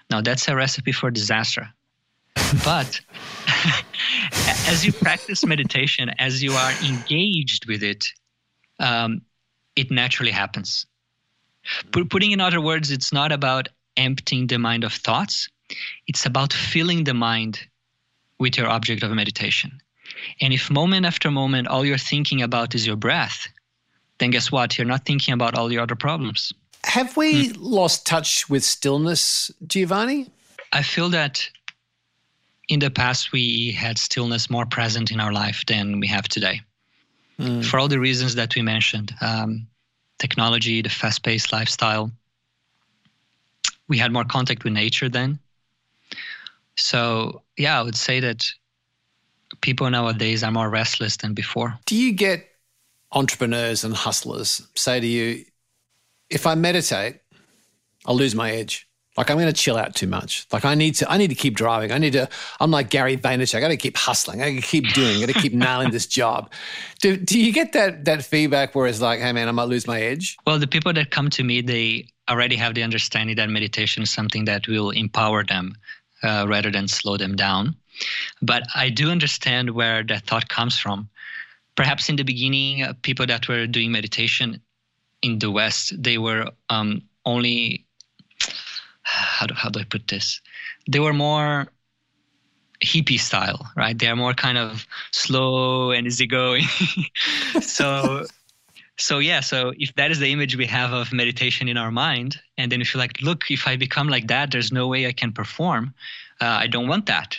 Now, 0.09 0.21
that's 0.21 0.47
a 0.47 0.55
recipe 0.55 0.91
for 0.91 1.11
disaster. 1.11 1.69
but 2.65 2.99
as 4.67 4.83
you 4.83 4.93
practice 4.93 5.45
meditation, 5.45 6.09
as 6.17 6.41
you 6.41 6.53
are 6.53 6.71
engaged 6.83 7.67
with 7.67 7.83
it, 7.83 8.05
um, 8.79 9.21
it 9.75 9.91
naturally 9.91 10.31
happens. 10.31 10.87
Put, 11.91 12.09
putting 12.09 12.31
in 12.31 12.41
other 12.41 12.61
words, 12.61 12.89
it's 12.89 13.13
not 13.13 13.31
about 13.31 13.69
emptying 13.95 14.47
the 14.47 14.57
mind 14.57 14.83
of 14.83 14.93
thoughts, 14.93 15.49
it's 16.07 16.25
about 16.25 16.53
filling 16.53 17.03
the 17.03 17.13
mind 17.13 17.59
with 18.39 18.57
your 18.57 18.67
object 18.67 19.03
of 19.03 19.11
meditation. 19.11 19.81
And 20.41 20.53
if 20.53 20.69
moment 20.69 21.05
after 21.05 21.31
moment 21.31 21.67
all 21.67 21.85
you're 21.85 21.97
thinking 21.97 22.41
about 22.41 22.75
is 22.75 22.85
your 22.85 22.95
breath, 22.95 23.47
then 24.19 24.31
guess 24.31 24.51
what? 24.51 24.77
You're 24.77 24.87
not 24.87 25.05
thinking 25.05 25.33
about 25.33 25.55
all 25.55 25.71
your 25.71 25.83
other 25.83 25.95
problems. 25.95 26.53
Have 26.83 27.17
we 27.17 27.49
mm. 27.49 27.55
lost 27.59 28.05
touch 28.05 28.49
with 28.49 28.63
stillness, 28.63 29.51
Giovanni? 29.67 30.29
I 30.71 30.83
feel 30.83 31.09
that 31.09 31.49
in 32.67 32.79
the 32.79 32.89
past 32.89 33.31
we 33.31 33.71
had 33.71 33.97
stillness 33.97 34.49
more 34.49 34.65
present 34.65 35.11
in 35.11 35.19
our 35.19 35.31
life 35.31 35.63
than 35.67 35.99
we 35.99 36.07
have 36.07 36.27
today. 36.27 36.61
Mm. 37.39 37.63
For 37.63 37.79
all 37.79 37.87
the 37.87 37.99
reasons 37.99 38.35
that 38.35 38.55
we 38.55 38.61
mentioned 38.61 39.13
um, 39.21 39.67
technology, 40.17 40.81
the 40.81 40.89
fast 40.89 41.23
paced 41.23 41.53
lifestyle. 41.53 42.11
We 43.87 43.97
had 43.97 44.11
more 44.11 44.25
contact 44.25 44.63
with 44.63 44.73
nature 44.73 45.07
then. 45.07 45.39
So, 46.75 47.41
yeah, 47.57 47.79
I 47.79 47.83
would 47.83 47.95
say 47.95 48.19
that 48.19 48.45
people 49.61 49.89
nowadays 49.89 50.43
are 50.43 50.51
more 50.51 50.69
restless 50.69 51.17
than 51.17 51.33
before. 51.33 51.77
Do 51.85 51.95
you 51.95 52.13
get 52.13 52.47
entrepreneurs 53.11 53.83
and 53.83 53.93
hustlers 53.93 54.67
say 54.75 54.99
to 54.99 55.07
you, 55.07 55.45
if 56.29 56.45
I 56.45 56.55
meditate, 56.55 57.21
I'll 58.05 58.15
lose 58.15 58.35
my 58.35 58.51
edge. 58.51 58.87
Like 59.17 59.31
I'm 59.31 59.37
going 59.37 59.47
to 59.47 59.53
chill 59.53 59.77
out 59.77 59.95
too 59.95 60.05
much. 60.05 60.45
Like 60.51 60.63
I 60.63 60.75
need 60.75 60.93
to, 60.95 61.11
I 61.11 61.17
need 61.17 61.29
to 61.29 61.35
keep 61.35 61.55
driving. 61.55 61.91
I 61.91 61.97
need 61.97 62.13
to. 62.13 62.29
I'm 62.59 62.69
like 62.69 62.91
Gary 62.91 63.17
Vaynerchuk. 63.17 63.55
I 63.55 63.59
got 63.59 63.69
to 63.69 63.77
keep 63.77 63.97
hustling. 63.97 64.43
I 64.43 64.51
got 64.51 64.61
to 64.61 64.67
keep 64.67 64.93
doing. 64.93 65.17
I 65.17 65.25
got 65.25 65.33
to 65.33 65.41
keep 65.41 65.53
nailing 65.53 65.89
this 65.89 66.05
job. 66.05 66.51
Do 67.01 67.17
Do 67.17 67.39
you 67.39 67.51
get 67.51 67.73
that 67.73 68.05
that 68.05 68.23
feedback 68.23 68.75
where 68.75 68.85
it's 68.85 69.01
like, 69.01 69.19
hey 69.19 69.31
man, 69.31 69.47
I 69.47 69.51
might 69.51 69.69
lose 69.69 69.87
my 69.87 69.99
edge? 69.99 70.37
Well, 70.45 70.59
the 70.59 70.67
people 70.67 70.93
that 70.93 71.09
come 71.09 71.31
to 71.31 71.43
me, 71.43 71.61
they 71.61 72.09
already 72.29 72.55
have 72.57 72.75
the 72.75 72.83
understanding 72.83 73.37
that 73.37 73.49
meditation 73.49 74.03
is 74.03 74.11
something 74.11 74.45
that 74.45 74.67
will 74.67 74.91
empower 74.91 75.43
them 75.43 75.73
uh, 76.21 76.45
rather 76.47 76.69
than 76.69 76.87
slow 76.87 77.17
them 77.17 77.35
down. 77.35 77.75
But 78.41 78.63
I 78.75 78.89
do 78.89 79.09
understand 79.09 79.71
where 79.71 80.03
that 80.03 80.25
thought 80.25 80.49
comes 80.49 80.77
from. 80.77 81.09
Perhaps 81.75 82.09
in 82.09 82.15
the 82.15 82.23
beginning, 82.23 82.83
uh, 82.83 82.93
people 83.01 83.25
that 83.27 83.47
were 83.47 83.67
doing 83.67 83.91
meditation 83.91 84.61
in 85.21 85.39
the 85.39 85.51
West, 85.51 85.93
they 86.01 86.17
were 86.17 86.49
um, 86.69 87.01
only 87.25 87.85
how 89.03 89.45
do, 89.45 89.53
how 89.53 89.69
do 89.69 89.79
I 89.79 89.83
put 89.83 90.07
this? 90.07 90.41
They 90.89 90.99
were 90.99 91.13
more 91.13 91.67
hippie 92.83 93.19
style, 93.19 93.71
right? 93.75 93.97
They 93.97 94.07
are 94.07 94.15
more 94.15 94.33
kind 94.33 94.57
of 94.57 94.85
slow 95.11 95.91
and 95.91 96.05
easygoing. 96.07 96.65
so, 97.61 98.25
so 98.97 99.19
yeah. 99.19 99.39
So 99.39 99.73
if 99.77 99.93
that 99.95 100.11
is 100.11 100.19
the 100.19 100.31
image 100.31 100.55
we 100.55 100.65
have 100.67 100.93
of 100.93 101.11
meditation 101.11 101.67
in 101.67 101.77
our 101.77 101.91
mind, 101.91 102.39
and 102.57 102.71
then 102.71 102.81
if 102.81 102.93
you're 102.93 102.99
like, 102.99 103.21
look, 103.21 103.49
if 103.49 103.67
I 103.67 103.75
become 103.75 104.07
like 104.07 104.27
that, 104.27 104.51
there's 104.51 104.71
no 104.71 104.87
way 104.87 105.07
I 105.07 105.11
can 105.11 105.31
perform. 105.31 105.93
Uh, 106.39 106.45
I 106.45 106.67
don't 106.67 106.87
want 106.87 107.07
that. 107.07 107.37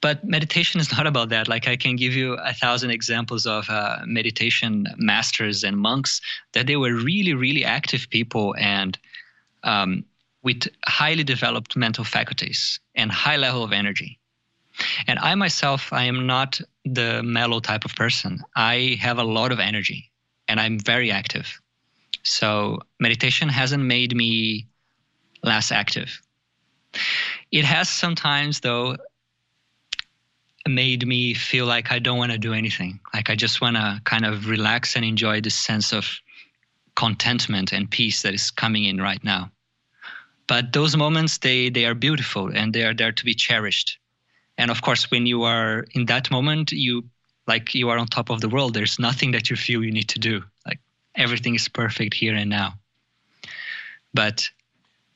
But 0.00 0.24
meditation 0.24 0.80
is 0.80 0.90
not 0.96 1.06
about 1.06 1.28
that. 1.28 1.48
Like 1.48 1.68
I 1.68 1.76
can 1.76 1.96
give 1.96 2.14
you 2.14 2.34
a 2.34 2.52
thousand 2.52 2.90
examples 2.90 3.46
of 3.46 3.68
uh, 3.68 3.98
meditation 4.06 4.86
masters 4.96 5.62
and 5.62 5.76
monks 5.76 6.20
that 6.52 6.66
they 6.66 6.76
were 6.76 6.94
really, 6.94 7.34
really 7.34 7.64
active 7.64 8.08
people 8.10 8.54
and 8.58 8.98
um, 9.62 10.04
with 10.42 10.68
highly 10.86 11.24
developed 11.24 11.76
mental 11.76 12.04
faculties 12.04 12.80
and 12.94 13.12
high 13.12 13.36
level 13.36 13.62
of 13.62 13.72
energy. 13.72 14.18
And 15.06 15.18
I 15.18 15.34
myself, 15.34 15.92
I 15.92 16.04
am 16.04 16.26
not 16.26 16.60
the 16.84 17.22
mellow 17.22 17.60
type 17.60 17.84
of 17.84 17.94
person. 17.94 18.40
I 18.56 18.96
have 19.00 19.18
a 19.18 19.24
lot 19.24 19.52
of 19.52 19.60
energy 19.60 20.10
and 20.48 20.58
I'm 20.58 20.78
very 20.78 21.10
active. 21.10 21.60
So 22.22 22.80
meditation 22.98 23.48
hasn't 23.48 23.82
made 23.82 24.14
me 24.14 24.66
less 25.42 25.70
active. 25.72 26.20
It 27.52 27.64
has 27.64 27.88
sometimes, 27.88 28.60
though, 28.60 28.96
made 30.68 31.06
me 31.06 31.34
feel 31.34 31.66
like 31.66 31.90
I 31.90 31.98
don't 31.98 32.18
want 32.18 32.32
to 32.32 32.38
do 32.38 32.52
anything. 32.52 33.00
Like 33.14 33.30
I 33.30 33.34
just 33.34 33.60
want 33.60 33.76
to 33.76 34.00
kind 34.04 34.24
of 34.24 34.48
relax 34.48 34.96
and 34.96 35.04
enjoy 35.04 35.40
the 35.40 35.50
sense 35.50 35.92
of 35.92 36.06
contentment 36.96 37.72
and 37.72 37.90
peace 37.90 38.22
that 38.22 38.34
is 38.34 38.50
coming 38.50 38.84
in 38.84 39.00
right 39.00 39.22
now. 39.24 39.50
But 40.46 40.72
those 40.72 40.96
moments, 40.96 41.38
they, 41.38 41.70
they 41.70 41.86
are 41.86 41.94
beautiful 41.94 42.50
and 42.52 42.72
they 42.72 42.84
are 42.84 42.94
there 42.94 43.12
to 43.12 43.24
be 43.24 43.34
cherished. 43.34 43.98
And 44.58 44.70
of 44.70 44.82
course, 44.82 45.10
when 45.10 45.24
you 45.26 45.44
are 45.44 45.86
in 45.92 46.06
that 46.06 46.30
moment, 46.30 46.72
you 46.72 47.04
like 47.46 47.74
you 47.74 47.88
are 47.88 47.98
on 47.98 48.06
top 48.06 48.30
of 48.30 48.40
the 48.40 48.48
world. 48.48 48.74
There's 48.74 48.98
nothing 48.98 49.30
that 49.32 49.48
you 49.48 49.56
feel 49.56 49.82
you 49.82 49.92
need 49.92 50.08
to 50.10 50.18
do. 50.18 50.42
Like 50.66 50.80
everything 51.14 51.54
is 51.54 51.68
perfect 51.68 52.14
here 52.14 52.34
and 52.34 52.50
now. 52.50 52.74
But 54.12 54.48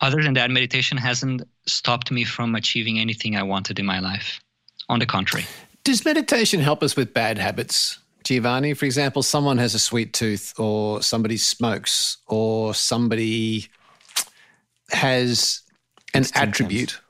other 0.01 0.23
than 0.23 0.35
that, 0.35 0.51
meditation 0.51 0.99
hasn't 0.99 1.43
stopped 1.67 2.11
me 2.11 2.25
from 2.25 2.55
achieving 2.55 2.99
anything 2.99 3.37
I 3.37 3.43
wanted 3.43 3.79
in 3.79 3.87
my 3.87 4.01
life. 4.01 4.41
On 4.89 4.99
the 4.99 5.07
contrary. 5.07 5.47
Does 5.85 6.05
meditation 6.05 6.61
help 6.61 6.83
us 6.83 6.97
with 6.97 7.15
bad 7.15 7.39
habits? 7.39 7.99
Giovanni, 8.25 8.73
for 8.73 8.87
example, 8.87 9.23
someone 9.23 9.59
has 9.59 9.75
a 9.75 9.79
sweet 9.79 10.15
tooth, 10.15 10.59
or 10.59 11.03
somebody 11.03 11.37
smokes, 11.37 12.17
or 12.27 12.75
somebody 12.75 13.69
has 14.91 15.61
an 16.15 16.25
attribute 16.35 17.01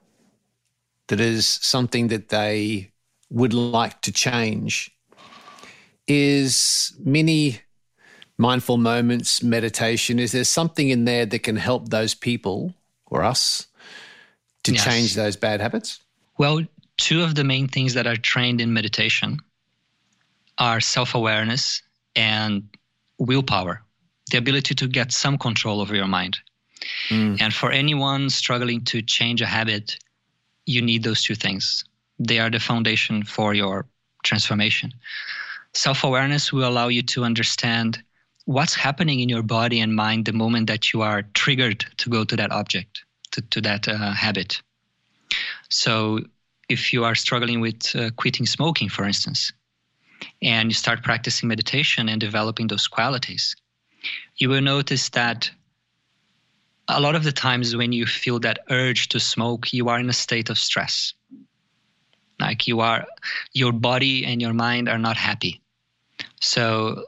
that 1.08 1.20
is 1.20 1.46
something 1.46 2.08
that 2.08 2.30
they 2.30 2.90
would 3.30 3.54
like 3.54 4.00
to 4.02 4.12
change. 4.12 4.90
Is 6.08 6.94
many 6.98 7.60
mindful 8.36 8.76
moments 8.76 9.42
meditation, 9.42 10.18
is 10.18 10.32
there 10.32 10.44
something 10.44 10.88
in 10.88 11.04
there 11.04 11.26
that 11.26 11.38
can 11.40 11.56
help 11.56 11.90
those 11.90 12.14
people 12.14 12.74
or 13.06 13.22
us 13.22 13.68
to 14.64 14.72
yes. 14.72 14.84
change 14.84 15.14
those 15.14 15.36
bad 15.36 15.60
habits? 15.60 16.00
Well, 16.36 16.62
two 16.96 17.22
of 17.22 17.34
the 17.34 17.44
main 17.44 17.68
things 17.68 17.94
that 17.94 18.06
are 18.06 18.16
trained 18.16 18.60
in 18.60 18.72
meditation 18.72 19.40
are 20.58 20.80
self 20.80 21.14
awareness 21.14 21.82
and 22.16 22.68
willpower, 23.18 23.82
the 24.30 24.38
ability 24.38 24.74
to 24.74 24.86
get 24.86 25.12
some 25.12 25.38
control 25.38 25.80
over 25.80 25.94
your 25.94 26.06
mind. 26.06 26.38
Mm. 27.08 27.40
And 27.40 27.54
for 27.54 27.70
anyone 27.72 28.30
struggling 28.30 28.84
to 28.86 29.02
change 29.02 29.40
a 29.42 29.46
habit, 29.46 29.98
you 30.66 30.82
need 30.82 31.02
those 31.02 31.22
two 31.22 31.34
things. 31.34 31.84
They 32.18 32.38
are 32.38 32.50
the 32.50 32.60
foundation 32.60 33.24
for 33.24 33.54
your 33.54 33.86
transformation. 34.22 34.92
Self 35.72 36.04
awareness 36.04 36.52
will 36.52 36.68
allow 36.68 36.88
you 36.88 37.02
to 37.02 37.24
understand 37.24 38.02
what's 38.44 38.74
happening 38.74 39.20
in 39.20 39.28
your 39.28 39.42
body 39.42 39.80
and 39.80 39.94
mind 39.94 40.26
the 40.26 40.32
moment 40.32 40.66
that 40.68 40.92
you 40.92 41.02
are 41.02 41.22
triggered 41.34 41.84
to 41.98 42.10
go 42.10 42.24
to 42.24 42.36
that 42.36 42.52
object, 42.52 43.04
to, 43.32 43.40
to 43.42 43.60
that 43.62 43.88
uh, 43.88 44.12
habit. 44.12 44.62
So, 45.68 46.20
if 46.68 46.92
you 46.92 47.04
are 47.04 47.14
struggling 47.14 47.60
with 47.60 47.94
uh, 47.94 48.10
quitting 48.16 48.46
smoking, 48.46 48.88
for 48.88 49.04
instance, 49.04 49.52
and 50.42 50.70
you 50.70 50.74
start 50.74 51.02
practicing 51.02 51.48
meditation 51.48 52.08
and 52.08 52.20
developing 52.20 52.68
those 52.68 52.86
qualities, 52.86 53.54
you 54.36 54.48
will 54.48 54.60
notice 54.60 55.08
that 55.10 55.50
a 56.88 57.00
lot 57.00 57.14
of 57.14 57.24
the 57.24 57.32
times 57.32 57.74
when 57.74 57.92
you 57.92 58.06
feel 58.06 58.38
that 58.40 58.60
urge 58.70 59.08
to 59.08 59.20
smoke, 59.20 59.72
you 59.72 59.88
are 59.88 59.98
in 59.98 60.08
a 60.08 60.12
state 60.12 60.50
of 60.50 60.58
stress. 60.58 61.14
Like 62.40 62.66
you 62.66 62.80
are, 62.80 63.06
your 63.52 63.72
body 63.72 64.24
and 64.24 64.42
your 64.42 64.52
mind 64.52 64.88
are 64.88 64.98
not 64.98 65.16
happy. 65.16 65.62
So 66.40 67.04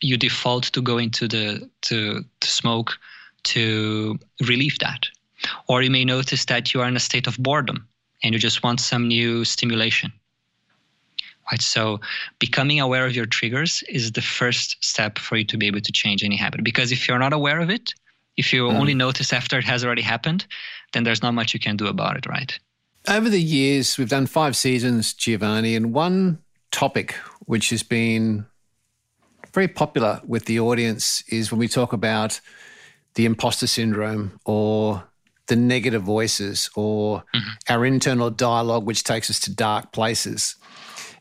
you 0.00 0.16
default 0.16 0.64
to 0.64 0.80
go 0.80 0.98
into 0.98 1.28
the 1.28 1.68
to, 1.82 2.24
to 2.40 2.48
smoke 2.48 2.98
to 3.42 4.18
relieve 4.46 4.78
that. 4.78 5.06
Or 5.68 5.82
you 5.82 5.90
may 5.90 6.04
notice 6.04 6.44
that 6.46 6.72
you 6.72 6.80
are 6.80 6.88
in 6.88 6.96
a 6.96 7.00
state 7.00 7.26
of 7.26 7.36
boredom 7.38 7.88
and 8.22 8.32
you 8.34 8.38
just 8.38 8.62
want 8.62 8.80
some 8.80 9.08
new 9.08 9.44
stimulation. 9.44 10.12
Right? 11.50 11.60
So 11.60 12.00
becoming 12.38 12.80
aware 12.80 13.06
of 13.06 13.14
your 13.14 13.26
triggers 13.26 13.82
is 13.88 14.12
the 14.12 14.22
first 14.22 14.76
step 14.84 15.18
for 15.18 15.36
you 15.36 15.44
to 15.44 15.56
be 15.56 15.66
able 15.66 15.80
to 15.80 15.92
change 15.92 16.22
any 16.22 16.36
habit. 16.36 16.62
Because 16.62 16.92
if 16.92 17.08
you're 17.08 17.18
not 17.18 17.32
aware 17.32 17.60
of 17.60 17.70
it, 17.70 17.92
if 18.36 18.52
you 18.52 18.68
mm. 18.68 18.74
only 18.74 18.94
notice 18.94 19.32
after 19.32 19.58
it 19.58 19.64
has 19.64 19.84
already 19.84 20.02
happened, 20.02 20.46
then 20.92 21.04
there's 21.04 21.22
not 21.22 21.34
much 21.34 21.52
you 21.52 21.60
can 21.60 21.76
do 21.76 21.86
about 21.86 22.16
it, 22.16 22.26
right? 22.26 22.58
Over 23.08 23.28
the 23.28 23.40
years, 23.40 23.98
we've 23.98 24.08
done 24.08 24.26
five 24.26 24.56
seasons, 24.56 25.12
Giovanni, 25.12 25.74
and 25.74 25.92
one 25.92 26.38
topic 26.70 27.14
which 27.46 27.70
has 27.70 27.82
been 27.82 28.46
very 29.52 29.68
popular 29.68 30.20
with 30.24 30.44
the 30.44 30.60
audience 30.60 31.24
is 31.28 31.50
when 31.50 31.58
we 31.58 31.66
talk 31.66 31.92
about 31.92 32.40
the 33.14 33.24
imposter 33.24 33.66
syndrome 33.66 34.38
or 34.44 35.02
the 35.50 35.56
negative 35.56 36.02
voices 36.02 36.70
or 36.74 37.24
mm-hmm. 37.34 37.50
our 37.68 37.84
internal 37.84 38.30
dialogue, 38.30 38.86
which 38.86 39.04
takes 39.04 39.28
us 39.28 39.38
to 39.40 39.54
dark 39.54 39.92
places. 39.92 40.56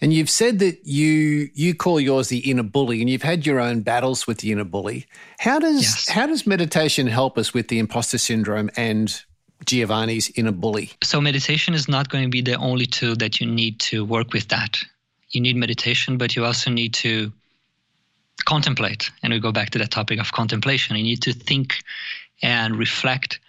And 0.01 0.13
you've 0.13 0.29
said 0.29 0.59
that 0.59 0.79
you 0.85 1.49
you 1.53 1.75
call 1.75 1.99
yours 1.99 2.29
the 2.29 2.49
inner 2.49 2.63
bully, 2.63 3.01
and 3.01 3.09
you've 3.09 3.23
had 3.23 3.45
your 3.45 3.59
own 3.59 3.81
battles 3.81 4.25
with 4.25 4.37
the 4.37 4.53
inner 4.53 4.63
bully. 4.63 5.07
How 5.39 5.59
does 5.59 5.81
yes. 5.81 6.07
how 6.07 6.25
does 6.27 6.47
meditation 6.47 7.07
help 7.07 7.37
us 7.37 7.53
with 7.53 7.67
the 7.67 7.79
imposter 7.79 8.17
syndrome 8.17 8.69
and 8.77 9.21
Giovanni's 9.65 10.31
inner 10.35 10.53
bully? 10.53 10.91
So 11.03 11.19
meditation 11.19 11.73
is 11.73 11.89
not 11.89 12.07
going 12.07 12.23
to 12.23 12.29
be 12.29 12.41
the 12.41 12.55
only 12.55 12.85
tool 12.85 13.17
that 13.17 13.41
you 13.41 13.47
need 13.47 13.81
to 13.91 14.05
work 14.05 14.31
with 14.31 14.47
that. 14.47 14.79
You 15.31 15.41
need 15.41 15.57
meditation, 15.57 16.17
but 16.17 16.35
you 16.35 16.45
also 16.45 16.71
need 16.71 16.93
to 16.93 17.33
contemplate. 18.45 19.11
And 19.21 19.33
we 19.33 19.39
go 19.39 19.51
back 19.51 19.71
to 19.71 19.79
that 19.79 19.91
topic 19.91 20.19
of 20.19 20.31
contemplation. 20.31 20.95
You 20.95 21.03
need 21.03 21.21
to 21.23 21.33
think 21.33 21.83
and 22.41 22.77
reflect 22.77 23.39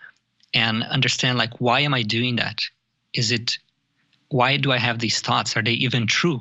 and 0.55 0.83
understand 0.83 1.39
like 1.39 1.61
why 1.61 1.81
am 1.81 1.95
I 1.95 2.03
doing 2.03 2.37
that? 2.37 2.63
Is 3.15 3.31
it 3.31 3.59
why 4.29 4.57
do 4.57 4.71
I 4.73 4.79
have 4.79 4.99
these 4.99 5.21
thoughts? 5.21 5.57
Are 5.57 5.63
they 5.63 5.73
even 5.73 6.07
true? 6.07 6.41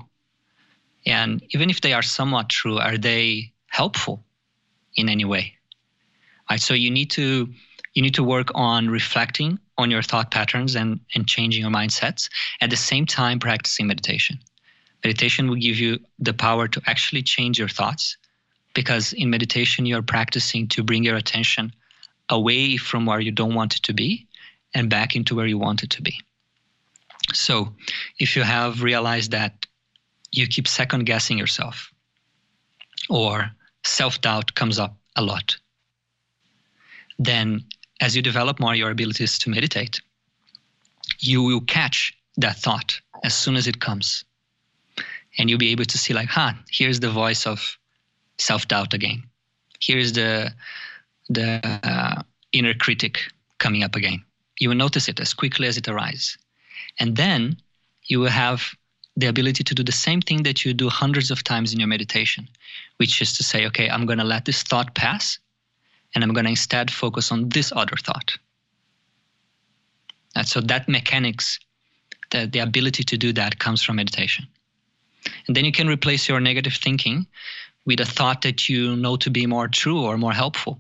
And 1.05 1.41
even 1.49 1.69
if 1.69 1.81
they 1.81 1.93
are 1.93 2.03
somewhat 2.03 2.49
true, 2.49 2.77
are 2.77 2.97
they 2.97 3.51
helpful 3.67 4.23
in 4.95 5.09
any 5.09 5.25
way? 5.25 5.55
Right, 6.49 6.61
so 6.61 6.73
you 6.73 6.91
need 6.91 7.11
to 7.11 7.47
you 7.93 8.01
need 8.01 8.15
to 8.15 8.23
work 8.23 8.51
on 8.53 8.89
reflecting 8.89 9.59
on 9.77 9.89
your 9.89 10.03
thought 10.03 10.29
patterns 10.29 10.75
and, 10.75 10.99
and 11.15 11.27
changing 11.27 11.61
your 11.63 11.71
mindsets 11.71 12.29
at 12.61 12.69
the 12.69 12.75
same 12.75 13.05
time 13.05 13.39
practicing 13.39 13.87
meditation. 13.87 14.37
Meditation 15.03 15.49
will 15.49 15.55
give 15.55 15.79
you 15.79 15.99
the 16.19 16.33
power 16.33 16.67
to 16.67 16.81
actually 16.85 17.23
change 17.23 17.57
your 17.57 17.67
thoughts 17.69 18.17
because 18.73 19.13
in 19.13 19.29
meditation 19.29 19.85
you're 19.85 20.01
practicing 20.01 20.67
to 20.67 20.83
bring 20.83 21.03
your 21.03 21.15
attention 21.15 21.73
away 22.29 22.77
from 22.77 23.05
where 23.05 23.19
you 23.19 23.31
don't 23.31 23.55
want 23.55 23.75
it 23.75 23.83
to 23.83 23.93
be 23.93 24.27
and 24.73 24.89
back 24.89 25.15
into 25.15 25.35
where 25.35 25.47
you 25.47 25.57
want 25.57 25.83
it 25.83 25.89
to 25.91 26.01
be. 26.01 26.19
So, 27.33 27.73
if 28.19 28.35
you 28.35 28.43
have 28.43 28.81
realized 28.81 29.31
that 29.31 29.65
you 30.31 30.47
keep 30.47 30.67
second 30.67 31.05
guessing 31.05 31.37
yourself 31.37 31.91
or 33.09 33.51
self 33.83 34.21
doubt 34.21 34.55
comes 34.55 34.79
up 34.79 34.95
a 35.15 35.21
lot, 35.21 35.57
then 37.17 37.63
as 37.99 38.15
you 38.15 38.21
develop 38.21 38.59
more 38.59 38.75
your 38.75 38.91
abilities 38.91 39.37
to 39.39 39.49
meditate, 39.49 40.01
you 41.19 41.43
will 41.43 41.61
catch 41.61 42.13
that 42.37 42.57
thought 42.57 42.99
as 43.23 43.33
soon 43.33 43.55
as 43.55 43.67
it 43.67 43.79
comes. 43.79 44.23
And 45.37 45.49
you'll 45.49 45.59
be 45.59 45.71
able 45.71 45.85
to 45.85 45.97
see, 45.97 46.13
like, 46.13 46.29
huh, 46.29 46.53
here's 46.69 46.99
the 46.99 47.09
voice 47.09 47.45
of 47.45 47.77
self 48.37 48.67
doubt 48.67 48.93
again. 48.93 49.23
Here's 49.79 50.13
the, 50.13 50.51
the 51.29 51.59
uh, 51.83 52.21
inner 52.51 52.73
critic 52.73 53.19
coming 53.57 53.83
up 53.83 53.95
again. 53.95 54.23
You 54.59 54.69
will 54.69 54.77
notice 54.77 55.07
it 55.07 55.19
as 55.19 55.33
quickly 55.33 55.67
as 55.67 55.77
it 55.77 55.87
arises. 55.87 56.37
And 56.99 57.15
then 57.15 57.57
you 58.05 58.19
will 58.19 58.29
have 58.29 58.75
the 59.15 59.27
ability 59.27 59.63
to 59.63 59.75
do 59.75 59.83
the 59.83 59.91
same 59.91 60.21
thing 60.21 60.43
that 60.43 60.65
you 60.65 60.73
do 60.73 60.89
hundreds 60.89 61.31
of 61.31 61.43
times 61.43 61.73
in 61.73 61.79
your 61.79 61.87
meditation, 61.87 62.47
which 62.97 63.21
is 63.21 63.33
to 63.37 63.43
say, 63.43 63.65
okay, 63.67 63.89
I'm 63.89 64.05
going 64.05 64.19
to 64.19 64.25
let 64.25 64.45
this 64.45 64.63
thought 64.63 64.95
pass 64.95 65.39
and 66.13 66.23
I'm 66.23 66.33
going 66.33 66.45
to 66.45 66.51
instead 66.51 66.91
focus 66.91 67.31
on 67.31 67.49
this 67.49 67.71
other 67.75 67.97
thought. 67.97 68.37
And 70.35 70.47
so 70.47 70.61
that 70.61 70.87
mechanics 70.87 71.59
The, 72.31 72.47
the 72.47 72.61
ability 72.61 73.03
to 73.03 73.17
do 73.17 73.33
that 73.33 73.57
comes 73.57 73.83
from 73.83 73.95
meditation. 73.95 74.45
And 75.47 75.55
then 75.55 75.65
you 75.65 75.71
can 75.71 75.89
replace 75.89 76.29
your 76.29 76.39
negative 76.39 76.77
thinking 76.77 77.27
with 77.85 78.01
a 78.01 78.05
thought 78.05 78.41
that 78.41 78.69
you 78.69 78.95
know 78.95 79.17
to 79.17 79.31
be 79.31 79.47
more 79.47 79.67
true 79.67 80.05
or 80.05 80.17
more 80.17 80.35
helpful. 80.35 80.77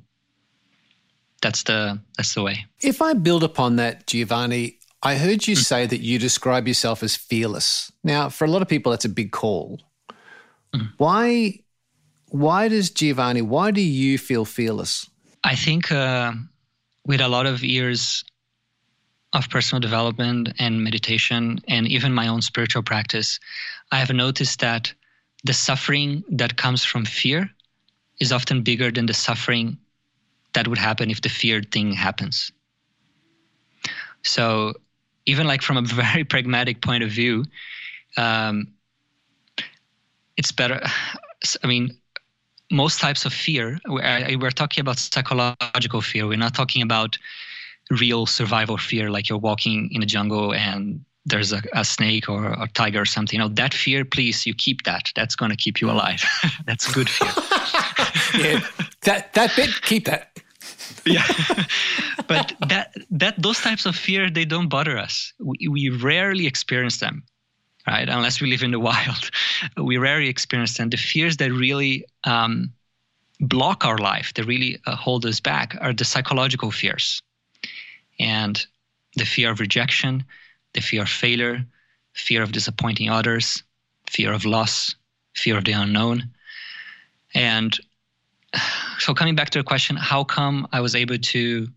That's 1.41 1.63
the 1.63 1.99
that's 2.17 2.33
the 2.33 2.43
way. 2.43 2.65
If 2.81 3.01
I 3.01 3.13
build 3.13 3.43
upon 3.43 3.77
that, 3.77 4.07
Giovanni, 4.07 4.79
I 5.01 5.15
heard 5.15 5.47
you 5.47 5.55
say 5.55 5.85
that 5.85 6.01
you 6.01 6.19
describe 6.19 6.67
yourself 6.67 7.03
as 7.03 7.15
fearless. 7.15 7.91
Now, 8.03 8.29
for 8.29 8.45
a 8.45 8.49
lot 8.49 8.61
of 8.61 8.67
people, 8.67 8.91
that's 8.91 9.05
a 9.05 9.09
big 9.09 9.31
call. 9.31 9.79
Mm. 10.73 10.91
Why? 10.97 11.59
Why 12.27 12.67
does 12.67 12.91
Giovanni? 12.91 13.41
Why 13.41 13.71
do 13.71 13.81
you 13.81 14.17
feel 14.17 14.45
fearless? 14.45 15.09
I 15.43 15.55
think 15.55 15.91
uh, 15.91 16.33
with 17.05 17.21
a 17.21 17.27
lot 17.27 17.45
of 17.45 17.63
years 17.63 18.23
of 19.33 19.49
personal 19.49 19.79
development 19.79 20.49
and 20.59 20.83
meditation, 20.83 21.59
and 21.67 21.87
even 21.87 22.13
my 22.13 22.27
own 22.27 22.41
spiritual 22.41 22.83
practice, 22.83 23.39
I 23.91 23.97
have 23.99 24.09
noticed 24.09 24.59
that 24.59 24.93
the 25.43 25.53
suffering 25.53 26.23
that 26.29 26.57
comes 26.57 26.83
from 26.83 27.05
fear 27.05 27.49
is 28.19 28.31
often 28.31 28.63
bigger 28.63 28.91
than 28.91 29.05
the 29.05 29.13
suffering 29.13 29.77
that 30.53 30.67
would 30.67 30.77
happen 30.77 31.09
if 31.09 31.21
the 31.21 31.29
feared 31.29 31.71
thing 31.71 31.93
happens. 31.93 32.51
So, 34.23 34.73
even 35.25 35.47
like 35.47 35.61
from 35.61 35.77
a 35.77 35.81
very 36.03 36.23
pragmatic 36.23 36.81
point 36.81 37.03
of 37.03 37.09
view, 37.09 37.45
um, 38.17 38.73
it's 40.37 40.51
better. 40.51 40.81
I 41.63 41.67
mean, 41.67 41.97
most 42.71 42.99
types 42.99 43.25
of 43.25 43.33
fear, 43.33 43.79
we're 43.87 44.51
talking 44.51 44.81
about 44.81 44.99
psychological 44.99 46.01
fear. 46.01 46.27
We're 46.27 46.37
not 46.37 46.53
talking 46.53 46.81
about 46.81 47.17
real 47.89 48.25
survival 48.25 48.77
fear, 48.77 49.09
like 49.09 49.29
you're 49.29 49.39
walking 49.39 49.89
in 49.91 50.03
a 50.03 50.05
jungle 50.05 50.53
and 50.53 51.03
there's 51.25 51.51
a, 51.51 51.61
a 51.73 51.85
snake 51.85 52.29
or 52.29 52.47
a 52.47 52.67
tiger 52.73 53.01
or 53.01 53.05
something. 53.05 53.39
You 53.39 53.47
know, 53.47 53.53
that 53.55 53.73
fear, 53.73 54.05
please, 54.05 54.45
you 54.45 54.53
keep 54.53 54.83
that. 54.83 55.11
That's 55.15 55.35
going 55.35 55.51
to 55.51 55.57
keep 55.57 55.81
you 55.81 55.89
alive. 55.89 56.23
That's 56.65 56.91
good 56.91 57.09
fear. 57.09 57.29
yeah, 58.41 58.65
that 59.03 59.33
that 59.33 59.55
bit, 59.55 59.69
keep 59.81 60.05
that. 60.05 60.37
yeah, 61.05 61.25
but 62.27 62.53
that 62.67 62.93
that 63.09 63.41
those 63.41 63.59
types 63.59 63.85
of 63.85 63.95
fear 63.95 64.29
they 64.29 64.45
don't 64.45 64.67
bother 64.69 64.97
us. 64.97 65.33
We, 65.39 65.67
we 65.67 65.89
rarely 65.89 66.45
experience 66.45 66.99
them, 66.99 67.23
right? 67.87 68.07
Unless 68.09 68.41
we 68.41 68.49
live 68.49 68.63
in 68.63 68.71
the 68.71 68.79
wild, 68.79 69.31
we 69.77 69.97
rarely 69.97 70.27
experience 70.27 70.77
them. 70.77 70.89
The 70.89 70.97
fears 70.97 71.37
that 71.37 71.51
really 71.51 72.05
um, 72.25 72.73
block 73.39 73.85
our 73.85 73.97
life, 73.97 74.33
that 74.33 74.45
really 74.45 74.79
uh, 74.85 74.95
hold 74.95 75.25
us 75.25 75.39
back, 75.39 75.75
are 75.79 75.93
the 75.93 76.05
psychological 76.05 76.71
fears, 76.71 77.21
and 78.19 78.65
the 79.15 79.25
fear 79.25 79.51
of 79.51 79.59
rejection, 79.59 80.23
the 80.73 80.81
fear 80.81 81.01
of 81.03 81.09
failure, 81.09 81.65
fear 82.13 82.41
of 82.43 82.51
disappointing 82.51 83.09
others, 83.09 83.63
fear 84.09 84.33
of 84.33 84.45
loss, 84.45 84.95
fear 85.33 85.57
of 85.57 85.65
the 85.65 85.71
unknown. 85.71 86.29
And 87.33 87.77
so 88.99 89.13
coming 89.13 89.35
back 89.35 89.49
to 89.51 89.59
the 89.59 89.63
question, 89.63 89.95
how 89.95 90.23
come 90.23 90.67
I 90.71 90.81
was 90.81 90.95
able 90.95 91.17
to 91.17 91.67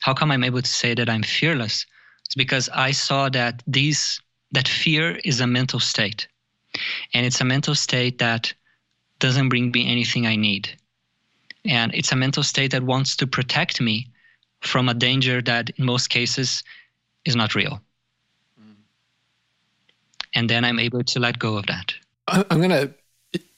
how 0.00 0.14
come 0.14 0.30
I'm 0.30 0.44
able 0.44 0.62
to 0.62 0.70
say 0.70 0.94
that 0.94 1.10
I'm 1.10 1.22
fearless? 1.22 1.84
It's 2.24 2.34
because 2.34 2.70
I 2.70 2.90
saw 2.90 3.28
that 3.28 3.62
these 3.66 4.20
that 4.52 4.66
fear 4.66 5.20
is 5.24 5.40
a 5.40 5.46
mental 5.46 5.78
state. 5.78 6.26
And 7.12 7.26
it's 7.26 7.40
a 7.40 7.44
mental 7.44 7.74
state 7.74 8.18
that 8.18 8.52
doesn't 9.18 9.50
bring 9.50 9.70
me 9.70 9.90
anything 9.90 10.26
I 10.26 10.36
need. 10.36 10.70
And 11.66 11.94
it's 11.94 12.12
a 12.12 12.16
mental 12.16 12.42
state 12.42 12.70
that 12.70 12.82
wants 12.82 13.14
to 13.16 13.26
protect 13.26 13.80
me 13.80 14.08
from 14.62 14.88
a 14.88 14.94
danger 14.94 15.42
that 15.42 15.70
in 15.76 15.84
most 15.84 16.08
cases 16.08 16.62
is 17.26 17.36
not 17.36 17.54
real 17.54 17.82
and 20.34 20.48
then 20.48 20.64
I'm 20.64 20.78
able 20.78 21.02
to 21.02 21.20
let 21.20 21.38
go 21.38 21.56
of 21.56 21.66
that. 21.66 21.94
I'm 22.28 22.60
going 22.60 22.70
to 22.70 22.94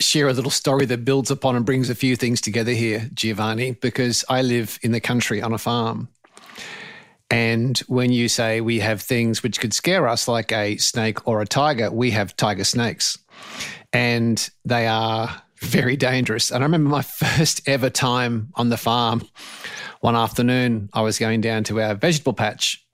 share 0.00 0.28
a 0.28 0.32
little 0.32 0.50
story 0.50 0.86
that 0.86 1.04
builds 1.04 1.30
upon 1.30 1.56
and 1.56 1.64
brings 1.64 1.90
a 1.90 1.94
few 1.94 2.16
things 2.16 2.40
together 2.40 2.72
here, 2.72 3.08
Giovanni, 3.14 3.72
because 3.72 4.24
I 4.28 4.42
live 4.42 4.78
in 4.82 4.92
the 4.92 5.00
country 5.00 5.42
on 5.42 5.52
a 5.52 5.58
farm. 5.58 6.08
And 7.30 7.78
when 7.88 8.12
you 8.12 8.28
say 8.28 8.60
we 8.60 8.80
have 8.80 9.00
things 9.00 9.42
which 9.42 9.58
could 9.58 9.72
scare 9.72 10.06
us, 10.06 10.28
like 10.28 10.52
a 10.52 10.76
snake 10.76 11.26
or 11.26 11.40
a 11.40 11.46
tiger, 11.46 11.90
we 11.90 12.10
have 12.10 12.36
tiger 12.36 12.64
snakes. 12.64 13.18
And 13.92 14.50
they 14.66 14.86
are 14.86 15.42
very 15.58 15.96
dangerous. 15.96 16.50
And 16.50 16.62
I 16.62 16.66
remember 16.66 16.90
my 16.90 17.02
first 17.02 17.66
ever 17.66 17.88
time 17.88 18.52
on 18.54 18.68
the 18.68 18.76
farm. 18.76 19.26
One 20.00 20.16
afternoon, 20.16 20.90
I 20.92 21.00
was 21.02 21.18
going 21.18 21.40
down 21.40 21.64
to 21.64 21.80
our 21.80 21.94
vegetable 21.94 22.34
patch 22.34 22.84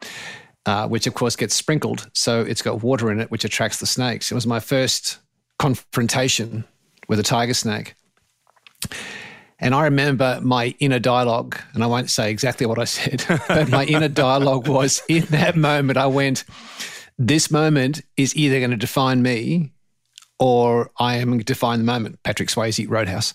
uh, 0.69 0.87
which 0.87 1.07
of 1.07 1.15
course 1.15 1.35
gets 1.35 1.55
sprinkled. 1.55 2.11
So 2.13 2.43
it's 2.43 2.61
got 2.61 2.83
water 2.83 3.11
in 3.11 3.21
it, 3.21 3.31
which 3.31 3.43
attracts 3.43 3.81
the 3.81 3.87
snakes. 3.87 4.31
It 4.31 4.35
was 4.35 4.47
my 4.47 4.61
first 4.61 5.17
confrontation 5.59 6.65
with 7.09 7.19
a 7.19 7.23
tiger 7.23 7.55
snake. 7.55 7.95
And 9.59 9.75
I 9.75 9.85
remember 9.85 10.39
my 10.43 10.75
inner 10.79 10.99
dialogue, 10.99 11.59
and 11.73 11.83
I 11.83 11.87
won't 11.87 12.11
say 12.11 12.31
exactly 12.31 12.67
what 12.67 12.79
I 12.79 12.85
said, 12.85 13.25
but 13.49 13.71
my 13.71 13.87
inner 13.87 14.09
dialogue 14.09 14.69
was 14.69 15.03
in 15.09 15.25
that 15.31 15.57
moment, 15.57 15.97
I 15.97 16.07
went, 16.07 16.45
This 17.17 17.51
moment 17.51 18.03
is 18.19 18.37
either 18.37 18.59
going 18.59 18.71
to 18.71 18.77
define 18.77 19.23
me 19.23 19.73
or 20.39 20.91
I 20.99 21.17
am 21.17 21.29
going 21.29 21.39
to 21.39 21.45
define 21.47 21.79
the 21.79 21.87
moment. 21.87 22.23
Patrick 22.25 22.51
Swayze, 22.51 22.87
Roadhouse. 22.87 23.33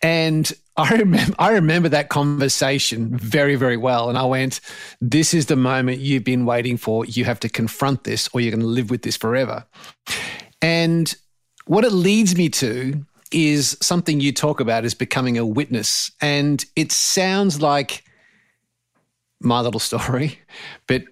And 0.00 0.50
I 0.82 0.96
remember, 0.96 1.34
I 1.38 1.50
remember 1.52 1.88
that 1.90 2.08
conversation 2.08 3.16
very, 3.16 3.56
very 3.56 3.76
well. 3.76 4.08
And 4.08 4.18
I 4.18 4.24
went, 4.24 4.60
This 5.00 5.34
is 5.34 5.46
the 5.46 5.56
moment 5.56 6.00
you've 6.00 6.24
been 6.24 6.46
waiting 6.46 6.76
for. 6.76 7.04
You 7.04 7.24
have 7.24 7.40
to 7.40 7.48
confront 7.48 8.04
this 8.04 8.28
or 8.32 8.40
you're 8.40 8.50
going 8.50 8.60
to 8.60 8.66
live 8.66 8.90
with 8.90 9.02
this 9.02 9.16
forever. 9.16 9.64
And 10.62 11.14
what 11.66 11.84
it 11.84 11.92
leads 11.92 12.36
me 12.36 12.48
to 12.50 13.04
is 13.32 13.76
something 13.80 14.20
you 14.20 14.32
talk 14.32 14.60
about 14.60 14.84
is 14.84 14.94
becoming 14.94 15.38
a 15.38 15.46
witness. 15.46 16.10
And 16.20 16.64
it 16.76 16.92
sounds 16.92 17.60
like 17.60 18.04
my 19.40 19.60
little 19.60 19.80
story, 19.80 20.38
but 20.86 21.04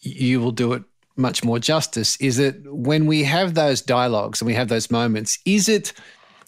you 0.00 0.40
will 0.40 0.52
do 0.52 0.72
it 0.74 0.82
much 1.16 1.44
more 1.44 1.58
justice. 1.58 2.16
Is 2.18 2.36
that 2.36 2.56
when 2.72 3.06
we 3.06 3.24
have 3.24 3.54
those 3.54 3.80
dialogues 3.80 4.40
and 4.40 4.46
we 4.46 4.54
have 4.54 4.68
those 4.68 4.90
moments, 4.90 5.38
is 5.44 5.68
it 5.68 5.92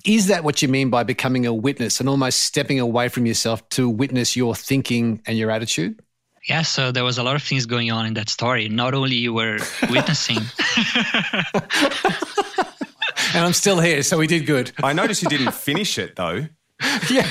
is 0.07 0.29
that 0.29 0.45
what 0.45 0.62
you 0.62 0.69
mean 0.69 0.88
by 0.88 1.03
becoming 1.03 1.45
a 1.47 1.53
witness 1.53 2.01
and 2.01 2.09
almost 2.09 2.42
stepping 2.42 2.79
away 2.81 3.09
from 3.09 3.27
yourself 3.27 3.69
to 3.71 3.88
witness 3.88 4.37
your 4.37 4.55
thinking 4.55 5.21
and 5.27 5.37
your 5.37 5.51
attitude? 5.51 6.01
Yeah, 6.49 6.62
so 6.62 6.92
there 6.92 7.03
was 7.03 7.19
a 7.19 7.25
lot 7.25 7.35
of 7.35 7.42
things 7.42 7.66
going 7.66 7.90
on 7.90 8.07
in 8.07 8.14
that 8.14 8.29
story. 8.29 8.69
Not 8.69 8.95
only 8.95 9.16
you 9.16 9.35
were 9.35 9.59
witnessing. 9.90 10.38
and 13.35 13.45
I'm 13.45 13.53
still 13.53 13.81
here, 13.81 14.05
so 14.05 14.16
we 14.16 14.29
did 14.29 14.47
good. 14.47 14.71
I 14.83 14.92
noticed 14.92 15.23
you 15.23 15.29
didn't 15.29 15.55
finish 15.55 15.99
it 15.99 16.14
though. 16.14 16.47
yeah. 17.11 17.29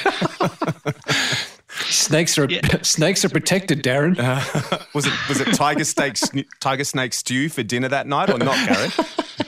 Snakes 1.69 2.37
are 2.37 2.49
yeah. 2.49 2.61
snakes 2.81 3.23
are 3.23 3.29
protected, 3.29 3.83
Darren. 3.83 4.17
Uh, 4.19 4.79
was 4.93 5.05
it 5.05 5.13
was 5.29 5.39
it 5.39 5.53
tiger 5.53 5.83
snake 5.83 6.17
tiger 6.59 6.83
snake 6.83 7.13
stew 7.13 7.47
for 7.47 7.63
dinner 7.63 7.87
that 7.87 8.07
night 8.07 8.29
or 8.29 8.37
not, 8.37 8.55
Garrett? 8.67 9.44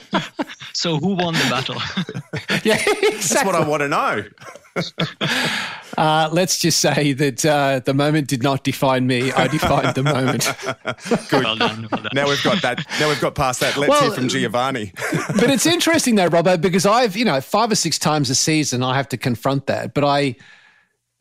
So 0.78 0.96
who 0.96 1.14
won 1.16 1.34
the 1.34 1.46
battle? 1.50 1.74
yeah, 2.62 2.76
exactly. 2.76 3.10
That's 3.10 3.44
what 3.44 3.56
I 3.56 3.66
want 3.66 3.80
to 3.80 3.88
know. 3.88 4.24
Uh, 5.96 6.28
let's 6.30 6.60
just 6.60 6.78
say 6.78 7.12
that 7.12 7.44
uh, 7.44 7.80
the 7.80 7.92
moment 7.92 8.28
did 8.28 8.40
not 8.40 8.62
define 8.62 9.04
me. 9.04 9.32
I 9.32 9.48
defined 9.48 9.96
the 9.96 10.04
moment. 10.04 10.48
Good. 11.28 11.42
Well 11.42 11.56
done, 11.56 11.88
well 11.90 12.02
done. 12.02 12.12
Now 12.14 12.28
we've 12.28 12.42
got 12.44 12.62
that. 12.62 12.86
Now 13.00 13.08
we've 13.08 13.20
got 13.20 13.34
past 13.34 13.58
that. 13.58 13.76
Let's 13.76 13.90
well, 13.90 14.02
hear 14.02 14.12
from 14.12 14.28
Giovanni. 14.28 14.92
but 15.34 15.50
it's 15.50 15.66
interesting 15.66 16.14
though, 16.14 16.28
Robert, 16.28 16.60
because 16.60 16.86
I've 16.86 17.16
you 17.16 17.24
know 17.24 17.40
five 17.40 17.72
or 17.72 17.74
six 17.74 17.98
times 17.98 18.30
a 18.30 18.36
season 18.36 18.84
I 18.84 18.94
have 18.94 19.08
to 19.08 19.16
confront 19.16 19.66
that, 19.66 19.92
but 19.92 20.04
I 20.04 20.36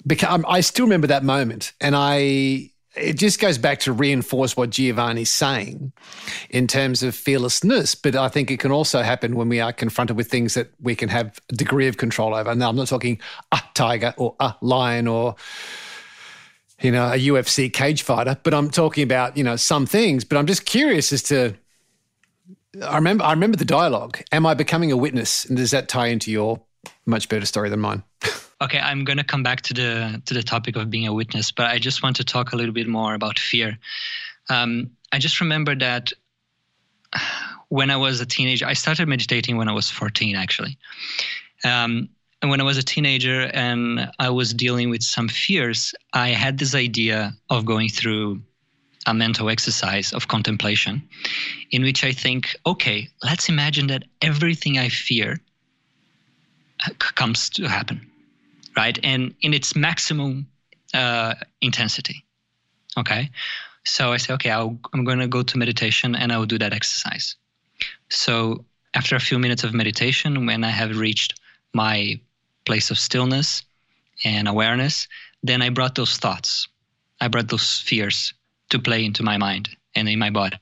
become 0.06 0.46
I 0.48 0.62
still 0.62 0.86
remember 0.86 1.08
that 1.08 1.24
moment, 1.24 1.74
and 1.82 1.96
I 1.96 2.70
it 2.98 3.14
just 3.14 3.40
goes 3.40 3.58
back 3.58 3.80
to 3.82 3.94
reinforce 3.94 4.58
what 4.58 4.70
Giovanni's 4.70 5.30
saying 5.30 5.92
in 6.50 6.68
terms 6.68 7.04
of 7.04 7.16
fearlessness. 7.16 7.96
But 7.96 8.16
I 8.16 8.28
think 8.28 8.52
it 8.52 8.60
can 8.60 8.72
also 8.72 9.02
happen 9.02 9.36
when 9.36 9.50
we 9.50 9.60
are 9.60 9.72
confronted 9.72 10.18
with 10.18 10.30
things 10.30 10.54
that 10.56 10.72
we 10.82 10.96
can 10.96 11.10
have 11.10 11.40
a 11.50 11.54
degree 11.54 11.88
of 11.88 11.98
control 11.98 12.36
over. 12.36 12.54
Now, 12.56 12.70
I'm 12.70 12.76
not 12.76 12.88
talking 12.88 13.20
a 13.52 13.60
tiger 13.74 14.14
or 14.18 14.36
a 14.40 14.56
lion 14.62 15.08
or 15.08 15.36
you 16.82 16.92
know 16.92 17.08
a 17.08 17.18
UFC 17.18 17.72
cage 17.72 18.04
fighter, 18.04 18.38
but 18.44 18.54
I'm 18.54 18.70
talking 18.70 19.04
about 19.04 19.38
you 19.38 19.44
know 19.44 19.56
some 19.56 19.86
things. 19.86 20.24
But 20.24 20.38
I'm 20.38 20.48
just 20.48 20.66
curious 20.66 21.12
as 21.14 21.24
to. 21.24 21.56
I 22.84 22.96
remember. 22.96 23.24
I 23.24 23.32
remember 23.32 23.58
the 23.58 23.66
dialogue. 23.66 24.22
Am 24.32 24.46
I 24.46 24.54
becoming 24.54 24.92
a 24.92 24.98
witness? 24.98 25.46
And 25.46 25.58
does 25.58 25.72
that 25.72 25.90
tie 25.90 26.08
into 26.08 26.32
your 26.32 26.62
much 27.06 27.30
better 27.30 27.46
story 27.46 27.70
than 27.70 27.80
mine? 27.80 28.04
Okay, 28.60 28.80
I'm 28.80 29.04
going 29.04 29.18
to 29.18 29.24
come 29.24 29.44
back 29.44 29.62
to 29.62 29.74
the 29.74 30.22
to 30.26 30.34
the 30.34 30.44
topic 30.44 30.76
of 30.76 30.90
being 30.90 31.08
a 31.08 31.14
witness, 31.14 31.52
but 31.52 31.68
I 31.68 31.78
just 31.78 32.02
want 32.02 32.16
to 32.16 32.24
talk 32.24 32.54
a 32.54 32.56
little 32.56 32.74
bit 32.74 32.88
more 32.88 33.14
about 33.14 33.38
fear. 33.38 33.78
Um, 34.50 34.92
I 35.12 35.20
just 35.20 35.42
remember 35.42 35.76
that 35.76 36.12
when 37.70 37.92
I 37.92 37.98
was 37.98 38.22
a 38.22 38.26
teenager, 38.26 38.66
I 38.66 38.74
started 38.74 39.08
meditating 39.08 39.58
when 39.58 39.68
I 39.68 39.74
was 39.74 39.90
14, 39.90 40.36
actually. 40.36 40.78
Um, 41.64 42.10
and 42.42 42.52
when 42.52 42.62
I 42.62 42.64
was 42.64 42.78
a 42.78 42.84
teenager 42.84 43.50
and 43.54 44.12
I 44.20 44.30
was 44.30 44.54
dealing 44.54 44.90
with 44.90 45.04
some 45.04 45.28
fears, 45.28 45.94
I 46.14 46.30
had 46.30 46.58
this 46.58 46.76
idea 46.76 47.36
of 47.50 47.66
going 47.66 47.90
through 47.90 48.42
a 49.08 49.14
mental 49.14 49.50
exercise 49.50 50.14
of 50.14 50.28
contemplation 50.28 51.02
in 51.72 51.82
which 51.82 52.04
I 52.04 52.12
think, 52.12 52.56
okay, 52.66 53.08
let's 53.24 53.50
imagine 53.50 53.88
that 53.88 54.04
everything 54.22 54.78
I 54.78 54.90
fear 54.90 55.40
comes 57.00 57.50
to 57.52 57.68
happen, 57.68 58.06
right? 58.78 58.98
And 59.04 59.34
in 59.42 59.54
its 59.54 59.76
maximum 59.76 60.48
uh, 60.94 61.34
intensity. 61.62 62.24
Okay. 62.98 63.32
So 63.84 64.14
I 64.14 64.18
say, 64.18 64.34
okay, 64.36 64.52
i 64.52 64.62
am 64.62 65.04
going 65.04 65.20
to 65.20 65.28
go 65.28 65.44
to 65.44 65.58
meditation 65.58 66.16
and 66.16 66.32
I 66.32 66.38
will 66.38 66.46
do 66.46 66.58
that 66.60 66.74
exercise. 66.74 67.36
So 68.10 68.66
after 68.94 69.16
a 69.16 69.20
few 69.20 69.40
minutes 69.40 69.64
of 69.64 69.74
meditation, 69.74 70.46
when 70.46 70.64
I 70.64 70.70
have 70.70 70.98
reached 70.98 71.40
my 71.74 72.20
place 72.66 72.92
of 72.92 73.00
stillness 73.00 73.64
and 74.24 74.48
awareness, 74.48 75.08
then 75.44 75.62
I 75.62 75.70
brought 75.70 75.96
those 75.96 76.18
thoughts, 76.18 76.68
I 77.22 77.28
brought 77.28 77.48
those 77.48 77.80
fears 77.80 78.34
to 78.70 78.80
play 78.80 79.06
into 79.06 79.24
my 79.24 79.38
mind 79.38 79.70
and 79.96 80.10
in 80.10 80.20
my 80.20 80.30
body 80.30 80.58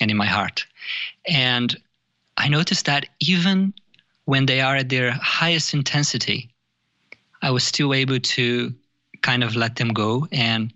and 0.00 0.10
in 0.10 0.16
my 0.16 0.26
heart. 0.26 0.66
And 1.28 1.76
I 2.36 2.48
noticed 2.48 2.86
that 2.86 3.06
even 3.20 3.72
when 4.24 4.46
they 4.46 4.60
are 4.60 4.76
at 4.76 4.88
their 4.88 5.12
highest 5.12 5.74
intensity, 5.74 6.50
I 7.42 7.50
was 7.50 7.64
still 7.64 7.94
able 7.94 8.20
to 8.20 8.74
kind 9.22 9.42
of 9.44 9.56
let 9.56 9.76
them 9.76 9.88
go 9.88 10.26
and 10.32 10.72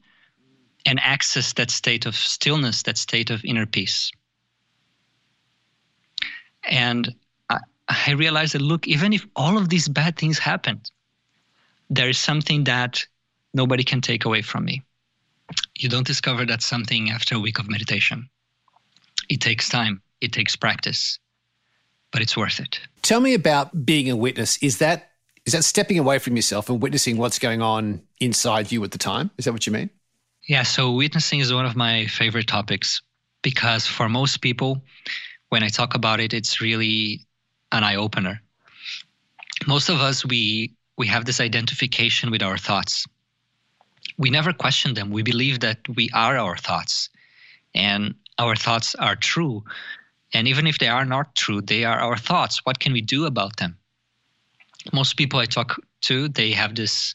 and 0.87 0.99
access 1.01 1.53
that 1.55 1.71
state 1.71 2.07
of 2.07 2.17
stillness, 2.17 2.83
that 2.85 2.97
state 2.97 3.31
of 3.31 3.45
inner 3.45 3.67
peace. 3.67 4.11
And 6.65 7.15
I, 7.51 7.59
I 7.89 8.13
realized 8.13 8.55
that 8.55 8.63
look, 8.63 8.89
even 8.89 9.13
if 9.13 9.27
all 9.37 9.59
of 9.59 9.69
these 9.69 9.89
bad 9.89 10.17
things 10.17 10.39
happened, 10.39 10.91
there 11.91 12.09
is 12.09 12.19
something 12.19 12.65
that 12.65 13.07
nobody 13.53 13.85
can 13.85 14.01
take 14.01 14.25
away 14.25 14.43
from 14.43 14.65
me. 14.65 14.83
You 15.77 15.89
don't 15.89 16.07
discover 16.07 16.47
that 16.47 16.63
something 16.63 17.11
after 17.11 17.35
a 17.35 17.41
week 17.41 17.59
of 17.59 17.69
meditation. 17.69 18.29
It 19.29 19.41
takes 19.41 19.69
time, 19.69 20.01
it 20.21 20.33
takes 20.33 20.57
practice, 20.57 21.19
but 22.11 22.23
it's 22.23 22.37
worth 22.37 22.61
it. 22.61 22.81
Tell 23.03 23.21
me 23.21 23.35
about 23.35 23.85
being 23.85 24.11
a 24.11 24.17
witness. 24.17 24.57
Is 24.63 24.79
that 24.79 25.10
is 25.47 25.53
that 25.53 25.65
stepping 25.65 25.99
away 25.99 26.19
from 26.19 26.37
yourself 26.37 26.69
and 26.69 26.83
witnessing 26.83 27.17
what's 27.17 27.39
going 27.39 27.63
on 27.63 28.03
inside 28.21 28.71
you 28.71 28.83
at 28.85 28.91
the 28.91 28.99
time? 28.99 29.31
Is 29.39 29.45
that 29.45 29.53
what 29.53 29.67
you 29.67 29.73
mean? 29.73 29.91
Yeah, 30.49 30.63
so 30.63 30.93
witnessing 30.93 31.41
is 31.41 31.53
one 31.53 31.67
of 31.67 31.77
my 31.77 32.07
favorite 32.07 32.47
topics 32.47 33.01
because 33.43 33.87
for 33.87 34.09
most 34.09 34.41
people, 34.41 34.83
when 35.49 35.63
I 35.63 35.69
talk 35.69 35.95
about 35.95 36.21
it, 36.21 36.35
it's 36.35 36.61
really 36.61 37.27
an 37.73 37.85
eye 37.85 37.97
opener. 37.97 38.41
Most 39.67 39.89
of 39.89 40.01
us, 40.01 40.25
we 40.25 40.75
we 40.97 41.07
have 41.07 41.25
this 41.25 41.41
identification 41.41 42.31
with 42.31 42.43
our 42.43 42.59
thoughts. 42.59 43.07
We 44.19 44.29
never 44.29 44.53
question 44.53 44.95
them. 44.95 45.11
We 45.11 45.23
believe 45.23 45.61
that 45.61 45.79
we 45.97 46.11
are 46.13 46.37
our 46.37 46.57
thoughts 46.57 47.09
and 47.75 48.15
our 48.39 48.55
thoughts 48.55 48.95
are 48.97 49.17
true. 49.17 49.65
And 50.35 50.47
even 50.47 50.67
if 50.67 50.79
they 50.79 50.89
are 50.89 51.07
not 51.07 51.35
true, 51.35 51.63
they 51.63 51.85
are 51.85 51.99
our 51.99 52.17
thoughts. 52.17 52.65
What 52.65 52.81
can 52.81 52.93
we 52.93 53.01
do 53.01 53.25
about 53.25 53.57
them? 53.57 53.79
Most 54.93 55.17
people 55.17 55.41
I 55.41 55.47
talk 55.47 55.81
to, 56.03 56.29
they 56.29 56.53
have 56.53 56.75
this 56.75 57.15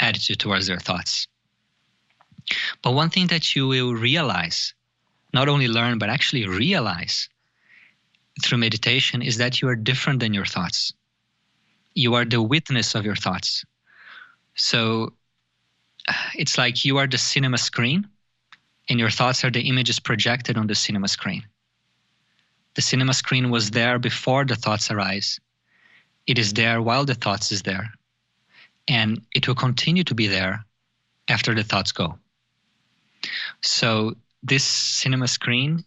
attitude 0.00 0.40
towards 0.40 0.66
their 0.66 0.78
thoughts. 0.78 1.28
But 2.82 2.92
one 2.92 3.10
thing 3.10 3.26
that 3.28 3.54
you 3.54 3.68
will 3.68 3.94
realize, 3.94 4.74
not 5.32 5.48
only 5.48 5.68
learn, 5.68 5.98
but 5.98 6.08
actually 6.08 6.46
realize 6.46 7.28
through 8.42 8.58
meditation 8.58 9.22
is 9.22 9.36
that 9.36 9.60
you 9.60 9.68
are 9.68 9.76
different 9.76 10.20
than 10.20 10.32
your 10.32 10.46
thoughts 10.46 10.92
you 11.98 12.14
are 12.14 12.24
the 12.24 12.40
witness 12.40 12.94
of 12.94 13.04
your 13.04 13.16
thoughts. 13.16 13.64
So 14.54 15.12
it's 16.34 16.56
like 16.56 16.84
you 16.84 16.96
are 16.98 17.08
the 17.08 17.18
cinema 17.18 17.58
screen, 17.58 18.06
and 18.88 19.00
your 19.00 19.10
thoughts 19.10 19.44
are 19.44 19.50
the 19.50 19.68
images 19.68 19.98
projected 19.98 20.56
on 20.56 20.68
the 20.68 20.76
cinema 20.76 21.08
screen. 21.08 21.42
The 22.74 22.82
cinema 22.82 23.14
screen 23.14 23.50
was 23.50 23.72
there 23.72 23.98
before 23.98 24.44
the 24.44 24.54
thoughts 24.54 24.90
arise. 24.90 25.40
It 26.28 26.38
is 26.38 26.52
there 26.52 26.80
while 26.82 27.06
the 27.06 27.14
thoughts 27.14 27.50
is 27.50 27.62
there. 27.62 27.90
And 28.86 29.22
it 29.34 29.48
will 29.48 29.54
continue 29.54 30.04
to 30.04 30.14
be 30.14 30.28
there 30.28 30.64
after 31.28 31.54
the 31.54 31.64
thoughts 31.64 31.90
go. 31.90 32.18
So 33.62 34.14
this 34.42 34.62
cinema 34.64 35.26
screen 35.26 35.84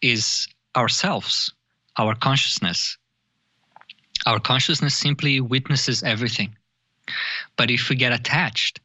is 0.00 0.48
ourselves, 0.76 1.52
our 1.98 2.14
consciousness, 2.14 2.96
our 4.26 4.40
consciousness 4.40 4.96
simply 4.96 5.40
witnesses 5.40 6.02
everything. 6.02 6.56
But 7.56 7.70
if 7.70 7.88
we 7.88 7.96
get 7.96 8.12
attached 8.12 8.80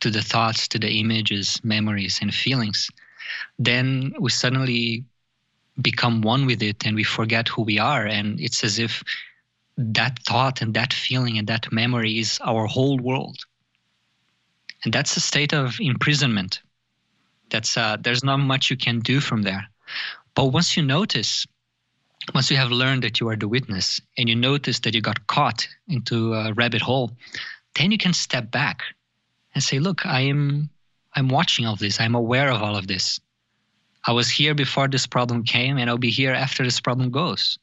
to 0.00 0.10
the 0.10 0.22
thoughts, 0.22 0.68
to 0.68 0.78
the 0.78 1.00
images, 1.00 1.60
memories, 1.64 2.18
and 2.20 2.34
feelings, 2.34 2.90
then 3.58 4.12
we 4.18 4.30
suddenly 4.30 5.04
become 5.80 6.20
one 6.20 6.46
with 6.46 6.62
it 6.62 6.84
and 6.84 6.96
we 6.96 7.04
forget 7.04 7.48
who 7.48 7.62
we 7.62 7.78
are. 7.78 8.06
And 8.06 8.40
it's 8.40 8.64
as 8.64 8.78
if 8.78 9.02
that 9.76 10.18
thought 10.20 10.62
and 10.62 10.74
that 10.74 10.92
feeling 10.92 11.38
and 11.38 11.46
that 11.48 11.70
memory 11.72 12.18
is 12.18 12.38
our 12.42 12.66
whole 12.66 12.98
world. 12.98 13.38
And 14.84 14.92
that's 14.92 15.16
a 15.16 15.20
state 15.20 15.52
of 15.52 15.76
imprisonment. 15.80 16.62
That's 17.50 17.76
uh, 17.76 17.96
there's 18.00 18.24
not 18.24 18.38
much 18.38 18.70
you 18.70 18.76
can 18.76 19.00
do 19.00 19.20
from 19.20 19.42
there. 19.42 19.66
But 20.34 20.46
once 20.46 20.76
you 20.76 20.82
notice 20.82 21.46
once 22.34 22.50
you 22.50 22.56
have 22.56 22.70
learned 22.70 23.02
that 23.02 23.20
you 23.20 23.28
are 23.28 23.36
the 23.36 23.48
witness 23.48 24.00
and 24.18 24.28
you 24.28 24.34
notice 24.34 24.80
that 24.80 24.94
you 24.94 25.00
got 25.00 25.26
caught 25.26 25.68
into 25.88 26.34
a 26.34 26.52
rabbit 26.54 26.82
hole, 26.82 27.12
then 27.76 27.92
you 27.92 27.98
can 27.98 28.12
step 28.12 28.50
back 28.50 28.82
and 29.54 29.62
say, 29.62 29.78
look, 29.78 30.04
I 30.06 30.22
am 30.22 30.70
I'm 31.14 31.28
watching 31.28 31.66
all 31.66 31.76
this. 31.76 32.00
I'm 32.00 32.14
aware 32.14 32.50
of 32.50 32.62
all 32.62 32.76
of 32.76 32.86
this. 32.86 33.20
I 34.06 34.12
was 34.12 34.28
here 34.28 34.54
before 34.54 34.88
this 34.88 35.06
problem 35.06 35.44
came 35.44 35.78
and 35.78 35.88
I'll 35.88 35.98
be 35.98 36.10
here 36.10 36.32
after 36.32 36.62
this 36.62 36.80
problem 36.80 37.10
goes. 37.10 37.58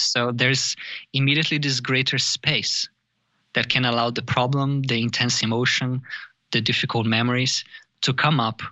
So 0.00 0.32
there's 0.32 0.76
immediately 1.12 1.58
this 1.58 1.80
greater 1.80 2.18
space 2.18 2.88
that 3.54 3.68
can 3.68 3.84
allow 3.84 4.10
the 4.10 4.22
problem, 4.22 4.82
the 4.82 5.00
intense 5.00 5.42
emotion, 5.42 6.02
the 6.52 6.60
difficult 6.60 7.06
memories 7.06 7.64
to 8.02 8.12
come 8.12 8.38
up, 8.38 8.62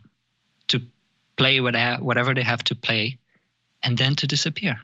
to 0.69 0.81
play 1.37 1.61
whatever 1.61 2.35
they 2.35 2.43
have 2.43 2.63
to 2.65 2.75
play, 2.75 3.19
and 3.83 3.99
then 3.99 4.15
to 4.17 4.27
disappear. 4.27 4.79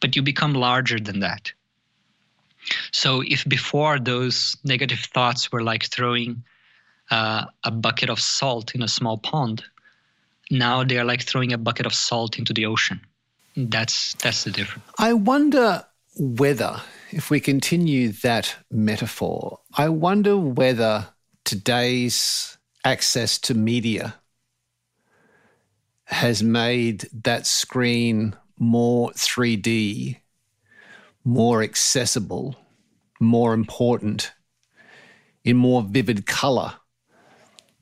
But 0.00 0.16
you 0.16 0.22
become 0.22 0.54
larger 0.54 0.98
than 0.98 1.20
that. 1.20 1.52
So 2.92 3.22
if 3.26 3.44
before 3.48 3.98
those 3.98 4.56
negative 4.64 5.00
thoughts 5.00 5.50
were 5.50 5.62
like 5.62 5.84
throwing 5.84 6.44
uh, 7.10 7.46
a 7.64 7.70
bucket 7.70 8.10
of 8.10 8.20
salt 8.20 8.74
in 8.74 8.82
a 8.82 8.88
small 8.88 9.18
pond, 9.18 9.64
now 10.50 10.84
they 10.84 10.98
are 10.98 11.04
like 11.04 11.22
throwing 11.22 11.52
a 11.52 11.58
bucket 11.58 11.86
of 11.86 11.94
salt 11.94 12.38
into 12.38 12.52
the 12.52 12.66
ocean. 12.66 13.00
That's 13.56 14.14
that's 14.14 14.44
the 14.44 14.50
difference. 14.50 14.84
I 14.98 15.12
wonder 15.12 15.84
whether, 16.16 16.80
if 17.10 17.30
we 17.30 17.40
continue 17.40 18.12
that 18.12 18.56
metaphor, 18.70 19.60
I 19.76 19.88
wonder 19.88 20.36
whether 20.36 21.08
today's 21.44 22.58
access 22.84 23.38
to 23.38 23.54
media 23.54 24.14
has 26.04 26.42
made 26.42 27.08
that 27.24 27.46
screen 27.46 28.36
more 28.58 29.10
3D, 29.12 30.16
more 31.24 31.62
accessible, 31.62 32.56
more 33.20 33.54
important, 33.54 34.32
in 35.44 35.56
more 35.56 35.82
vivid 35.82 36.26
color. 36.26 36.74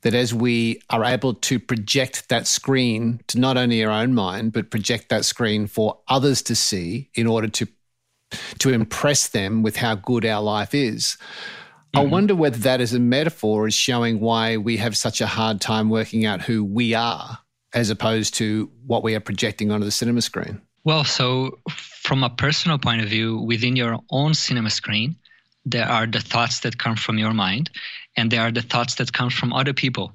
That 0.01 0.13
as 0.13 0.33
we 0.33 0.81
are 0.89 1.03
able 1.03 1.33
to 1.33 1.59
project 1.59 2.29
that 2.29 2.47
screen 2.47 3.19
to 3.27 3.39
not 3.39 3.57
only 3.57 3.83
our 3.83 3.91
own 3.91 4.13
mind, 4.13 4.53
but 4.53 4.71
project 4.71 5.09
that 5.09 5.25
screen 5.25 5.67
for 5.67 5.99
others 6.07 6.41
to 6.43 6.55
see 6.55 7.09
in 7.15 7.27
order 7.27 7.47
to 7.49 7.67
to 8.59 8.69
impress 8.69 9.29
them 9.29 9.63
with 9.63 9.75
how 9.75 9.95
good 9.95 10.25
our 10.25 10.41
life 10.41 10.73
is. 10.73 11.17
Mm-hmm. 11.95 11.99
I 11.99 12.03
wonder 12.03 12.35
whether 12.35 12.59
that 12.59 12.79
as 12.79 12.93
a 12.93 12.99
metaphor 12.99 13.67
is 13.67 13.73
showing 13.73 14.19
why 14.19 14.57
we 14.57 14.77
have 14.77 14.95
such 14.95 15.19
a 15.19 15.27
hard 15.27 15.59
time 15.59 15.89
working 15.89 16.25
out 16.25 16.41
who 16.41 16.63
we 16.63 16.93
are 16.93 17.39
as 17.73 17.89
opposed 17.89 18.33
to 18.35 18.69
what 18.85 19.03
we 19.03 19.15
are 19.15 19.19
projecting 19.19 19.71
onto 19.71 19.85
the 19.85 19.91
cinema 19.91 20.21
screen? 20.21 20.61
Well, 20.83 21.03
so 21.03 21.59
from 21.69 22.23
a 22.23 22.29
personal 22.29 22.77
point 22.77 23.01
of 23.01 23.09
view, 23.09 23.39
within 23.39 23.75
your 23.75 23.99
own 24.09 24.33
cinema 24.33 24.69
screen, 24.69 25.15
there 25.65 25.87
are 25.87 26.07
the 26.07 26.21
thoughts 26.21 26.61
that 26.61 26.77
come 26.77 26.95
from 26.95 27.17
your 27.17 27.33
mind, 27.33 27.69
and 28.19 28.31
there 28.31 28.41
are 28.41 28.51
the 28.51 28.61
thoughts 28.61 28.95
that 28.95 29.13
come 29.13 29.29
from 29.29 29.53
other 29.53 29.73
people, 29.73 30.13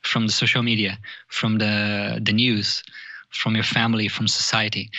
from 0.00 0.26
the 0.26 0.32
social 0.32 0.62
media, 0.62 0.98
from 1.28 1.58
the, 1.58 2.20
the 2.22 2.32
news, 2.32 2.82
from 3.30 3.54
your 3.54 3.64
family, 3.64 4.08
from 4.08 4.26
society. 4.28 4.90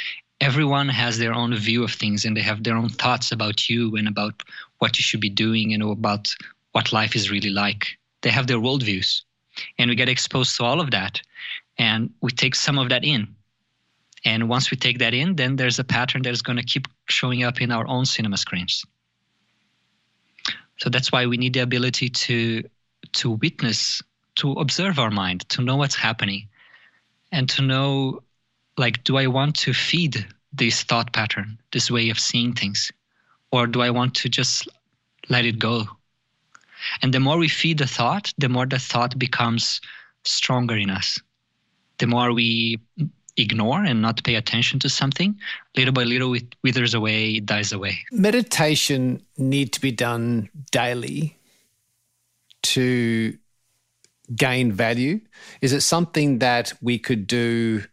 Everyone 0.41 0.89
has 0.89 1.17
their 1.17 1.33
own 1.33 1.55
view 1.55 1.83
of 1.83 1.91
things, 1.91 2.25
and 2.25 2.35
they 2.35 2.41
have 2.41 2.63
their 2.63 2.77
own 2.77 2.89
thoughts 2.89 3.31
about 3.31 3.69
you 3.69 3.95
and 3.95 4.07
about 4.07 4.43
what 4.79 4.97
you 4.97 5.03
should 5.03 5.21
be 5.21 5.29
doing 5.29 5.73
and 5.73 5.81
about 5.83 6.35
what 6.73 6.93
life 6.93 7.15
is 7.15 7.31
really 7.31 7.49
like. 7.49 7.97
They 8.21 8.29
have 8.29 8.47
their 8.47 8.59
worldviews. 8.59 9.23
And 9.77 9.89
we 9.89 9.95
get 9.95 10.09
exposed 10.09 10.55
to 10.57 10.65
all 10.65 10.81
of 10.81 10.91
that 10.91 11.21
and 11.77 12.13
we 12.21 12.31
take 12.31 12.55
some 12.55 12.77
of 12.77 12.89
that 12.89 13.03
in 13.03 13.35
and 14.23 14.49
once 14.49 14.71
we 14.71 14.77
take 14.77 14.99
that 14.99 15.13
in 15.13 15.35
then 15.35 15.55
there's 15.55 15.79
a 15.79 15.83
pattern 15.83 16.21
that 16.23 16.33
is 16.33 16.41
going 16.41 16.57
to 16.57 16.63
keep 16.63 16.87
showing 17.09 17.43
up 17.43 17.61
in 17.61 17.71
our 17.71 17.87
own 17.87 18.05
cinema 18.05 18.37
screens 18.37 18.85
so 20.77 20.89
that's 20.89 21.11
why 21.11 21.25
we 21.25 21.37
need 21.37 21.53
the 21.53 21.61
ability 21.61 22.09
to 22.09 22.63
to 23.13 23.31
witness 23.31 24.01
to 24.35 24.51
observe 24.53 24.99
our 24.99 25.11
mind, 25.11 25.47
to 25.49 25.61
know 25.61 25.77
what's 25.77 25.95
happening, 25.95 26.47
and 27.31 27.47
to 27.49 27.61
know, 27.61 28.21
like, 28.77 29.03
do 29.03 29.17
I 29.17 29.27
want 29.27 29.55
to 29.59 29.73
feed 29.73 30.25
this 30.51 30.83
thought 30.83 31.13
pattern, 31.13 31.57
this 31.71 31.89
way 31.89 32.09
of 32.09 32.19
seeing 32.19 32.53
things, 32.53 32.91
or 33.51 33.67
do 33.67 33.81
I 33.81 33.89
want 33.89 34.13
to 34.15 34.29
just 34.29 34.67
let 35.29 35.45
it 35.45 35.59
go? 35.59 35.85
And 37.01 37.13
the 37.13 37.19
more 37.19 37.37
we 37.37 37.47
feed 37.47 37.77
the 37.77 37.87
thought, 37.87 38.33
the 38.37 38.49
more 38.49 38.65
the 38.65 38.79
thought 38.79 39.17
becomes 39.17 39.81
stronger 40.23 40.75
in 40.75 40.89
us. 40.89 41.19
The 41.97 42.07
more 42.07 42.33
we 42.33 42.79
ignore 43.37 43.83
and 43.83 44.01
not 44.01 44.23
pay 44.23 44.35
attention 44.35 44.79
to 44.79 44.89
something, 44.89 45.39
little 45.75 45.93
by 45.93 46.03
little 46.03 46.33
it 46.33 46.55
withers 46.63 46.93
away, 46.93 47.35
it 47.35 47.45
dies 47.45 47.71
away. 47.71 47.99
Meditation 48.11 49.21
need 49.37 49.73
to 49.73 49.81
be 49.81 49.91
done 49.91 50.49
daily 50.71 51.37
to 52.63 53.37
gain 54.35 54.71
value? 54.71 55.19
Is 55.61 55.73
it 55.73 55.81
something 55.81 56.39
that 56.39 56.73
we 56.81 56.97
could 56.97 57.27
do 57.27 57.83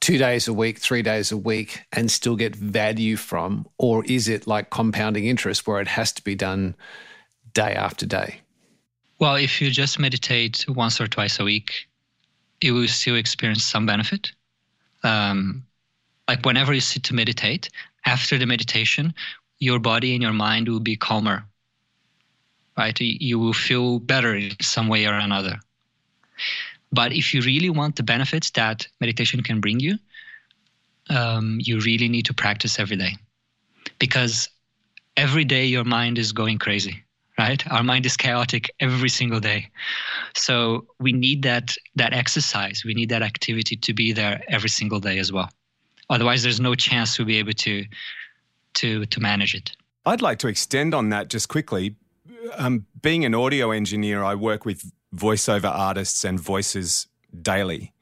two 0.00 0.18
days 0.18 0.48
a 0.48 0.52
week, 0.52 0.78
three 0.78 1.02
days 1.02 1.30
a 1.30 1.36
week, 1.36 1.82
and 1.92 2.10
still 2.10 2.36
get 2.36 2.56
value 2.56 3.16
from? 3.16 3.66
Or 3.78 4.04
is 4.04 4.28
it 4.28 4.46
like 4.46 4.70
compounding 4.70 5.26
interest 5.26 5.66
where 5.66 5.80
it 5.80 5.88
has 5.88 6.12
to 6.12 6.24
be 6.24 6.34
done 6.34 6.74
day 7.52 7.74
after 7.74 8.06
day? 8.06 8.40
Well, 9.18 9.36
if 9.36 9.60
you 9.60 9.70
just 9.70 9.98
meditate 9.98 10.64
once 10.68 11.00
or 11.00 11.06
twice 11.06 11.38
a 11.38 11.44
week, 11.44 11.88
you 12.60 12.74
will 12.74 12.88
still 12.88 13.16
experience 13.16 13.64
some 13.64 13.86
benefit. 13.86 14.32
Um, 15.02 15.64
like 16.28 16.44
whenever 16.44 16.72
you 16.72 16.80
sit 16.80 17.02
to 17.04 17.14
meditate, 17.14 17.68
after 18.06 18.38
the 18.38 18.46
meditation, 18.46 19.14
your 19.58 19.78
body 19.78 20.14
and 20.14 20.22
your 20.22 20.32
mind 20.32 20.68
will 20.68 20.80
be 20.80 20.96
calmer 20.96 21.44
right? 22.80 22.98
You 23.00 23.38
will 23.38 23.52
feel 23.52 23.98
better 23.98 24.34
in 24.34 24.52
some 24.60 24.88
way 24.88 25.06
or 25.06 25.14
another. 25.14 25.60
But 26.92 27.12
if 27.12 27.34
you 27.34 27.42
really 27.42 27.70
want 27.70 27.96
the 27.96 28.02
benefits 28.02 28.50
that 28.52 28.88
meditation 29.00 29.42
can 29.42 29.60
bring 29.60 29.80
you, 29.80 29.98
um, 31.10 31.58
you 31.60 31.80
really 31.80 32.08
need 32.08 32.26
to 32.26 32.34
practice 32.34 32.78
every 32.78 32.96
day 32.96 33.16
because 33.98 34.48
every 35.16 35.44
day 35.44 35.66
your 35.66 35.84
mind 35.84 36.18
is 36.18 36.32
going 36.32 36.58
crazy 36.58 37.02
right? 37.40 37.72
Our 37.72 37.82
mind 37.82 38.04
is 38.04 38.16
chaotic 38.16 38.70
every 38.80 39.08
single 39.08 39.40
day. 39.40 39.70
So 40.34 40.86
we 40.98 41.12
need 41.12 41.42
that 41.42 41.76
that 41.96 42.12
exercise. 42.12 42.82
We 42.84 42.94
need 42.94 43.08
that 43.08 43.22
activity 43.22 43.76
to 43.76 43.92
be 43.94 44.12
there 44.12 44.42
every 44.48 44.68
single 44.68 45.00
day 45.00 45.18
as 45.18 45.32
well. 45.32 45.48
Otherwise 46.10 46.42
there's 46.42 46.60
no 46.60 46.74
chance 46.74 47.16
to 47.16 47.24
be 47.24 47.38
able 47.38 47.56
to 47.66 47.84
to 48.74 49.06
to 49.06 49.20
manage 49.20 49.54
it. 49.54 49.72
I'd 50.04 50.22
like 50.22 50.38
to 50.40 50.48
extend 50.48 50.94
on 50.94 51.08
that 51.10 51.28
just 51.28 51.48
quickly. 51.48 51.96
Um, 52.56 52.86
being 53.00 53.24
an 53.24 53.34
audio 53.34 53.70
engineer, 53.70 54.22
I 54.32 54.34
work 54.34 54.64
with 54.64 54.90
voiceover 55.14 55.70
artists 55.70 56.24
and 56.24 56.38
voices 56.38 57.06
daily. 57.42 57.92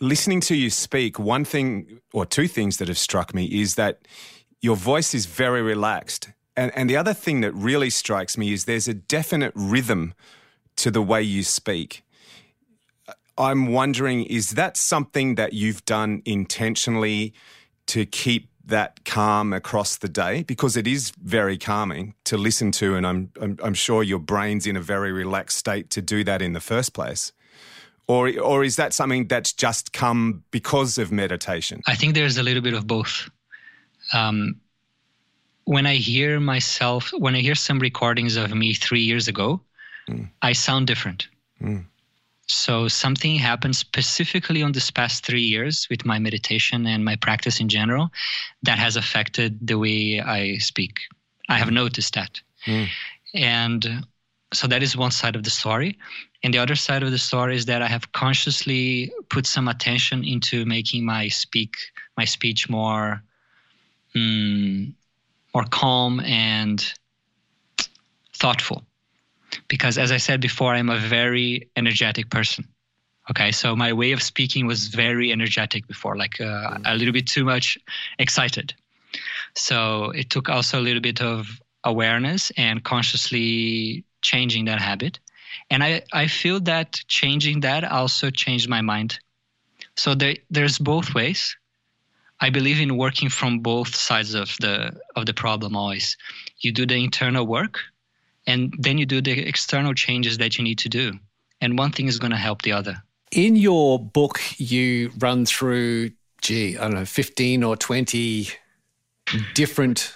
Listening 0.00 0.40
to 0.42 0.54
you 0.54 0.70
speak, 0.70 1.18
one 1.18 1.44
thing 1.44 2.00
or 2.12 2.24
two 2.26 2.48
things 2.48 2.76
that 2.78 2.88
have 2.88 2.98
struck 2.98 3.34
me 3.34 3.44
is 3.62 3.74
that 3.74 3.94
your 4.60 4.76
voice 4.76 5.14
is 5.14 5.26
very 5.26 5.62
relaxed. 5.62 6.30
And, 6.56 6.72
and 6.74 6.90
the 6.90 6.96
other 6.96 7.14
thing 7.14 7.40
that 7.40 7.52
really 7.52 7.90
strikes 7.90 8.36
me 8.36 8.52
is 8.52 8.64
there's 8.64 8.88
a 8.88 8.94
definite 8.94 9.52
rhythm 9.54 10.14
to 10.76 10.90
the 10.90 11.02
way 11.02 11.22
you 11.22 11.42
speak. 11.42 12.02
I'm 13.38 13.68
wondering, 13.68 14.24
is 14.24 14.50
that 14.50 14.76
something 14.76 15.36
that 15.36 15.52
you've 15.52 15.84
done 15.84 16.22
intentionally 16.24 17.32
to 17.86 18.04
keep 18.04 18.48
that 18.66 19.04
calm 19.04 19.52
across 19.52 19.96
the 19.96 20.08
day 20.08 20.42
because 20.42 20.76
it 20.76 20.86
is 20.86 21.12
very 21.22 21.56
calming 21.58 22.14
to 22.24 22.36
listen 22.36 22.70
to, 22.72 22.94
and 22.94 23.06
I'm, 23.06 23.30
I'm, 23.40 23.58
I'm 23.62 23.74
sure 23.74 24.02
your 24.02 24.18
brain's 24.18 24.66
in 24.66 24.76
a 24.76 24.80
very 24.80 25.12
relaxed 25.12 25.58
state 25.58 25.90
to 25.90 26.02
do 26.02 26.22
that 26.24 26.42
in 26.42 26.52
the 26.52 26.60
first 26.60 26.92
place. 26.92 27.32
Or, 28.06 28.30
or 28.40 28.64
is 28.64 28.76
that 28.76 28.92
something 28.92 29.28
that's 29.28 29.52
just 29.52 29.92
come 29.92 30.44
because 30.50 30.98
of 30.98 31.12
meditation? 31.12 31.80
I 31.86 31.94
think 31.94 32.14
there's 32.14 32.38
a 32.38 32.42
little 32.42 32.62
bit 32.62 32.74
of 32.74 32.86
both. 32.86 33.30
Um, 34.12 34.60
when 35.70 35.86
I 35.86 35.94
hear 35.94 36.40
myself, 36.40 37.12
when 37.16 37.36
I 37.36 37.38
hear 37.38 37.54
some 37.54 37.78
recordings 37.78 38.34
of 38.34 38.52
me 38.52 38.74
three 38.74 39.02
years 39.02 39.28
ago, 39.28 39.60
mm. 40.08 40.28
I 40.42 40.52
sound 40.52 40.88
different. 40.88 41.28
Mm. 41.62 41.84
So 42.48 42.88
something 42.88 43.36
happened 43.36 43.76
specifically 43.76 44.64
on 44.64 44.72
this 44.72 44.90
past 44.90 45.24
three 45.24 45.46
years 45.54 45.86
with 45.88 46.04
my 46.04 46.18
meditation 46.18 46.88
and 46.88 47.04
my 47.04 47.14
practice 47.14 47.60
in 47.60 47.68
general 47.68 48.10
that 48.64 48.80
has 48.80 48.96
affected 48.96 49.64
the 49.64 49.78
way 49.78 50.20
I 50.20 50.58
speak. 50.58 50.98
I 51.48 51.58
have 51.58 51.70
noticed 51.70 52.14
that. 52.14 52.40
Mm. 52.66 52.88
And 53.32 54.06
so 54.52 54.66
that 54.66 54.82
is 54.82 54.96
one 54.96 55.12
side 55.12 55.36
of 55.36 55.44
the 55.44 55.50
story. 55.50 55.96
And 56.42 56.52
the 56.52 56.58
other 56.58 56.74
side 56.74 57.04
of 57.04 57.12
the 57.12 57.24
story 57.30 57.54
is 57.54 57.66
that 57.66 57.80
I 57.80 57.86
have 57.86 58.10
consciously 58.10 59.12
put 59.28 59.46
some 59.46 59.68
attention 59.68 60.24
into 60.24 60.64
making 60.64 61.04
my 61.04 61.28
speak 61.28 61.76
my 62.16 62.24
speech 62.24 62.68
more 62.68 63.22
mm, 64.16 64.92
more 65.54 65.64
calm 65.64 66.20
and 66.20 66.92
thoughtful 68.34 68.84
because 69.68 69.98
as 69.98 70.12
I 70.12 70.16
said 70.18 70.40
before, 70.40 70.74
I'm 70.74 70.90
a 70.90 70.98
very 70.98 71.70
energetic 71.76 72.30
person. 72.30 72.68
Okay, 73.30 73.52
so 73.52 73.76
my 73.76 73.92
way 73.92 74.12
of 74.12 74.22
speaking 74.22 74.66
was 74.66 74.88
very 74.88 75.30
energetic 75.30 75.86
before, 75.86 76.16
like 76.16 76.40
uh, 76.40 76.78
a 76.84 76.96
little 76.96 77.12
bit 77.12 77.26
too 77.26 77.44
much 77.44 77.78
excited. 78.18 78.74
So 79.54 80.10
it 80.10 80.30
took 80.30 80.48
also 80.48 80.80
a 80.80 80.82
little 80.82 81.02
bit 81.02 81.20
of 81.20 81.60
awareness 81.84 82.50
and 82.56 82.82
consciously 82.82 84.04
changing 84.22 84.64
that 84.66 84.80
habit. 84.80 85.20
And 85.70 85.82
I, 85.82 86.02
I 86.12 86.26
feel 86.26 86.60
that 86.60 87.00
changing 87.06 87.60
that 87.60 87.84
also 87.84 88.30
changed 88.30 88.68
my 88.68 88.80
mind. 88.80 89.18
So 89.96 90.14
there, 90.14 90.36
there's 90.50 90.78
both 90.78 91.14
ways. 91.14 91.56
I 92.40 92.50
believe 92.50 92.80
in 92.80 92.96
working 92.96 93.28
from 93.28 93.60
both 93.60 93.94
sides 93.94 94.34
of 94.34 94.56
the 94.60 94.98
of 95.16 95.26
the 95.26 95.34
problem 95.34 95.76
always. 95.76 96.16
You 96.58 96.72
do 96.72 96.86
the 96.86 96.96
internal 96.96 97.46
work 97.46 97.80
and 98.46 98.74
then 98.78 98.98
you 98.98 99.06
do 99.06 99.20
the 99.20 99.32
external 99.46 99.94
changes 99.94 100.38
that 100.38 100.56
you 100.56 100.64
need 100.64 100.78
to 100.78 100.88
do. 100.88 101.12
And 101.60 101.78
one 101.78 101.92
thing 101.92 102.08
is 102.08 102.18
going 102.18 102.30
to 102.30 102.38
help 102.38 102.62
the 102.62 102.72
other. 102.72 103.02
In 103.30 103.56
your 103.56 103.98
book 103.98 104.40
you 104.58 105.12
run 105.18 105.46
through 105.46 106.10
gee 106.42 106.78
i 106.78 106.80
don't 106.80 106.94
know 106.94 107.04
15 107.04 107.62
or 107.62 107.76
20 107.76 108.48
different 109.54 110.14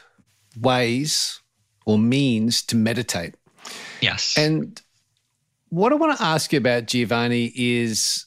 ways 0.59 1.41
or 1.85 1.99
means 1.99 2.63
to 2.63 2.77
meditate. 2.77 3.35
Yes. 4.01 4.35
And 4.39 4.81
what 5.69 5.93
i 5.93 5.97
want 5.97 6.17
to 6.17 6.25
ask 6.25 6.53
you 6.53 6.59
about 6.59 6.87
giovanni 6.87 7.53
is 7.55 8.27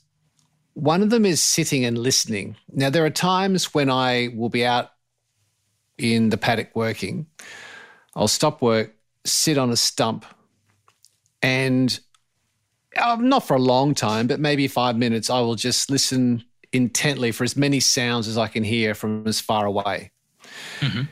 one 0.79 1.01
of 1.01 1.09
them 1.09 1.25
is 1.25 1.41
sitting 1.41 1.85
and 1.85 1.97
listening 1.97 2.55
now 2.71 2.89
there 2.89 3.03
are 3.03 3.09
times 3.09 3.73
when 3.73 3.89
i 3.89 4.29
will 4.35 4.49
be 4.49 4.65
out 4.65 4.91
in 5.97 6.29
the 6.29 6.37
paddock 6.37 6.69
working 6.75 7.25
i'll 8.15 8.27
stop 8.27 8.61
work 8.61 8.93
sit 9.25 9.57
on 9.57 9.71
a 9.71 9.77
stump 9.77 10.25
and 11.41 11.99
uh, 12.97 13.17
not 13.19 13.45
for 13.45 13.55
a 13.55 13.59
long 13.59 13.93
time, 13.93 14.27
but 14.27 14.39
maybe 14.39 14.67
five 14.67 14.97
minutes, 14.97 15.29
I 15.29 15.39
will 15.39 15.55
just 15.55 15.89
listen 15.89 16.43
intently 16.73 17.31
for 17.31 17.43
as 17.43 17.55
many 17.55 17.79
sounds 17.79 18.27
as 18.27 18.37
I 18.37 18.47
can 18.47 18.63
hear 18.63 18.93
from 18.93 19.25
as 19.27 19.39
far 19.39 19.65
away. 19.65 20.11
Mm-hmm. 20.79 21.03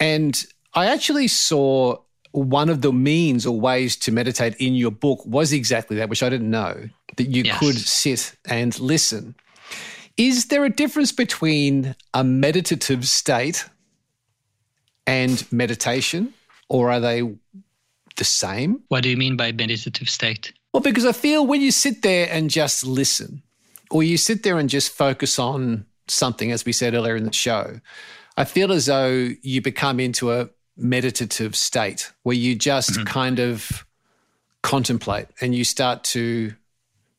And 0.00 0.46
I 0.74 0.86
actually 0.86 1.28
saw 1.28 1.98
one 2.34 2.68
of 2.68 2.82
the 2.82 2.92
means 2.92 3.46
or 3.46 3.58
ways 3.58 3.96
to 3.96 4.12
meditate 4.12 4.56
in 4.56 4.74
your 4.74 4.90
book 4.90 5.24
was 5.24 5.52
exactly 5.52 5.96
that, 5.96 6.08
which 6.08 6.22
I 6.22 6.28
didn't 6.28 6.50
know, 6.50 6.88
that 7.16 7.30
you 7.30 7.44
yes. 7.44 7.58
could 7.58 7.76
sit 7.76 8.36
and 8.48 8.78
listen. 8.80 9.34
Is 10.16 10.46
there 10.46 10.64
a 10.64 10.70
difference 10.70 11.12
between 11.12 11.94
a 12.12 12.24
meditative 12.24 13.06
state 13.06 13.68
and 15.06 15.46
meditation, 15.52 16.32
or 16.68 16.90
are 16.90 17.00
they 17.00 17.22
the 18.16 18.24
same. 18.24 18.82
What 18.88 19.02
do 19.02 19.10
you 19.10 19.16
mean 19.16 19.36
by 19.36 19.52
meditative 19.52 20.08
state? 20.08 20.52
Well, 20.72 20.80
because 20.82 21.04
I 21.04 21.12
feel 21.12 21.46
when 21.46 21.60
you 21.60 21.70
sit 21.70 22.02
there 22.02 22.28
and 22.30 22.50
just 22.50 22.86
listen, 22.86 23.42
or 23.90 24.02
you 24.02 24.16
sit 24.16 24.42
there 24.42 24.58
and 24.58 24.68
just 24.68 24.92
focus 24.92 25.38
on 25.38 25.86
something, 26.08 26.50
as 26.50 26.64
we 26.64 26.72
said 26.72 26.94
earlier 26.94 27.16
in 27.16 27.24
the 27.24 27.32
show, 27.32 27.80
I 28.36 28.44
feel 28.44 28.72
as 28.72 28.86
though 28.86 29.30
you 29.42 29.62
become 29.62 30.00
into 30.00 30.32
a 30.32 30.48
meditative 30.76 31.54
state 31.54 32.12
where 32.22 32.36
you 32.36 32.54
just 32.54 32.90
mm-hmm. 32.90 33.04
kind 33.04 33.38
of 33.38 33.86
contemplate 34.62 35.28
and 35.40 35.54
you 35.54 35.64
start 35.64 36.02
to 36.04 36.54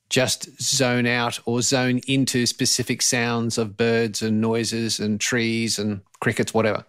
just 0.10 0.62
zone 0.62 1.08
out 1.08 1.40
or 1.46 1.62
zone 1.62 2.00
into 2.08 2.46
specific 2.46 3.02
sounds 3.02 3.58
of 3.58 3.76
birds 3.78 4.22
and 4.22 4.40
noises 4.42 5.00
and 5.00 5.20
trees 5.20 5.80
and 5.80 6.02
crickets, 6.20 6.54
whatever. 6.54 6.86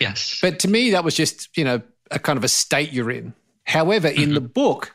Yes. 0.00 0.38
But 0.42 0.58
to 0.60 0.68
me, 0.68 0.90
that 0.90 1.04
was 1.04 1.14
just, 1.14 1.56
you 1.56 1.64
know, 1.64 1.80
a 2.10 2.18
kind 2.18 2.36
of 2.36 2.44
a 2.44 2.48
state 2.48 2.92
you're 2.92 3.10
in. 3.10 3.34
However, 3.64 4.08
in 4.08 4.14
mm-hmm. 4.14 4.34
the 4.34 4.40
book, 4.40 4.94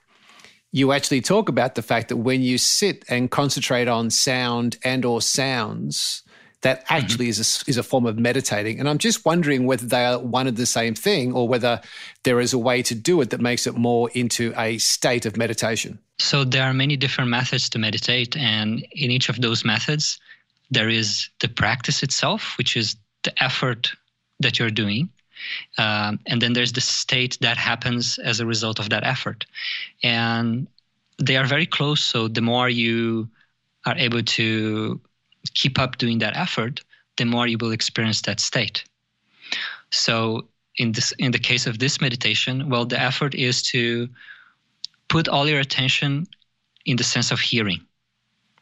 you 0.72 0.92
actually 0.92 1.22
talk 1.22 1.50
about 1.50 1.76
the 1.76 1.82
fact 1.82 2.10
that 2.10 2.18
when 2.18 2.42
you 2.42 2.58
sit 2.58 3.04
and 3.10 3.32
concentrate 3.32 3.88
on 3.88 4.10
sound 4.12 4.78
and 4.84 5.04
or 5.04 5.22
sounds, 5.22 6.22
that 6.62 6.80
mm-hmm. 6.80 6.94
actually 6.94 7.26
mm-hmm. 7.26 7.42
is 7.42 7.64
a, 7.68 7.70
is 7.70 7.78
a 7.78 7.84
form 7.84 8.06
of 8.06 8.18
meditating. 8.18 8.80
And 8.80 8.90
I'm 8.90 8.98
just 8.98 9.26
wondering 9.26 9.66
whether 9.66 9.86
they 9.86 10.06
are 10.06 10.20
one 10.20 10.48
and 10.48 10.58
the 10.58 10.66
same 10.66 10.96
thing, 10.96 11.34
or 11.34 11.48
whether 11.48 11.82
there 12.24 12.40
is 12.40 12.54
a 12.54 12.58
way 12.58 12.82
to 12.84 12.96
do 12.96 13.22
it 13.22 13.30
that 13.30 13.42
makes 13.42 13.68
it 13.68 13.76
more 13.76 14.10
into 14.14 14.54
a 14.58 14.78
state 14.78 15.26
of 15.26 15.38
meditation. 15.38 16.00
So 16.20 16.44
there 16.44 16.64
are 16.64 16.74
many 16.74 16.98
different 16.98 17.30
methods 17.30 17.70
to 17.70 17.80
meditate, 17.80 18.36
and 18.36 18.86
in 18.92 19.12
each 19.12 19.30
of 19.30 19.40
those 19.42 19.64
methods, 19.64 20.20
there 20.70 20.90
is 20.90 21.30
the 21.40 21.48
practice 21.48 22.04
itself, 22.04 22.58
which 22.58 22.76
is 22.76 22.96
the 23.24 23.44
effort 23.44 23.92
that 24.40 24.60
you're 24.60 24.70
doing. 24.70 25.10
Um, 25.78 26.20
and 26.28 26.42
then 26.42 26.54
there's 26.54 26.74
the 26.74 26.82
state 26.82 27.38
that 27.42 27.58
happens 27.58 28.20
as 28.20 28.40
a 28.40 28.46
result 28.46 28.80
of 28.80 28.90
that 28.90 29.06
effort. 29.06 29.46
And 30.04 30.68
they 31.18 31.38
are 31.38 31.46
very 31.46 31.66
close. 31.66 32.04
So 32.04 32.28
the 32.28 32.42
more 32.42 32.70
you 32.70 33.30
are 33.86 33.96
able 33.98 34.22
to 34.22 35.00
keep 35.54 35.80
up 35.80 35.98
doing 35.98 36.20
that 36.20 36.36
effort, 36.36 36.82
the 37.18 37.26
more 37.26 37.48
you 37.48 37.58
will 37.60 37.72
experience 37.72 38.22
that 38.24 38.40
state. 38.40 38.84
So 39.92 40.48
in 40.78 40.92
this 40.92 41.12
in 41.20 41.32
the 41.32 41.40
case 41.40 41.68
of 41.68 41.80
this 41.80 42.02
meditation, 42.02 42.70
well, 42.70 42.86
the 42.86 43.00
effort 43.00 43.36
is 43.36 43.62
to 43.64 44.08
put 45.08 45.28
all 45.28 45.48
your 45.48 45.60
attention 45.60 46.28
in 46.86 46.98
the 46.98 47.04
sense 47.04 47.32
of 47.32 47.40
hearing. 47.40 47.82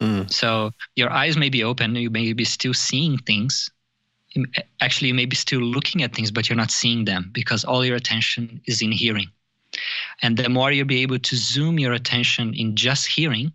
Mm. 0.00 0.30
So 0.30 0.72
your 0.96 1.10
eyes 1.10 1.36
may 1.36 1.48
be 1.48 1.64
open, 1.64 1.94
you 1.94 2.10
may 2.10 2.32
be 2.32 2.44
still 2.44 2.74
seeing 2.74 3.18
things. 3.18 3.70
Actually, 4.80 5.08
you 5.08 5.14
may 5.14 5.24
be 5.24 5.36
still 5.36 5.60
looking 5.60 6.02
at 6.02 6.14
things, 6.14 6.30
but 6.30 6.48
you're 6.48 6.56
not 6.56 6.70
seeing 6.70 7.04
them 7.04 7.30
because 7.32 7.64
all 7.64 7.84
your 7.84 7.96
attention 7.96 8.60
is 8.66 8.82
in 8.82 8.92
hearing. 8.92 9.26
And 10.22 10.36
the 10.36 10.48
more 10.48 10.70
you'll 10.70 10.86
be 10.86 11.02
able 11.02 11.18
to 11.18 11.36
zoom 11.36 11.78
your 11.78 11.92
attention 11.92 12.54
in 12.54 12.76
just 12.76 13.06
hearing, 13.06 13.52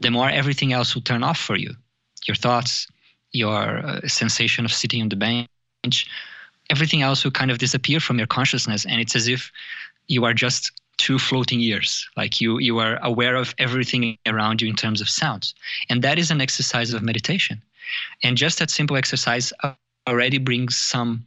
the 0.00 0.10
more 0.10 0.28
everything 0.28 0.72
else 0.72 0.94
will 0.94 1.02
turn 1.02 1.22
off 1.22 1.38
for 1.38 1.56
you. 1.56 1.74
Your 2.26 2.34
thoughts, 2.34 2.86
your 3.32 3.78
uh, 3.78 4.00
sensation 4.06 4.64
of 4.64 4.72
sitting 4.72 5.02
on 5.02 5.08
the 5.08 5.16
bench, 5.16 6.06
everything 6.70 7.02
else 7.02 7.24
will 7.24 7.30
kind 7.30 7.50
of 7.50 7.58
disappear 7.58 8.00
from 8.00 8.18
your 8.18 8.26
consciousness. 8.26 8.84
And 8.84 9.00
it's 9.00 9.16
as 9.16 9.28
if 9.28 9.50
you 10.08 10.24
are 10.24 10.34
just 10.34 10.70
two 10.98 11.18
floating 11.18 11.60
ears 11.60 12.08
like 12.16 12.40
you 12.40 12.58
you 12.58 12.78
are 12.78 12.98
aware 13.02 13.34
of 13.34 13.54
everything 13.58 14.16
around 14.26 14.60
you 14.60 14.68
in 14.68 14.76
terms 14.76 15.00
of 15.00 15.08
sounds 15.08 15.54
and 15.88 16.02
that 16.02 16.18
is 16.18 16.30
an 16.30 16.40
exercise 16.40 16.92
of 16.92 17.02
meditation 17.02 17.60
and 18.22 18.36
just 18.36 18.58
that 18.58 18.70
simple 18.70 18.96
exercise 18.96 19.52
already 20.06 20.38
brings 20.38 20.76
some 20.76 21.24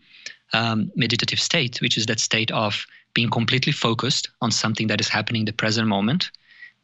um, 0.54 0.92
meditative 0.96 1.40
state 1.40 1.82
which 1.82 1.98
is 1.98 2.06
that 2.06 2.20
state 2.20 2.52
of 2.52 2.86
being 3.14 3.30
completely 3.30 3.72
focused 3.72 4.30
on 4.42 4.52
something 4.52 4.88
that 4.88 5.02
is 5.02 5.10
happening 5.10 5.42
in 5.42 5.46
the 5.46 5.54
present 5.54 5.88
moment 5.88 6.32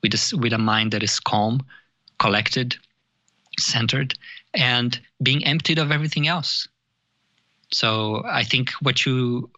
with 0.01 0.13
a, 0.13 0.37
with 0.37 0.51
a 0.51 0.57
mind 0.57 0.91
that 0.91 1.03
is 1.03 1.19
calm 1.19 1.63
collected 2.19 2.75
centered 3.59 4.13
and 4.53 4.99
being 5.21 5.43
emptied 5.45 5.79
of 5.79 5.91
everything 5.91 6.27
else 6.27 6.67
so 7.71 8.23
i 8.25 8.43
think 8.43 8.71
what 8.81 9.05
you 9.05 9.49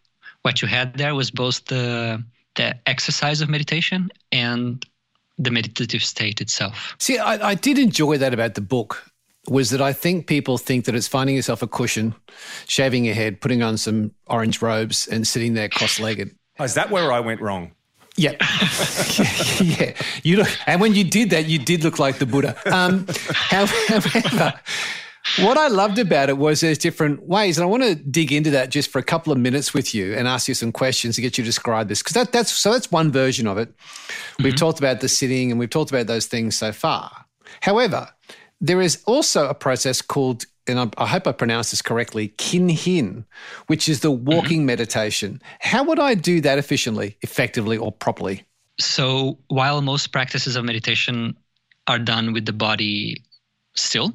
what 0.41 0.61
you 0.61 0.67
had 0.67 0.93
there 0.95 1.15
was 1.15 1.31
both 1.31 1.65
the 1.65 2.23
the 2.55 2.75
exercise 2.87 3.41
of 3.41 3.49
meditation 3.49 4.09
and 4.31 4.85
the 5.37 5.51
meditative 5.51 6.03
state 6.03 6.41
itself. 6.41 6.95
See, 6.99 7.17
I, 7.17 7.49
I, 7.49 7.55
did 7.55 7.79
enjoy 7.79 8.17
that 8.17 8.33
about 8.33 8.55
the 8.55 8.61
book. 8.61 9.09
Was 9.47 9.71
that 9.71 9.81
I 9.81 9.91
think 9.91 10.27
people 10.27 10.57
think 10.57 10.85
that 10.85 10.95
it's 10.95 11.07
finding 11.07 11.35
yourself 11.35 11.61
a 11.61 11.67
cushion, 11.67 12.15
shaving 12.65 13.03
your 13.03 13.15
head, 13.15 13.41
putting 13.41 13.61
on 13.61 13.77
some 13.77 14.11
orange 14.27 14.61
robes, 14.61 15.05
and 15.07 15.27
sitting 15.27 15.53
there 15.53 15.67
cross-legged. 15.67 16.33
Oh, 16.59 16.63
is 16.63 16.75
that 16.75 16.91
where 16.91 17.11
I 17.11 17.19
went 17.19 17.41
wrong? 17.41 17.71
Yeah, 18.15 18.31
yeah. 19.61 19.93
You 20.21 20.37
look, 20.37 20.49
and 20.67 20.79
when 20.79 20.93
you 20.93 21.03
did 21.03 21.31
that, 21.31 21.47
you 21.47 21.57
did 21.57 21.83
look 21.83 21.97
like 21.97 22.19
the 22.19 22.27
Buddha. 22.27 22.55
Um, 22.71 23.07
however, 23.33 24.53
what 25.39 25.57
I 25.57 25.67
loved 25.67 25.97
about 25.97 26.29
it 26.29 26.37
was 26.37 26.61
there's 26.61 26.77
different 26.77 27.23
ways, 27.23 27.57
and 27.57 27.63
I 27.63 27.67
want 27.67 27.83
to 27.83 27.95
dig 27.95 28.31
into 28.31 28.51
that 28.51 28.69
just 28.69 28.91
for 28.91 28.99
a 28.99 29.03
couple 29.03 29.33
of 29.33 29.39
minutes 29.39 29.73
with 29.73 29.95
you 29.95 30.13
and 30.13 30.27
ask 30.27 30.47
you 30.47 30.53
some 30.53 30.71
questions 30.71 31.15
to 31.15 31.21
get 31.21 31.37
you 31.37 31.43
to 31.43 31.45
describe 31.45 31.87
this 31.87 32.03
because 32.03 32.13
that, 32.13 32.31
that's 32.31 32.51
so 32.51 32.71
that's 32.71 32.91
one 32.91 33.11
version 33.11 33.47
of 33.47 33.57
it. 33.57 33.75
Mm-hmm. 33.75 34.43
We've 34.43 34.55
talked 34.55 34.77
about 34.77 35.01
the 35.01 35.09
sitting 35.09 35.49
and 35.49 35.59
we've 35.59 35.69
talked 35.69 35.89
about 35.89 36.05
those 36.05 36.27
things 36.27 36.55
so 36.55 36.71
far. 36.71 37.25
However, 37.61 38.09
there 38.61 38.81
is 38.81 39.01
also 39.05 39.49
a 39.49 39.53
process 39.53 40.01
called, 40.01 40.45
and 40.67 40.79
I, 40.79 40.89
I 40.97 41.07
hope 41.07 41.27
I 41.27 41.31
pronounced 41.31 41.71
this 41.71 41.81
correctly, 41.81 42.29
kinhin, 42.37 43.25
which 43.67 43.89
is 43.89 43.99
the 43.99 44.11
walking 44.11 44.59
mm-hmm. 44.59 44.67
meditation. 44.67 45.41
How 45.59 45.83
would 45.83 45.99
I 45.99 46.15
do 46.15 46.41
that 46.41 46.57
efficiently, 46.57 47.17
effectively, 47.21 47.77
or 47.77 47.91
properly? 47.91 48.43
So 48.79 49.37
while 49.47 49.81
most 49.81 50.11
practices 50.11 50.55
of 50.55 50.65
meditation 50.65 51.37
are 51.87 51.99
done 51.99 52.33
with 52.33 52.45
the 52.45 52.53
body 52.53 53.23
still 53.75 54.13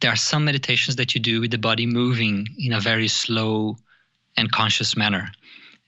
there 0.00 0.12
are 0.12 0.16
some 0.16 0.44
meditations 0.44 0.96
that 0.96 1.14
you 1.14 1.20
do 1.20 1.40
with 1.40 1.50
the 1.50 1.58
body 1.58 1.86
moving 1.86 2.48
in 2.58 2.72
a 2.72 2.80
very 2.80 3.08
slow 3.08 3.76
and 4.36 4.50
conscious 4.50 4.96
manner. 4.96 5.30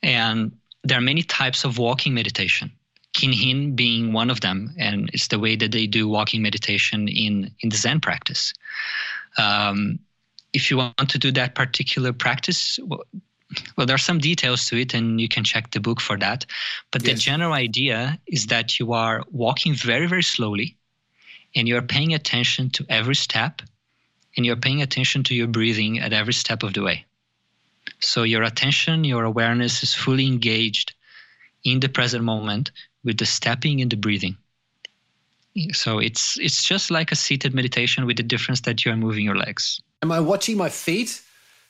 And 0.02 0.56
there 0.84 0.98
are 0.98 1.02
many 1.02 1.22
types 1.22 1.64
of 1.64 1.78
walking 1.78 2.14
meditation. 2.14 2.70
Kinhin 3.14 3.74
being 3.74 4.12
one 4.12 4.30
of 4.30 4.40
them, 4.40 4.74
and 4.78 5.08
it's 5.12 5.28
the 5.28 5.38
way 5.38 5.56
that 5.56 5.72
they 5.72 5.86
do 5.86 6.06
walking 6.06 6.42
meditation 6.42 7.08
in, 7.08 7.50
in 7.60 7.70
the 7.70 7.76
Zen 7.76 8.00
practice. 8.00 8.52
Um, 9.38 9.98
if 10.52 10.70
you 10.70 10.78
want 10.78 11.10
to 11.10 11.18
do 11.18 11.30
that 11.32 11.54
particular 11.54 12.12
practice, 12.12 12.78
well, 12.82 13.04
well, 13.76 13.86
there 13.86 13.94
are 13.94 13.98
some 13.98 14.18
details 14.18 14.66
to 14.66 14.80
it, 14.80 14.94
and 14.94 15.20
you 15.20 15.28
can 15.28 15.44
check 15.44 15.70
the 15.70 15.80
book 15.80 16.00
for 16.00 16.16
that. 16.18 16.46
But 16.90 17.02
yes. 17.02 17.14
the 17.14 17.20
general 17.20 17.52
idea 17.52 18.18
is 18.26 18.46
that 18.46 18.78
you 18.78 18.92
are 18.92 19.24
walking 19.30 19.74
very, 19.74 20.06
very 20.06 20.22
slowly 20.22 20.76
and 21.54 21.68
you're 21.68 21.82
paying 21.82 22.14
attention 22.14 22.70
to 22.70 22.86
every 22.88 23.14
step 23.14 23.62
and 24.36 24.44
you're 24.44 24.56
paying 24.56 24.82
attention 24.82 25.22
to 25.24 25.34
your 25.34 25.46
breathing 25.46 25.98
at 25.98 26.12
every 26.12 26.34
step 26.34 26.62
of 26.62 26.74
the 26.74 26.82
way. 26.82 27.06
So 28.00 28.24
your 28.24 28.42
attention, 28.42 29.04
your 29.04 29.24
awareness 29.24 29.82
is 29.82 29.94
fully 29.94 30.26
engaged 30.26 30.94
in 31.64 31.80
the 31.80 31.88
present 31.88 32.24
moment 32.24 32.70
with 33.04 33.18
the 33.18 33.26
stepping 33.26 33.80
and 33.80 33.90
the 33.90 33.96
breathing. 33.96 34.36
So 35.72 35.98
it's 35.98 36.38
it's 36.38 36.64
just 36.64 36.90
like 36.90 37.12
a 37.12 37.16
seated 37.16 37.54
meditation 37.54 38.06
with 38.06 38.16
the 38.16 38.22
difference 38.22 38.62
that 38.62 38.84
you 38.84 38.92
are 38.92 38.96
moving 38.96 39.24
your 39.24 39.36
legs. 39.36 39.80
Am 40.02 40.12
I 40.12 40.20
watching 40.20 40.56
my 40.56 40.68
feet? 40.68 41.22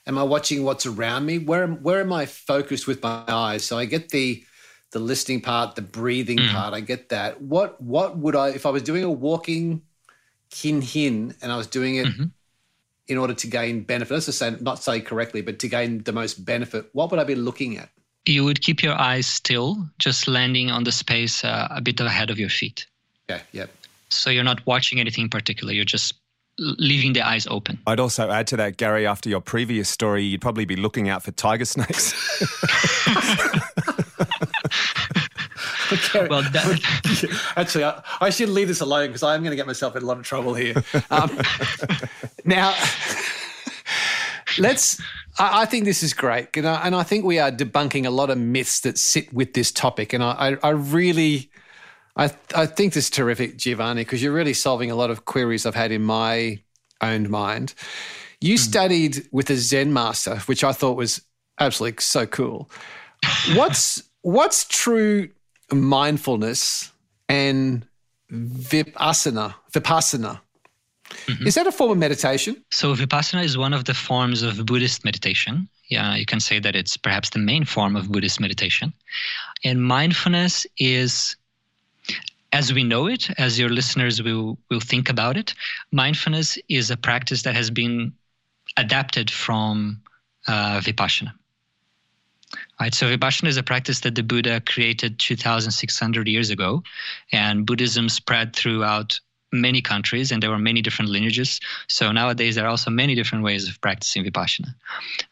Am 0.07 0.19
I 0.19 0.23
watching 0.23 0.63
what's 0.63 0.87
around 0.87 1.27
me? 1.27 1.39
Where 1.39 1.67
where 1.67 2.01
am 2.01 2.13
I 2.13 2.27
focused 2.27 2.87
with 2.87 3.03
my 3.03 3.25
eyes? 3.29 3.65
So 3.65 3.79
I 3.79 3.85
get 3.85 4.11
the 4.11 4.45
the 4.93 4.99
listening 4.99 5.41
part, 5.41 5.75
the 5.75 5.83
breathing 5.83 6.39
mm. 6.39 6.53
part. 6.53 6.75
I 6.75 6.81
get 6.81 7.09
that. 7.11 7.41
What 7.41 7.81
what 7.81 8.17
would 8.17 8.37
I 8.37 8.51
if 8.51 8.67
I 8.67 8.71
was 8.71 8.83
doing 8.83 9.05
a 9.05 9.11
walking 9.11 9.83
kinhin 10.51 11.35
and 11.43 11.53
I 11.53 11.57
was 11.57 11.67
doing 11.67 11.97
it 11.97 12.07
mm-hmm. 12.07 12.25
in 13.09 13.19
order 13.19 13.35
to 13.35 13.47
gain 13.47 13.83
benefit? 13.83 14.15
Let's 14.15 14.27
just 14.27 14.39
say 14.39 14.57
not 14.61 14.83
say 14.83 15.01
correctly, 15.01 15.43
but 15.43 15.59
to 15.61 15.69
gain 15.69 16.03
the 16.03 16.13
most 16.13 16.45
benefit. 16.45 16.89
What 16.93 17.11
would 17.11 17.21
I 17.21 17.25
be 17.25 17.35
looking 17.35 17.79
at? 17.79 17.91
You 18.27 18.45
would 18.45 18.61
keep 18.61 18.83
your 18.83 18.95
eyes 18.95 19.27
still, 19.27 19.89
just 19.99 20.27
landing 20.27 20.71
on 20.71 20.83
the 20.83 20.91
space 20.91 21.45
uh, 21.45 21.69
a 21.71 21.81
bit 21.81 22.01
ahead 22.01 22.31
of 22.31 22.41
your 22.41 22.49
feet. 22.49 22.87
Yeah. 23.29 23.41
Yep. 23.53 23.71
So 24.11 24.31
you're 24.31 24.45
not 24.45 24.65
watching 24.67 25.01
anything 25.01 25.25
in 25.25 25.31
particular. 25.31 25.73
You're 25.73 25.85
just 25.85 26.15
leaving 26.59 27.13
the 27.13 27.23
eyes 27.23 27.47
open. 27.49 27.79
I'd 27.87 28.01
also 28.01 28.31
add 28.31 28.47
to 28.49 28.57
that, 28.57 28.77
Gary, 28.77 29.07
after 29.07 29.29
your 29.29 29.41
previous 29.41 29.89
story, 29.89 30.25
you'd 30.25 30.41
probably 30.41 30.65
be 30.65 30.77
looking 30.77 31.09
out 31.09 31.23
for 31.23 31.33
tiger 31.33 31.65
snakes. 31.65 32.15
okay. 35.93 36.27
Well, 36.29 36.43
that... 36.43 37.51
actually, 37.57 37.85
I, 37.85 38.03
I, 38.21 38.31
should 38.31 38.49
leave 38.49 38.69
this 38.69 38.81
alone 38.81 39.09
because 39.09 39.23
I'm 39.23 39.43
going 39.43 39.51
to 39.51 39.57
get 39.57 39.67
myself 39.67 39.97
in 39.97 40.03
a 40.03 40.07
lot 40.07 40.19
of 40.19 40.25
trouble 40.25 40.55
here. 40.55 40.83
Um, 41.11 41.39
now, 42.45 42.75
let's. 44.59 45.01
I, 45.39 45.63
I, 45.63 45.67
think 45.67 45.85
this 45.85 46.03
is 46.03 46.15
great, 46.15 46.57
and 46.57 46.67
I, 46.67 46.87
and 46.87 46.95
I 46.95 47.03
think 47.03 47.25
we 47.25 47.39
are 47.39 47.51
debunking 47.51 48.07
a 48.07 48.11
lot 48.11 48.31
of 48.31 48.39
myths 48.39 48.81
that 48.81 48.99
sit 48.99 49.33
with 49.33 49.55
this 49.55 49.71
topic, 49.71 50.13
and 50.13 50.23
I, 50.23 50.57
I 50.63 50.71
really. 50.71 51.51
I, 52.17 52.31
I 52.55 52.67
think 52.67 52.95
this 52.95 53.05
is 53.05 53.11
terrific, 53.11 53.57
Giovanni, 53.59 54.03
because 54.03 54.23
you're 54.23 54.33
really 54.33 54.55
solving 54.55 54.91
a 54.91 54.95
lot 54.95 55.11
of 55.11 55.25
queries 55.27 55.67
I've 55.67 55.75
had 55.75 55.93
in 55.93 56.03
my 56.03 56.59
own 57.03 57.31
mind. 57.31 57.75
You 58.41 58.55
mm. 58.55 58.59
studied 58.59 59.29
with 59.33 59.51
a 59.51 59.57
Zen 59.57 59.93
master, 59.93 60.37
which 60.47 60.65
I 60.65 60.73
thought 60.73 60.97
was 60.97 61.21
absolutely 61.61 62.03
so 62.03 62.27
cool. 62.27 62.71
What's 63.55 64.03
what's 64.23 64.65
true 64.65 65.29
mindfulness 65.73 66.91
and 67.29 67.87
vipassana? 68.31 69.55
Vipassana. 69.73 70.41
Mm-hmm. 71.09 71.47
Is 71.47 71.55
that 71.55 71.67
a 71.67 71.73
form 71.73 71.93
of 71.93 71.99
meditation? 71.99 72.65
So 72.71 72.95
vipassana 72.95 73.45
is 73.45 73.57
one 73.57 73.73
of 73.73 73.85
the 73.85 73.95
forms 73.95 74.43
of 74.43 74.65
Buddhist 74.67 75.05
meditation. 75.05 75.69
Yeah, 75.89 76.17
you 76.17 76.27
can 76.27 76.41
say 76.41 76.59
that 76.59 76.75
it's 76.75 76.97
perhaps 76.97 77.31
the 77.31 77.39
main 77.39 77.65
form 77.65 77.95
of 77.95 78.11
Buddhist 78.11 78.41
meditation. 78.41 78.93
And 79.63 79.85
mindfulness 79.85 80.67
is 80.79 81.37
as 82.57 82.73
we 82.73 82.85
know 82.85 83.07
it, 83.07 83.29
as 83.39 83.59
your 83.59 83.69
listeners 83.69 84.23
will, 84.23 84.57
will 84.71 84.81
think 84.81 85.11
about 85.11 85.37
it, 85.37 85.53
mindfulness 85.93 86.57
is 86.71 86.91
a 86.91 86.97
practice 86.97 87.43
that 87.43 87.55
has 87.55 87.71
been 87.71 88.15
adapted 88.79 89.31
from 89.31 90.01
uh, 90.49 90.81
Vipassana. 90.81 91.35
Right, 92.81 92.95
so 92.95 93.15
Vipassana 93.15 93.49
is 93.49 93.59
a 93.59 93.63
practice 93.63 94.01
that 94.01 94.15
the 94.15 94.23
Buddha 94.23 94.63
created 94.63 95.19
2,600 95.19 96.29
years 96.29 96.49
ago, 96.49 96.83
and 97.31 97.67
Buddhism 97.67 98.09
spread 98.09 98.57
throughout 98.57 99.21
many 99.53 99.83
countries, 99.83 100.33
and 100.33 100.43
there 100.43 100.51
were 100.51 100.59
many 100.59 100.81
different 100.81 101.11
lineages. 101.11 101.61
So 101.89 102.11
nowadays, 102.11 102.55
there 102.55 102.65
are 102.65 102.71
also 102.71 102.91
many 102.91 103.15
different 103.15 103.45
ways 103.45 103.69
of 103.69 103.79
practicing 103.83 104.25
Vipassana. 104.25 104.75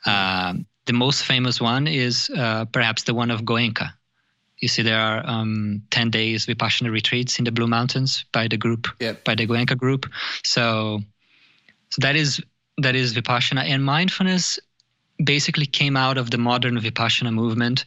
Um, 0.04 0.66
the 0.84 0.92
most 0.92 1.24
famous 1.24 1.58
one 1.58 1.86
is 1.86 2.30
uh, 2.36 2.66
perhaps 2.66 3.04
the 3.04 3.14
one 3.14 3.30
of 3.30 3.42
Goenka, 3.42 3.94
You 4.64 4.68
see, 4.68 4.80
there 4.80 4.98
are 4.98 5.22
um, 5.26 5.82
10 5.90 6.08
days 6.08 6.46
Vipassana 6.46 6.90
retreats 6.90 7.38
in 7.38 7.44
the 7.44 7.52
Blue 7.52 7.66
Mountains 7.66 8.24
by 8.32 8.48
the 8.48 8.56
group, 8.56 8.88
Yep. 8.98 9.22
by 9.22 9.34
the 9.34 9.46
Goenka 9.46 9.76
group. 9.76 10.06
So, 10.42 11.00
so 11.90 11.98
that 12.00 12.16
is 12.16 12.40
that 12.78 12.94
is 12.96 13.12
Vipassana. 13.12 13.62
And 13.62 13.84
mindfulness 13.84 14.58
basically 15.22 15.66
came 15.66 15.98
out 15.98 16.16
of 16.16 16.30
the 16.30 16.38
modern 16.38 16.80
Vipassana 16.80 17.30
movement 17.30 17.84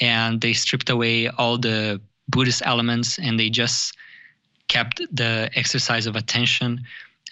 and 0.00 0.40
they 0.40 0.52
stripped 0.52 0.88
away 0.88 1.28
all 1.30 1.58
the 1.58 2.00
Buddhist 2.28 2.62
elements 2.64 3.18
and 3.18 3.36
they 3.36 3.50
just 3.50 3.96
kept 4.68 5.02
the 5.10 5.50
exercise 5.56 6.06
of 6.06 6.14
attention 6.14 6.84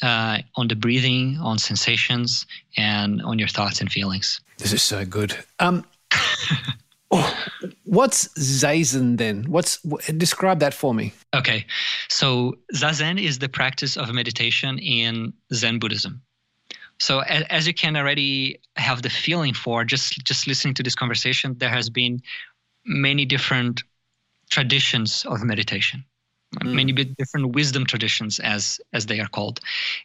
uh, 0.03 0.39
on 0.57 0.67
the 0.67 0.75
breathing, 0.75 1.39
on 1.41 1.57
sensations, 1.59 2.47
and 2.77 3.23
on 3.23 3.39
your 3.39 3.49
thoughts 3.49 3.81
and 3.81 3.93
feelings. 3.93 4.41
This 4.57 4.73
is 4.73 4.83
so 4.83 5.05
good. 5.05 5.37
Um, 5.61 5.85
oh, 7.11 7.49
what's 7.85 8.29
zazen 8.29 9.17
then? 9.17 9.45
What's 9.45 9.79
describe 10.17 10.61
that 10.61 10.75
for 10.75 10.95
me? 10.95 11.13
Okay, 11.35 11.67
so 12.09 12.59
zazen 12.75 13.23
is 13.23 13.39
the 13.39 13.49
practice 13.49 13.97
of 13.97 14.13
meditation 14.13 14.79
in 14.79 15.33
Zen 15.53 15.79
Buddhism. 15.79 16.23
So 17.01 17.21
as 17.21 17.67
you 17.67 17.75
can 17.75 17.97
already 17.97 18.61
have 18.77 19.03
the 19.03 19.11
feeling 19.11 19.55
for 19.55 19.85
just 19.85 20.25
just 20.25 20.47
listening 20.47 20.75
to 20.75 20.83
this 20.83 20.95
conversation, 20.95 21.55
there 21.59 21.71
has 21.71 21.91
been 21.91 22.21
many 22.85 23.25
different 23.25 23.83
traditions 24.51 25.25
of 25.29 25.43
meditation, 25.43 26.05
hmm. 26.61 26.75
many 26.75 26.93
bit 26.93 27.17
different 27.17 27.55
wisdom 27.55 27.87
traditions 27.87 28.41
as 28.41 28.81
as 28.93 29.07
they 29.07 29.21
are 29.21 29.29
called, 29.29 29.61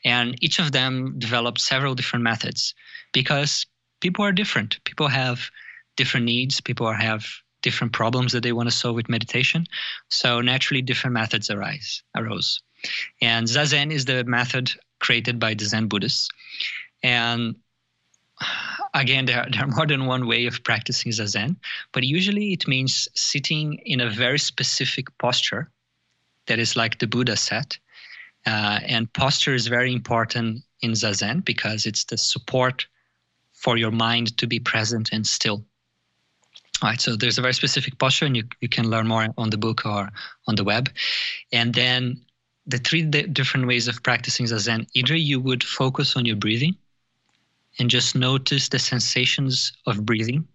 and 0.05 0.41
each 0.43 0.59
of 0.59 0.71
them 0.71 1.15
developed 1.17 1.59
several 1.59 1.95
different 1.95 2.23
methods 2.23 2.75
because 3.11 3.65
people 3.99 4.23
are 4.23 4.31
different. 4.31 4.83
People 4.83 5.07
have 5.07 5.49
different 5.95 6.25
needs. 6.25 6.61
People 6.61 6.91
have 6.91 7.25
different 7.61 7.93
problems 7.93 8.33
that 8.33 8.43
they 8.43 8.51
want 8.51 8.69
to 8.69 8.75
solve 8.75 8.95
with 8.95 9.09
meditation. 9.09 9.65
So 10.09 10.41
naturally, 10.41 10.81
different 10.81 11.13
methods 11.13 11.49
arise 11.49 12.03
arose, 12.15 12.61
and 13.21 13.47
zazen 13.47 13.91
is 13.91 14.05
the 14.05 14.23
method 14.25 14.71
created 14.99 15.39
by 15.39 15.53
the 15.53 15.65
Zen 15.65 15.87
Buddhists. 15.87 16.29
And 17.01 17.55
again, 18.93 19.25
there, 19.25 19.45
there 19.51 19.63
are 19.63 19.67
more 19.67 19.87
than 19.87 20.05
one 20.05 20.27
way 20.27 20.45
of 20.45 20.63
practicing 20.63 21.11
zazen, 21.11 21.57
but 21.91 22.03
usually 22.03 22.53
it 22.53 22.67
means 22.67 23.07
sitting 23.15 23.75
in 23.85 24.01
a 24.01 24.09
very 24.09 24.39
specific 24.39 25.05
posture 25.17 25.69
that 26.47 26.59
is 26.59 26.75
like 26.75 26.99
the 26.99 27.07
Buddha 27.07 27.35
sat. 27.37 27.77
Uh, 28.45 28.79
and 28.85 29.11
posture 29.13 29.53
is 29.53 29.67
very 29.67 29.93
important 29.93 30.63
in 30.81 30.91
zazen 30.91 31.43
because 31.45 31.85
it's 31.85 32.03
the 32.05 32.17
support 32.17 32.85
for 33.53 33.77
your 33.77 33.91
mind 33.91 34.37
to 34.37 34.47
be 34.47 34.59
present 34.59 35.09
and 35.13 35.25
still. 35.25 35.63
Right, 36.83 36.99
so 36.99 37.15
there's 37.15 37.37
a 37.37 37.41
very 37.41 37.53
specific 37.53 37.97
posture, 37.97 38.25
and 38.25 38.35
you, 38.35 38.43
you 38.59 38.67
can 38.67 38.89
learn 38.89 39.07
more 39.07 39.25
on 39.37 39.49
the 39.49 39.57
book 39.57 39.85
or 39.85 40.09
on 40.47 40.55
the 40.55 40.65
web. 40.65 40.89
And 41.53 41.73
then 41.73 42.19
the 42.67 42.77
three 42.77 43.03
di- 43.03 43.23
different 43.27 43.67
ways 43.67 43.87
of 43.87 44.03
practicing 44.03 44.45
zazen 44.47 44.85
either 44.93 45.15
you 45.15 45.39
would 45.39 45.63
focus 45.63 46.17
on 46.17 46.25
your 46.25 46.35
breathing 46.35 46.75
and 47.79 47.89
just 47.89 48.15
notice 48.15 48.67
the 48.67 48.79
sensations 48.79 49.71
of 49.87 50.05
breathing. 50.05 50.45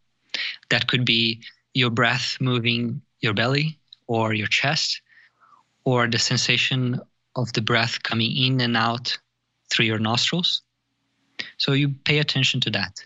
That 0.68 0.86
could 0.86 1.06
be 1.06 1.40
your 1.72 1.90
breath 1.90 2.36
moving 2.40 3.00
your 3.20 3.32
belly 3.32 3.78
or 4.06 4.34
your 4.34 4.48
chest, 4.48 5.00
or 5.84 6.06
the 6.06 6.18
sensation 6.18 7.00
of 7.36 7.52
the 7.54 7.62
breath 7.62 8.02
coming 8.02 8.36
in 8.36 8.60
and 8.60 8.76
out 8.76 9.16
through 9.70 9.86
your 9.86 9.98
nostrils. 9.98 10.60
So 11.56 11.72
you 11.72 11.88
pay 12.04 12.18
attention 12.18 12.60
to 12.60 12.70
that. 12.72 13.02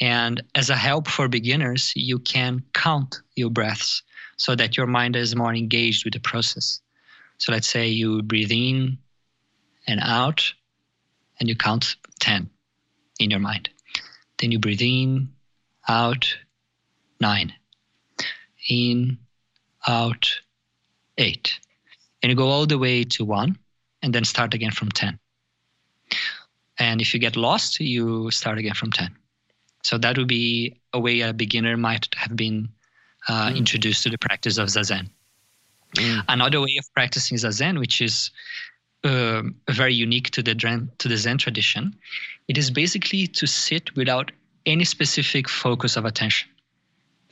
And 0.00 0.42
as 0.54 0.70
a 0.70 0.76
help 0.76 1.08
for 1.08 1.28
beginners, 1.28 1.92
you 1.94 2.18
can 2.18 2.62
count 2.72 3.20
your 3.36 3.50
breaths 3.50 4.02
so 4.36 4.54
that 4.56 4.76
your 4.76 4.86
mind 4.86 5.16
is 5.16 5.36
more 5.36 5.54
engaged 5.54 6.04
with 6.04 6.14
the 6.14 6.20
process. 6.20 6.80
So 7.38 7.52
let's 7.52 7.68
say 7.68 7.88
you 7.88 8.22
breathe 8.22 8.52
in 8.52 8.98
and 9.86 10.00
out, 10.02 10.52
and 11.38 11.48
you 11.48 11.56
count 11.56 11.96
10 12.20 12.48
in 13.18 13.30
your 13.30 13.40
mind. 13.40 13.68
Then 14.38 14.52
you 14.52 14.58
breathe 14.58 14.82
in, 14.82 15.32
out, 15.88 16.34
nine. 17.20 17.52
In, 18.68 19.18
out, 19.86 20.30
eight. 21.18 21.58
And 22.22 22.30
you 22.30 22.36
go 22.36 22.48
all 22.48 22.66
the 22.66 22.78
way 22.78 23.04
to 23.04 23.24
one, 23.24 23.58
and 24.02 24.14
then 24.14 24.24
start 24.24 24.54
again 24.54 24.70
from 24.70 24.90
10. 24.90 25.18
And 26.78 27.00
if 27.00 27.12
you 27.12 27.20
get 27.20 27.36
lost, 27.36 27.80
you 27.80 28.30
start 28.30 28.58
again 28.58 28.74
from 28.74 28.90
10. 28.90 29.14
So 29.82 29.98
that 29.98 30.18
would 30.18 30.28
be 30.28 30.80
a 30.92 31.00
way 31.00 31.20
a 31.20 31.32
beginner 31.32 31.76
might 31.76 32.06
have 32.16 32.36
been 32.36 32.68
uh, 33.28 33.52
introduced 33.54 34.02
to 34.04 34.10
the 34.10 34.18
practice 34.18 34.58
of 34.58 34.68
Zazen. 34.68 35.08
Another 36.28 36.60
way 36.60 36.76
of 36.78 36.84
practicing 36.94 37.36
Zazen, 37.36 37.78
which 37.78 38.00
is 38.00 38.30
uh, 39.04 39.42
very 39.70 39.94
unique 39.94 40.30
to 40.30 40.42
the, 40.42 40.54
Dren- 40.54 40.90
to 40.98 41.08
the 41.08 41.16
Zen 41.16 41.38
tradition, 41.38 41.96
it 42.48 42.58
is 42.58 42.70
basically 42.70 43.26
to 43.26 43.46
sit 43.46 43.94
without 43.96 44.30
any 44.66 44.84
specific 44.84 45.48
focus 45.48 45.96
of 45.96 46.04
attention. 46.04 46.48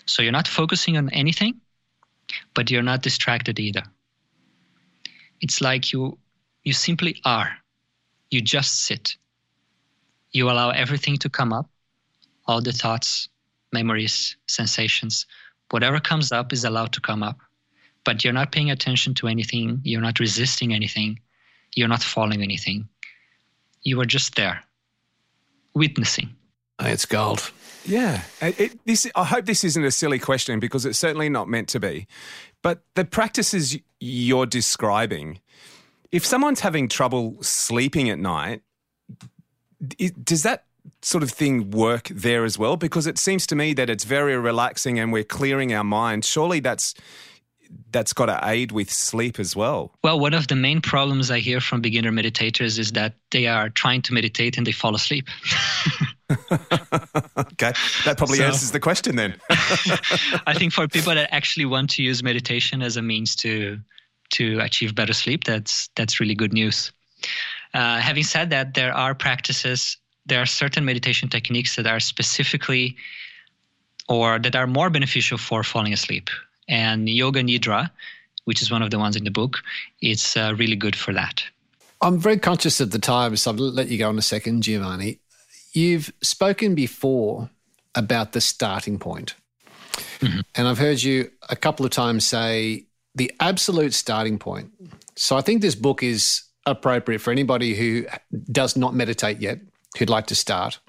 So 0.06 0.22
you're 0.22 0.32
not 0.32 0.48
focusing 0.48 0.96
on 0.96 1.10
anything, 1.10 1.60
but 2.54 2.70
you're 2.70 2.82
not 2.82 3.02
distracted 3.02 3.60
either. 3.60 3.82
It's 5.40 5.60
like 5.60 5.92
you 5.92 6.18
you 6.64 6.72
simply 6.72 7.20
are. 7.24 7.50
You 8.30 8.40
just 8.40 8.84
sit. 8.84 9.16
You 10.32 10.50
allow 10.50 10.70
everything 10.70 11.16
to 11.18 11.28
come 11.28 11.52
up, 11.52 11.70
all 12.48 12.60
the 12.62 12.72
thoughts, 12.72 13.28
memories, 13.72 14.36
sensations, 14.46 15.26
whatever 15.70 16.00
comes 16.00 16.32
up 16.32 16.52
is 16.52 16.64
allowed 16.64 16.92
to 16.94 17.00
come 17.00 17.22
up. 17.22 17.38
But 18.04 18.24
you're 18.24 18.32
not 18.32 18.50
paying 18.52 18.70
attention 18.70 19.14
to 19.14 19.28
anything, 19.28 19.80
you're 19.84 20.00
not 20.00 20.18
resisting 20.18 20.72
anything, 20.74 21.20
you're 21.76 21.88
not 21.88 22.02
following 22.02 22.42
anything. 22.42 22.88
You 23.82 24.00
are 24.00 24.06
just 24.06 24.34
there, 24.34 24.62
witnessing. 25.74 26.34
It's 26.80 27.04
gold. 27.06 27.50
Yeah, 27.84 28.22
it, 28.40 28.60
it- 28.60 28.84
this. 28.86 29.06
I 29.14 29.24
hope 29.24 29.44
this 29.46 29.64
isn't 29.64 29.84
a 29.84 29.90
silly 29.90 30.18
question 30.18 30.58
because 30.60 30.86
it's 30.86 30.98
certainly 30.98 31.28
not 31.28 31.48
meant 31.48 31.68
to 31.70 31.80
be. 31.80 32.06
But 32.62 32.82
the 32.94 33.04
practices 33.04 33.76
you're 34.00 34.46
describing, 34.46 35.40
if 36.12 36.24
someone's 36.24 36.60
having 36.60 36.88
trouble 36.88 37.36
sleeping 37.42 38.08
at 38.10 38.18
night, 38.18 38.62
i- 40.00 40.12
does 40.22 40.42
that 40.44 40.64
sort 41.02 41.22
of 41.22 41.30
thing 41.30 41.70
work 41.70 42.08
there 42.08 42.44
as 42.44 42.58
well? 42.58 42.76
Because 42.76 43.06
it 43.06 43.18
seems 43.18 43.46
to 43.48 43.56
me 43.56 43.74
that 43.74 43.88
it's 43.90 44.04
very 44.04 44.36
relaxing 44.36 44.98
and 44.98 45.12
we're 45.12 45.24
clearing 45.24 45.72
our 45.72 45.84
mind. 45.84 46.24
Surely 46.24 46.60
that's 46.60 46.94
that's 47.90 48.14
got 48.14 48.26
to 48.26 48.40
aid 48.44 48.72
with 48.72 48.90
sleep 48.90 49.38
as 49.38 49.54
well. 49.54 49.92
Well, 50.02 50.18
one 50.18 50.32
of 50.32 50.48
the 50.48 50.56
main 50.56 50.80
problems 50.80 51.30
I 51.30 51.38
hear 51.40 51.60
from 51.60 51.82
beginner 51.82 52.10
meditators 52.10 52.78
is 52.78 52.92
that 52.92 53.14
they 53.30 53.46
are 53.46 53.68
trying 53.68 54.00
to 54.02 54.14
meditate 54.14 54.56
and 54.56 54.66
they 54.66 54.72
fall 54.72 54.94
asleep. 54.94 55.26
Okay, 56.30 57.72
that 58.04 58.14
probably 58.18 58.38
So- 58.38 58.44
answers 58.44 58.70
the 58.72 58.80
question 58.80 59.16
then. 59.16 59.34
I 60.46 60.54
think 60.54 60.72
for 60.72 60.86
people 60.86 61.14
that 61.14 61.32
actually 61.32 61.64
want 61.64 61.88
to 61.90 62.02
use 62.02 62.22
meditation 62.22 62.82
as 62.82 62.96
a 62.96 63.02
means 63.02 63.34
to 63.36 63.78
to 64.30 64.60
achieve 64.60 64.94
better 64.94 65.14
sleep, 65.14 65.44
that's 65.44 65.88
that's 65.96 66.20
really 66.20 66.34
good 66.34 66.52
news. 66.52 66.92
Uh, 67.72 67.98
having 67.98 68.24
said 68.24 68.50
that, 68.50 68.74
there 68.74 68.92
are 68.92 69.14
practices, 69.14 69.96
there 70.28 70.40
are 70.40 70.46
certain 70.46 70.84
meditation 70.84 71.28
techniques 71.28 71.76
that 71.76 71.86
are 71.86 72.00
specifically 72.00 72.96
or 74.08 74.38
that 74.38 74.56
are 74.56 74.66
more 74.66 74.90
beneficial 74.90 75.38
for 75.38 75.62
falling 75.62 75.92
asleep. 75.92 76.30
And 76.68 77.08
yoga 77.08 77.42
nidra, 77.42 77.90
which 78.44 78.62
is 78.62 78.70
one 78.70 78.82
of 78.82 78.90
the 78.90 78.98
ones 78.98 79.16
in 79.16 79.24
the 79.24 79.30
book, 79.30 79.58
it's 80.00 80.36
uh, 80.36 80.54
really 80.56 80.76
good 80.76 80.96
for 80.96 81.12
that. 81.14 81.42
I'm 82.00 82.18
very 82.18 82.38
conscious 82.38 82.80
of 82.80 82.90
the 82.90 82.98
time, 82.98 83.36
so 83.36 83.50
I'll 83.50 83.56
let 83.56 83.88
you 83.88 83.98
go 83.98 84.08
in 84.10 84.18
a 84.18 84.22
second, 84.22 84.62
Giovanni. 84.62 85.18
You've 85.72 86.12
spoken 86.22 86.74
before 86.74 87.50
about 87.94 88.32
the 88.32 88.40
starting 88.40 88.98
point. 88.98 89.34
And 90.54 90.68
I've 90.68 90.78
heard 90.78 91.02
you 91.02 91.30
a 91.48 91.56
couple 91.56 91.84
of 91.84 91.92
times 91.92 92.24
say 92.24 92.86
the 93.14 93.32
absolute 93.40 93.94
starting 93.94 94.38
point. 94.38 94.70
So 95.16 95.36
I 95.36 95.40
think 95.40 95.60
this 95.60 95.74
book 95.74 96.02
is 96.02 96.42
appropriate 96.66 97.20
for 97.20 97.30
anybody 97.30 97.74
who 97.74 98.06
does 98.50 98.76
not 98.76 98.94
meditate 98.94 99.40
yet, 99.40 99.58
who'd 99.96 100.10
like 100.10 100.26
to 100.26 100.34
start, 100.34 100.80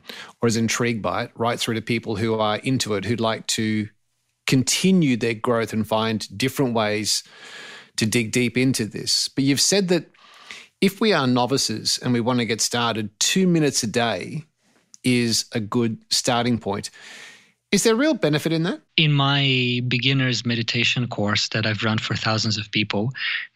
or 0.41 0.47
is 0.47 0.57
intrigued 0.57 1.01
by 1.01 1.23
it, 1.23 1.31
right 1.35 1.59
through 1.59 1.75
to 1.75 1.81
people 1.81 2.15
who 2.15 2.39
are 2.39 2.57
into 2.57 2.95
it, 2.95 3.05
who'd 3.05 3.21
like 3.21 3.47
to 3.47 3.87
continue 4.47 5.15
their 5.15 5.33
growth 5.33 5.73
and 5.73 5.87
find 5.87 6.37
different 6.37 6.73
ways 6.73 7.23
to 7.95 8.05
dig 8.05 8.31
deep 8.31 8.57
into 8.57 8.85
this. 8.85 9.29
But 9.29 9.43
you've 9.43 9.61
said 9.61 9.87
that 9.89 10.09
if 10.81 10.99
we 10.99 11.13
are 11.13 11.27
novices 11.27 11.99
and 12.01 12.13
we 12.13 12.21
want 12.21 12.39
to 12.39 12.45
get 12.45 12.61
started, 12.61 13.09
two 13.19 13.47
minutes 13.47 13.83
a 13.83 13.87
day 13.87 14.45
is 15.03 15.45
a 15.53 15.59
good 15.59 15.97
starting 16.09 16.57
point. 16.57 16.89
Is 17.71 17.83
there 17.83 17.95
real 17.95 18.15
benefit 18.15 18.51
in 18.51 18.63
that? 18.63 18.81
in 18.99 19.13
my 19.13 19.79
beginner's 19.87 20.45
meditation 20.45 21.07
course 21.07 21.47
that 21.49 21.65
I've 21.65 21.85
run 21.85 21.99
for 21.99 22.15
thousands 22.15 22.57
of 22.57 22.69
people, 22.69 23.13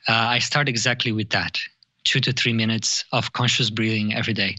uh, 0.07 0.13
I 0.13 0.39
start 0.39 0.69
exactly 0.69 1.11
with 1.11 1.31
that 1.31 1.59
two 2.05 2.21
to 2.21 2.31
three 2.31 2.53
minutes 2.53 3.03
of 3.11 3.33
conscious 3.33 3.69
breathing 3.69 4.13
every 4.13 4.33
day. 4.33 4.55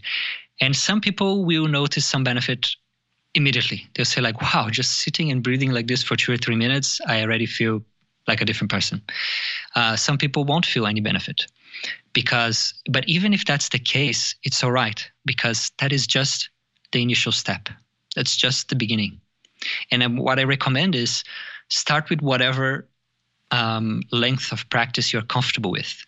And 0.60 0.76
some 0.76 1.00
people 1.00 1.44
will 1.44 1.66
notice 1.66 2.06
some 2.06 2.24
benefit 2.24 2.68
immediately. 3.34 3.88
They'll 3.94 4.04
say, 4.04 4.20
like, 4.20 4.40
wow, 4.40 4.68
just 4.70 5.00
sitting 5.00 5.30
and 5.30 5.42
breathing 5.42 5.72
like 5.72 5.86
this 5.86 6.02
for 6.02 6.16
two 6.16 6.32
or 6.32 6.36
three 6.36 6.56
minutes, 6.56 7.00
I 7.06 7.22
already 7.22 7.46
feel 7.46 7.82
like 8.28 8.40
a 8.40 8.44
different 8.44 8.70
person. 8.70 9.02
Uh, 9.74 9.96
some 9.96 10.18
people 10.18 10.44
won't 10.44 10.64
feel 10.64 10.86
any 10.86 11.00
benefit 11.00 11.46
because, 12.12 12.74
but 12.90 13.06
even 13.08 13.34
if 13.34 13.44
that's 13.44 13.68
the 13.68 13.78
case, 13.78 14.34
it's 14.44 14.62
all 14.62 14.72
right 14.72 15.10
because 15.26 15.72
that 15.80 15.92
is 15.92 16.06
just 16.06 16.48
the 16.92 17.02
initial 17.02 17.32
step. 17.32 17.68
That's 18.16 18.36
just 18.36 18.68
the 18.68 18.76
beginning. 18.76 19.20
And 19.90 20.18
what 20.18 20.38
I 20.38 20.44
recommend 20.44 20.94
is 20.94 21.24
start 21.68 22.08
with 22.10 22.20
whatever 22.22 22.88
um, 23.50 24.02
length 24.12 24.52
of 24.52 24.68
practice 24.70 25.12
you're 25.12 25.22
comfortable 25.22 25.70
with. 25.70 26.04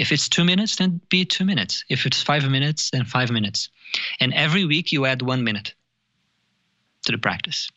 If 0.00 0.12
it's 0.12 0.30
two 0.30 0.44
minutes, 0.44 0.76
then 0.76 0.98
be 1.10 1.26
two 1.26 1.44
minutes. 1.44 1.84
If 1.90 2.06
it's 2.06 2.22
five 2.22 2.48
minutes, 2.48 2.88
then 2.90 3.04
five 3.04 3.30
minutes. 3.30 3.68
And 4.18 4.32
every 4.32 4.64
week 4.64 4.92
you 4.92 5.04
add 5.04 5.20
one 5.20 5.44
minute 5.44 5.74
to 7.04 7.12
the 7.12 7.18
practice 7.18 7.68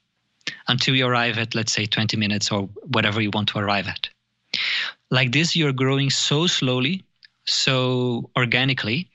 until 0.70 0.96
you 0.96 1.06
arrive 1.06 1.38
at, 1.38 1.54
let's 1.54 1.74
say, 1.74 1.86
20 1.86 2.16
minutes 2.16 2.50
or 2.50 2.70
whatever 2.94 3.20
you 3.20 3.30
want 3.34 3.50
to 3.50 3.60
arrive 3.60 3.90
at. 3.90 4.08
Like 5.12 5.34
this, 5.34 5.54
you're 5.54 5.74
growing 5.74 6.10
so 6.10 6.48
slowly, 6.48 7.04
so 7.44 8.30
organically 8.38 9.10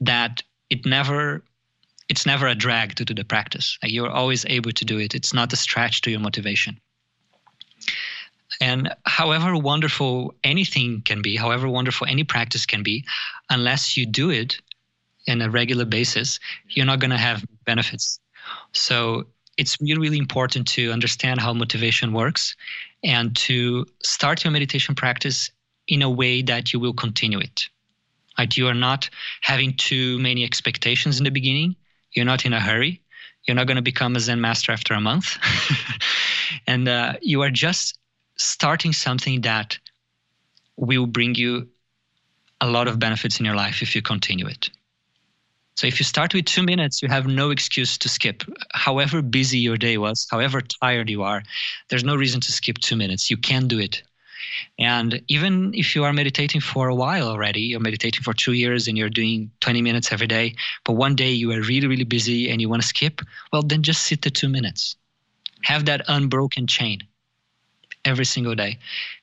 that 0.00 0.42
it 0.68 0.84
never 0.84 1.44
it's 2.08 2.26
never 2.26 2.48
a 2.48 2.54
drag 2.54 2.94
to 2.96 3.04
do 3.04 3.14
the 3.14 3.24
practice. 3.24 3.78
You're 3.84 4.10
always 4.10 4.44
able 4.46 4.72
to 4.72 4.84
do 4.84 4.98
it. 4.98 5.14
It's 5.14 5.34
not 5.34 5.52
a 5.52 5.56
stretch 5.56 6.00
to 6.00 6.10
your 6.10 6.20
motivation. 6.20 6.80
And 8.60 8.94
however 9.04 9.56
wonderful 9.56 10.34
anything 10.42 11.02
can 11.02 11.22
be, 11.22 11.36
however 11.36 11.68
wonderful 11.68 12.06
any 12.06 12.24
practice 12.24 12.66
can 12.66 12.82
be, 12.82 13.04
unless 13.50 13.96
you 13.96 14.04
do 14.04 14.30
it 14.30 14.60
in 15.26 15.42
a 15.42 15.50
regular 15.50 15.84
basis, 15.84 16.40
you're 16.68 16.86
not 16.86 16.98
going 16.98 17.10
to 17.10 17.18
have 17.18 17.44
benefits. 17.64 18.18
So 18.72 19.26
it's 19.58 19.80
really, 19.80 20.00
really 20.00 20.18
important 20.18 20.66
to 20.68 20.90
understand 20.92 21.40
how 21.40 21.52
motivation 21.52 22.12
works 22.12 22.56
and 23.04 23.36
to 23.36 23.86
start 24.02 24.44
your 24.44 24.52
meditation 24.52 24.94
practice 24.94 25.50
in 25.86 26.02
a 26.02 26.10
way 26.10 26.42
that 26.42 26.72
you 26.72 26.80
will 26.80 26.92
continue 26.92 27.38
it. 27.38 27.68
Right? 28.38 28.56
You 28.56 28.68
are 28.68 28.74
not 28.74 29.10
having 29.40 29.74
too 29.74 30.18
many 30.18 30.44
expectations 30.44 31.18
in 31.18 31.24
the 31.24 31.30
beginning. 31.30 31.76
You're 32.12 32.24
not 32.24 32.46
in 32.46 32.52
a 32.52 32.60
hurry. 32.60 33.02
You're 33.44 33.56
not 33.56 33.66
going 33.66 33.76
to 33.76 33.82
become 33.82 34.14
a 34.16 34.20
Zen 34.20 34.40
master 34.40 34.72
after 34.72 34.94
a 34.94 35.00
month. 35.00 35.38
and 36.66 36.88
uh, 36.88 37.14
you 37.20 37.42
are 37.42 37.50
just 37.50 37.98
starting 38.38 38.92
something 38.92 39.42
that 39.42 39.78
will 40.76 41.06
bring 41.06 41.34
you 41.34 41.68
a 42.60 42.68
lot 42.68 42.88
of 42.88 42.98
benefits 42.98 43.38
in 43.38 43.46
your 43.46 43.56
life 43.56 43.82
if 43.82 43.94
you 43.94 44.02
continue 44.02 44.46
it. 44.46 44.70
So 45.76 45.86
if 45.86 46.00
you 46.00 46.04
start 46.04 46.34
with 46.34 46.46
two 46.46 46.64
minutes, 46.64 47.02
you 47.02 47.08
have 47.08 47.28
no 47.28 47.50
excuse 47.50 47.96
to 47.98 48.08
skip. 48.08 48.42
However 48.72 49.22
busy 49.22 49.58
your 49.58 49.76
day 49.76 49.96
was, 49.96 50.26
however 50.28 50.60
tired 50.60 51.08
you 51.08 51.22
are, 51.22 51.42
there's 51.88 52.02
no 52.02 52.16
reason 52.16 52.40
to 52.40 52.52
skip 52.52 52.78
two 52.78 52.96
minutes. 52.96 53.30
You 53.30 53.36
can 53.36 53.68
do 53.68 53.78
it. 53.78 54.02
And 54.78 55.22
even 55.28 55.72
if 55.74 55.94
you 55.94 56.02
are 56.02 56.12
meditating 56.12 56.62
for 56.62 56.88
a 56.88 56.94
while 56.94 57.28
already, 57.28 57.60
you're 57.60 57.80
meditating 57.80 58.22
for 58.22 58.34
two 58.34 58.54
years 58.54 58.88
and 58.88 58.98
you're 58.98 59.08
doing 59.08 59.50
20 59.60 59.82
minutes 59.82 60.12
every 60.12 60.26
day, 60.26 60.56
but 60.84 60.94
one 60.94 61.14
day 61.14 61.30
you 61.30 61.52
are 61.52 61.60
really, 61.60 61.86
really 61.86 62.04
busy 62.04 62.50
and 62.50 62.60
you 62.60 62.68
want 62.68 62.82
to 62.82 62.88
skip, 62.88 63.20
well, 63.52 63.62
then 63.62 63.82
just 63.82 64.02
sit 64.02 64.22
the 64.22 64.30
two 64.30 64.48
minutes. 64.48 64.96
Have 65.62 65.84
that 65.84 66.02
unbroken 66.08 66.66
chain 66.66 67.07
every 68.04 68.24
single 68.24 68.54
day. 68.54 68.78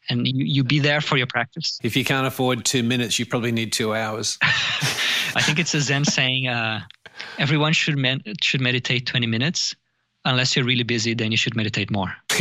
And 0.10 0.28
you, 0.28 0.46
you 0.46 0.64
be 0.64 0.80
there 0.80 1.02
for 1.02 1.18
your 1.18 1.28
practice. 1.28 1.80
If 1.84 1.96
you 1.96 2.04
can't 2.06 2.28
afford 2.28 2.66
two 2.66 2.84
minutes, 2.84 3.18
you 3.20 3.26
probably 3.26 3.52
need 3.52 3.74
two 3.74 3.94
hours. 3.96 4.38
I 4.42 5.42
think 5.42 5.60
it's 5.60 5.74
a 5.74 5.82
Zen 5.82 6.06
saying 6.06 6.48
uh, 6.48 6.82
everyone 7.38 7.74
should, 7.74 7.98
med- 7.98 8.24
should 8.42 8.62
meditate 8.62 9.06
20 9.06 9.28
minutes. 9.28 9.76
Unless 10.24 10.56
you're 10.56 10.66
really 10.66 10.84
busy, 10.84 11.14
then 11.14 11.32
you 11.32 11.38
should 11.38 11.56
meditate 11.56 11.92
more. 11.92 12.16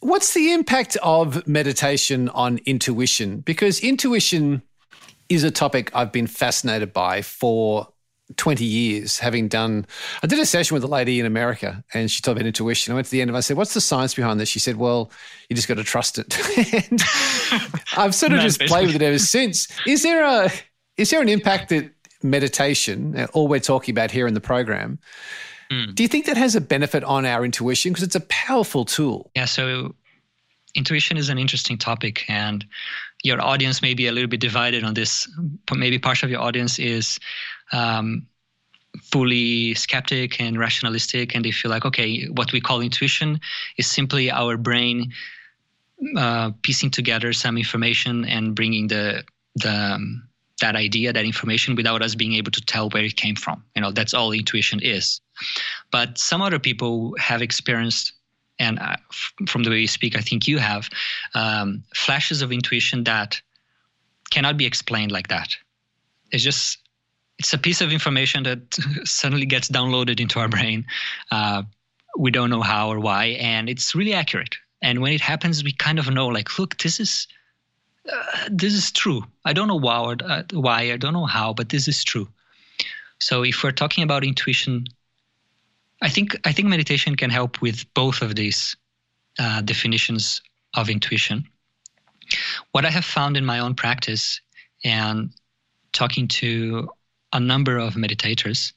What's 0.00 0.34
the 0.34 0.52
impact 0.52 0.96
of 1.02 1.46
meditation 1.46 2.28
on 2.30 2.58
intuition? 2.66 3.38
Because 3.40 3.78
intuition 3.78 4.62
is 5.28 5.44
a 5.44 5.50
topic 5.50 5.90
I've 5.94 6.10
been 6.10 6.26
fascinated 6.26 6.92
by 6.92 7.22
for 7.22 7.88
20 8.36 8.64
years, 8.64 9.18
having 9.18 9.48
done. 9.48 9.86
I 10.22 10.26
did 10.26 10.38
a 10.38 10.46
session 10.46 10.74
with 10.74 10.84
a 10.84 10.88
lady 10.88 11.20
in 11.20 11.26
America 11.26 11.84
and 11.94 12.10
she 12.10 12.22
told 12.22 12.38
me 12.38 12.46
intuition. 12.46 12.92
I 12.92 12.94
went 12.94 13.06
to 13.06 13.10
the 13.10 13.20
end 13.20 13.30
of 13.30 13.34
it. 13.34 13.38
I 13.38 13.40
said, 13.40 13.56
What's 13.56 13.74
the 13.74 13.80
science 13.80 14.14
behind 14.14 14.40
this? 14.40 14.48
She 14.48 14.58
said, 14.58 14.76
Well, 14.76 15.10
you 15.48 15.56
just 15.56 15.68
got 15.68 15.74
to 15.74 15.84
trust 15.84 16.18
it. 16.18 16.36
and 16.90 17.00
I've 17.96 18.14
sort 18.14 18.32
of 18.32 18.40
just 18.40 18.60
played 18.60 18.86
with 18.86 18.96
it 18.96 19.02
ever 19.02 19.18
since. 19.18 19.68
Is 19.86 20.02
there 20.02 20.24
a 20.24 20.50
is 20.96 21.10
there 21.10 21.22
an 21.22 21.28
impact 21.28 21.70
that 21.70 21.90
meditation, 22.22 23.16
uh, 23.16 23.26
all 23.32 23.48
we're 23.48 23.60
talking 23.60 23.92
about 23.92 24.10
here 24.10 24.26
in 24.26 24.34
the 24.34 24.40
program, 24.40 24.98
Mm. 25.72 25.94
Do 25.94 26.02
you 26.02 26.08
think 26.08 26.26
that 26.26 26.36
has 26.36 26.54
a 26.54 26.60
benefit 26.60 27.02
on 27.04 27.24
our 27.24 27.44
intuition? 27.44 27.92
Because 27.92 28.02
it's 28.02 28.14
a 28.14 28.20
powerful 28.20 28.84
tool. 28.84 29.30
Yeah. 29.34 29.46
So 29.46 29.94
intuition 30.74 31.16
is 31.16 31.28
an 31.28 31.38
interesting 31.38 31.78
topic 31.78 32.24
and 32.28 32.64
your 33.22 33.40
audience 33.40 33.82
may 33.82 33.94
be 33.94 34.06
a 34.06 34.12
little 34.12 34.28
bit 34.28 34.40
divided 34.40 34.84
on 34.84 34.94
this 34.94 35.28
maybe 35.74 35.98
part 35.98 36.22
of 36.22 36.30
your 36.30 36.40
audience 36.40 36.78
is 36.78 37.18
um, 37.72 38.26
fully 39.02 39.74
skeptic 39.74 40.40
and 40.40 40.58
rationalistic 40.58 41.34
and 41.34 41.44
they 41.44 41.50
feel 41.50 41.70
like 41.70 41.84
okay 41.84 42.26
what 42.26 42.52
we 42.52 42.60
call 42.60 42.80
intuition 42.80 43.40
is 43.76 43.86
simply 43.86 44.30
our 44.30 44.56
brain 44.56 45.12
uh, 46.16 46.50
piecing 46.62 46.90
together 46.90 47.32
some 47.32 47.56
information 47.56 48.24
and 48.24 48.54
bringing 48.54 48.88
the 48.88 49.24
the 49.56 49.70
um, 49.70 50.22
that 50.62 50.76
idea, 50.76 51.12
that 51.12 51.24
information, 51.24 51.74
without 51.74 52.02
us 52.02 52.14
being 52.14 52.32
able 52.34 52.50
to 52.52 52.60
tell 52.64 52.88
where 52.90 53.04
it 53.04 53.16
came 53.16 53.34
from. 53.36 53.62
You 53.76 53.82
know, 53.82 53.92
that's 53.92 54.14
all 54.14 54.32
intuition 54.32 54.80
is. 54.80 55.20
But 55.90 56.16
some 56.16 56.40
other 56.40 56.58
people 56.58 57.14
have 57.18 57.42
experienced, 57.42 58.12
and 58.58 58.78
uh, 58.78 58.96
f- 59.10 59.32
from 59.48 59.62
the 59.62 59.70
way 59.70 59.80
you 59.80 59.88
speak, 59.88 60.16
I 60.16 60.20
think 60.20 60.46
you 60.46 60.58
have, 60.58 60.88
um, 61.34 61.84
flashes 61.94 62.42
of 62.42 62.52
intuition 62.52 63.04
that 63.04 63.40
cannot 64.30 64.56
be 64.56 64.66
explained 64.66 65.12
like 65.12 65.28
that. 65.28 65.56
It's 66.30 66.42
just 66.42 66.78
it's 67.38 67.52
a 67.52 67.58
piece 67.58 67.80
of 67.80 67.92
information 67.92 68.44
that 68.44 68.78
suddenly 69.04 69.46
gets 69.46 69.68
downloaded 69.68 70.20
into 70.20 70.38
our 70.38 70.48
brain. 70.48 70.86
Uh, 71.30 71.62
we 72.16 72.30
don't 72.30 72.50
know 72.50 72.62
how 72.62 72.88
or 72.88 73.00
why, 73.00 73.36
and 73.40 73.68
it's 73.68 73.94
really 73.94 74.14
accurate. 74.14 74.56
And 74.82 75.00
when 75.00 75.12
it 75.12 75.20
happens, 75.20 75.64
we 75.64 75.72
kind 75.72 75.98
of 75.98 76.10
know, 76.10 76.26
like, 76.26 76.58
look, 76.58 76.76
this 76.78 77.00
is 77.00 77.26
uh, 78.10 78.48
this 78.50 78.74
is 78.74 78.90
true. 78.90 79.24
I 79.44 79.52
don't 79.52 79.68
know 79.68 79.76
why, 79.76 80.14
uh, 80.24 80.42
why, 80.52 80.92
I 80.92 80.96
don't 80.96 81.12
know 81.12 81.26
how, 81.26 81.52
but 81.52 81.68
this 81.68 81.86
is 81.88 82.02
true. 82.02 82.28
So 83.18 83.44
if 83.44 83.62
we're 83.62 83.70
talking 83.70 84.02
about 84.02 84.24
intuition, 84.24 84.86
I 86.02 86.08
think 86.08 86.36
I 86.44 86.52
think 86.52 86.68
meditation 86.68 87.16
can 87.16 87.30
help 87.30 87.62
with 87.62 87.92
both 87.94 88.22
of 88.22 88.34
these 88.34 88.76
uh, 89.38 89.62
definitions 89.62 90.42
of 90.74 90.90
intuition. 90.90 91.46
What 92.72 92.84
I 92.84 92.90
have 92.90 93.04
found 93.04 93.36
in 93.36 93.44
my 93.44 93.60
own 93.60 93.74
practice 93.74 94.40
and 94.84 95.30
talking 95.92 96.26
to 96.28 96.88
a 97.32 97.38
number 97.40 97.78
of 97.78 97.94
meditators 97.94 98.72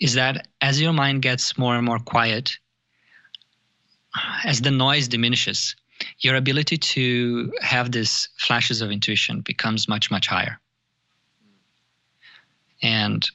is 0.00 0.14
that 0.14 0.48
as 0.60 0.80
your 0.80 0.92
mind 0.92 1.22
gets 1.22 1.58
more 1.58 1.76
and 1.76 1.84
more 1.84 1.98
quiet, 1.98 2.56
as 4.44 4.60
the 4.60 4.70
noise 4.70 5.08
diminishes, 5.08 5.76
your 6.20 6.36
ability 6.36 6.78
to 6.78 7.52
have 7.60 7.92
these 7.92 8.28
flashes 8.38 8.80
of 8.80 8.90
intuition 8.90 9.40
becomes 9.40 9.88
much, 9.88 10.10
much 10.10 10.28
higher. 10.28 10.60
And 12.82 13.28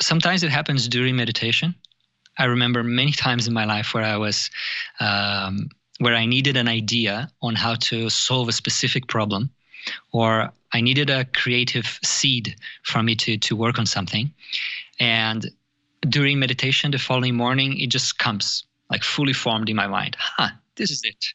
sometimes 0.00 0.42
it 0.42 0.50
happens 0.50 0.88
during 0.88 1.16
meditation. 1.16 1.74
I 2.38 2.44
remember 2.46 2.82
many 2.82 3.12
times 3.12 3.46
in 3.46 3.54
my 3.54 3.64
life 3.64 3.94
where 3.94 4.04
I 4.04 4.16
was, 4.16 4.50
um, 5.00 5.68
where 5.98 6.14
I 6.14 6.26
needed 6.26 6.56
an 6.56 6.68
idea 6.68 7.30
on 7.40 7.54
how 7.54 7.74
to 7.74 8.08
solve 8.10 8.48
a 8.48 8.52
specific 8.52 9.06
problem, 9.06 9.50
or 10.12 10.50
I 10.72 10.80
needed 10.80 11.10
a 11.10 11.24
creative 11.24 11.98
seed 12.02 12.56
for 12.82 13.02
me 13.02 13.14
to, 13.16 13.36
to 13.36 13.56
work 13.56 13.78
on 13.78 13.86
something. 13.86 14.32
And 14.98 15.50
during 16.08 16.38
meditation, 16.38 16.90
the 16.90 16.98
following 16.98 17.36
morning, 17.36 17.78
it 17.78 17.90
just 17.90 18.18
comes 18.18 18.64
like 18.90 19.02
fully 19.02 19.32
formed 19.32 19.68
in 19.68 19.76
my 19.76 19.86
mind. 19.86 20.16
Huh, 20.18 20.50
this 20.76 20.90
is 20.90 21.02
it 21.04 21.34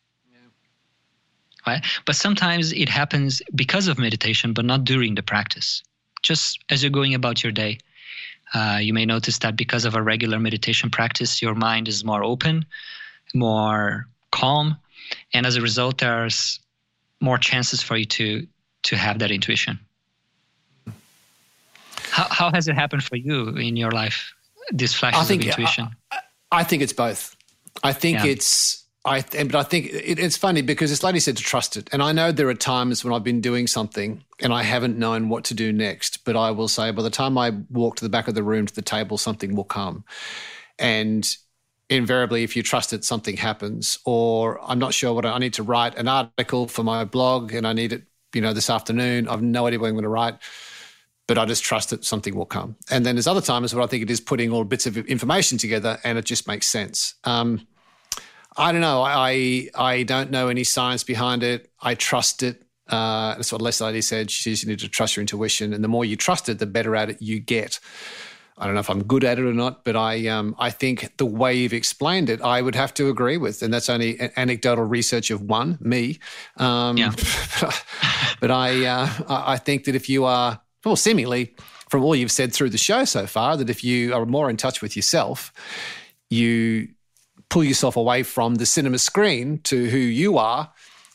right? 1.67 1.85
But 2.05 2.15
sometimes 2.15 2.71
it 2.71 2.89
happens 2.89 3.41
because 3.53 3.87
of 3.87 3.99
meditation, 3.99 4.53
but 4.53 4.65
not 4.65 4.85
during 4.85 5.15
the 5.15 5.21
practice. 5.21 5.83
Just 6.23 6.63
as 6.69 6.81
you're 6.81 6.89
going 6.89 7.13
about 7.13 7.43
your 7.43 7.51
day, 7.51 7.77
uh, 8.53 8.79
you 8.81 8.93
may 8.93 9.05
notice 9.05 9.39
that 9.39 9.55
because 9.55 9.85
of 9.85 9.95
a 9.95 10.01
regular 10.01 10.39
meditation 10.39 10.89
practice, 10.89 11.41
your 11.41 11.55
mind 11.55 11.87
is 11.87 12.03
more 12.03 12.23
open, 12.23 12.65
more 13.33 14.07
calm, 14.31 14.77
and 15.33 15.45
as 15.45 15.55
a 15.55 15.61
result, 15.61 15.99
there's 15.99 16.59
more 17.19 17.37
chances 17.37 17.81
for 17.81 17.97
you 17.97 18.05
to 18.05 18.47
to 18.83 18.95
have 18.95 19.19
that 19.19 19.31
intuition. 19.31 19.79
How, 22.09 22.27
how 22.29 22.51
has 22.51 22.67
it 22.67 22.75
happened 22.75 23.03
for 23.03 23.15
you 23.15 23.49
in 23.49 23.75
your 23.75 23.91
life? 23.91 24.33
This 24.71 24.93
flashes 24.93 25.27
think, 25.27 25.41
of 25.43 25.49
intuition. 25.49 25.89
I, 26.11 26.19
I, 26.51 26.63
think 26.63 26.81
it's 26.81 26.93
both. 26.93 27.35
I 27.83 27.93
think 27.93 28.19
yeah. 28.19 28.31
it's 28.31 28.85
I 29.07 29.21
but 29.21 29.55
I 29.55 29.63
think 29.63 29.87
it, 29.87 30.19
it's 30.19 30.37
funny 30.37 30.61
because 30.61 30.89
this 30.89 31.03
lady 31.03 31.19
said 31.19 31.37
to 31.37 31.43
trust 31.43 31.77
it, 31.77 31.89
and 31.91 32.03
I 32.03 32.11
know 32.11 32.31
there 32.31 32.49
are 32.49 32.53
times 32.53 33.03
when 33.03 33.13
I've 33.13 33.23
been 33.23 33.41
doing 33.41 33.67
something 33.67 34.23
and 34.41 34.53
I 34.53 34.63
haven't 34.63 34.97
known 34.97 35.29
what 35.29 35.45
to 35.45 35.53
do 35.53 35.71
next. 35.71 36.25
But 36.25 36.35
I 36.35 36.51
will 36.51 36.67
say, 36.67 36.91
by 36.91 37.01
the 37.01 37.09
time 37.09 37.37
I 37.37 37.51
walk 37.69 37.95
to 37.97 38.05
the 38.05 38.09
back 38.09 38.27
of 38.27 38.35
the 38.35 38.43
room 38.43 38.65
to 38.65 38.75
the 38.75 38.81
table, 38.81 39.17
something 39.17 39.55
will 39.55 39.63
come, 39.63 40.03
and 40.77 41.27
invariably, 41.89 42.43
if 42.43 42.55
you 42.55 42.63
trust 42.63 42.91
it, 42.91 43.05
something 43.05 43.37
happens. 43.37 43.97
Or 44.05 44.59
I'm 44.61 44.79
not 44.79 44.93
sure 44.93 45.13
what 45.13 45.25
I, 45.25 45.31
I 45.31 45.39
need 45.39 45.53
to 45.53 45.63
write 45.63 45.95
an 45.95 46.07
article 46.07 46.67
for 46.67 46.83
my 46.83 47.05
blog, 47.05 47.53
and 47.53 47.65
I 47.65 47.73
need 47.73 47.93
it, 47.93 48.03
you 48.33 48.41
know, 48.41 48.53
this 48.53 48.69
afternoon. 48.69 49.27
I've 49.29 49.41
no 49.41 49.67
idea 49.67 49.79
what 49.79 49.87
I'm 49.87 49.93
going 49.93 50.03
to 50.03 50.09
write 50.09 50.35
but 51.27 51.37
I 51.37 51.43
just 51.43 51.61
trust 51.61 51.89
that 51.89 52.05
something 52.05 52.33
will 52.33 52.45
come. 52.45 52.77
And 52.89 53.05
then 53.05 53.15
there's 53.15 53.27
other 53.27 53.41
times 53.41 53.75
where 53.75 53.83
I 53.83 53.87
think 53.87 54.01
it 54.01 54.09
is 54.09 54.21
putting 54.21 54.49
all 54.49 54.63
bits 54.63 54.85
of 54.85 54.95
information 54.97 55.57
together 55.57 55.99
and 56.05 56.17
it 56.17 56.23
just 56.23 56.47
makes 56.47 56.67
sense. 56.67 57.15
Um, 57.25 57.67
I 58.57 58.71
don't 58.71 58.81
know. 58.81 59.03
I 59.03 59.69
I 59.75 60.03
don't 60.03 60.31
know 60.31 60.47
any 60.49 60.63
science 60.63 61.03
behind 61.03 61.43
it. 61.43 61.69
I 61.81 61.95
trust 61.95 62.43
it. 62.43 62.63
Uh, 62.87 63.35
that's 63.35 63.51
what 63.51 63.61
Les 63.61 63.79
Lady 63.81 64.01
said. 64.01 64.31
She 64.31 64.49
says 64.49 64.63
you 64.63 64.69
need 64.69 64.79
to 64.79 64.87
trust 64.87 65.15
your 65.15 65.21
intuition, 65.21 65.73
and 65.73 65.83
the 65.83 65.87
more 65.87 66.05
you 66.05 66.15
trust 66.15 66.49
it, 66.49 66.59
the 66.59 66.65
better 66.65 66.95
at 66.95 67.09
it 67.09 67.21
you 67.21 67.39
get. 67.39 67.79
I 68.59 68.65
don't 68.65 68.73
know 68.73 68.79
if 68.79 68.89
I'm 68.89 69.03
good 69.03 69.23
at 69.23 69.37
it 69.37 69.45
or 69.45 69.53
not, 69.53 69.83
but 69.83 69.95
I 69.95 70.27
um, 70.27 70.55
I 70.57 70.71
think 70.71 71.17
the 71.17 71.25
way 71.25 71.53
you've 71.53 71.73
explained 71.73 72.29
it, 72.29 72.41
I 72.41 72.61
would 72.61 72.73
have 72.73 72.93
to 72.95 73.09
agree 73.09 73.37
with, 73.37 73.61
and 73.61 73.71
that's 73.71 73.89
only 73.89 74.19
anecdotal 74.35 74.85
research 74.85 75.29
of 75.29 75.41
one, 75.41 75.77
me. 75.79 76.19
Um, 76.55 76.97
yeah. 76.97 77.11
but 78.39 78.49
I 78.49 78.85
uh, 78.85 79.09
I 79.27 79.57
think 79.57 79.83
that 79.83 79.93
if 79.93 80.09
you 80.09 80.25
are 80.25 80.59
well, 80.83 80.95
seemingly 80.95 81.55
from 81.89 82.03
all 82.03 82.15
you've 82.15 82.31
said 82.31 82.51
through 82.51 82.71
the 82.71 82.77
show 82.77 83.05
so 83.05 83.27
far, 83.27 83.57
that 83.57 83.69
if 83.69 83.83
you 83.83 84.13
are 84.15 84.25
more 84.25 84.49
in 84.49 84.57
touch 84.57 84.81
with 84.81 84.95
yourself, 84.95 85.53
you 86.29 86.89
pull 87.49 87.63
yourself 87.63 87.95
away 87.95 88.23
from 88.23 88.55
the 88.55 88.65
cinema 88.65 88.99
screen 88.99 89.59
to 89.59 89.89
who 89.89 89.97
you 89.97 90.37
are 90.37 90.71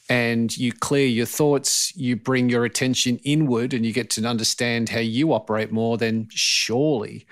and 0.09 0.57
you 0.57 0.72
clear 0.72 1.07
your 1.07 1.26
thoughts, 1.26 1.95
you 1.97 2.16
bring 2.16 2.49
your 2.49 2.64
attention 2.64 3.18
inward 3.24 3.72
and 3.72 3.87
you 3.87 3.93
get 3.93 4.11
to 4.11 4.24
understand 4.26 4.89
how 4.89 4.99
you 4.99 5.33
operate 5.33 5.72
more, 5.72 5.97
then 5.97 6.28
surely 6.30 7.26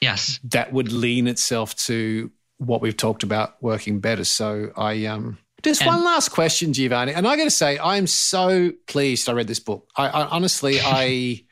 yes, 0.00 0.40
that 0.44 0.72
would 0.72 0.92
lean 0.92 1.26
itself 1.26 1.74
to 1.76 2.30
what 2.58 2.80
we've 2.80 2.96
talked 2.96 3.22
about 3.22 3.62
working 3.62 4.00
better. 4.00 4.24
So 4.24 4.72
I 4.76 5.06
um 5.06 5.38
just 5.62 5.82
and, 5.82 5.88
one 5.88 6.04
last 6.04 6.30
question, 6.30 6.72
Giovanni, 6.72 7.12
and 7.14 7.26
I 7.26 7.36
got 7.36 7.44
to 7.44 7.50
say 7.50 7.78
I 7.78 7.96
am 7.96 8.06
so 8.06 8.72
pleased 8.86 9.28
I 9.28 9.32
read 9.32 9.48
this 9.48 9.60
book. 9.60 9.88
I, 9.96 10.08
I 10.08 10.26
honestly 10.28 10.78
I 10.82 11.44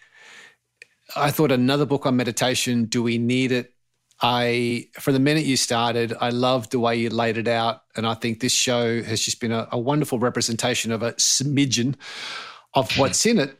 I 1.14 1.30
thought 1.30 1.52
another 1.52 1.86
book 1.86 2.06
on 2.06 2.16
meditation. 2.16 2.86
Do 2.86 3.02
we 3.02 3.18
need 3.18 3.52
it? 3.52 3.72
I, 4.22 4.88
from 4.94 5.14
the 5.14 5.20
minute 5.20 5.44
you 5.44 5.56
started, 5.56 6.14
I 6.20 6.30
loved 6.30 6.72
the 6.72 6.78
way 6.78 6.96
you 6.96 7.10
laid 7.10 7.36
it 7.36 7.48
out. 7.48 7.82
And 7.96 8.06
I 8.06 8.14
think 8.14 8.40
this 8.40 8.52
show 8.52 9.02
has 9.02 9.20
just 9.20 9.40
been 9.40 9.52
a, 9.52 9.68
a 9.72 9.78
wonderful 9.78 10.18
representation 10.18 10.90
of 10.90 11.02
a 11.02 11.12
smidgen 11.14 11.96
of 12.74 12.96
what's 12.98 13.26
in 13.26 13.38
it. 13.38 13.58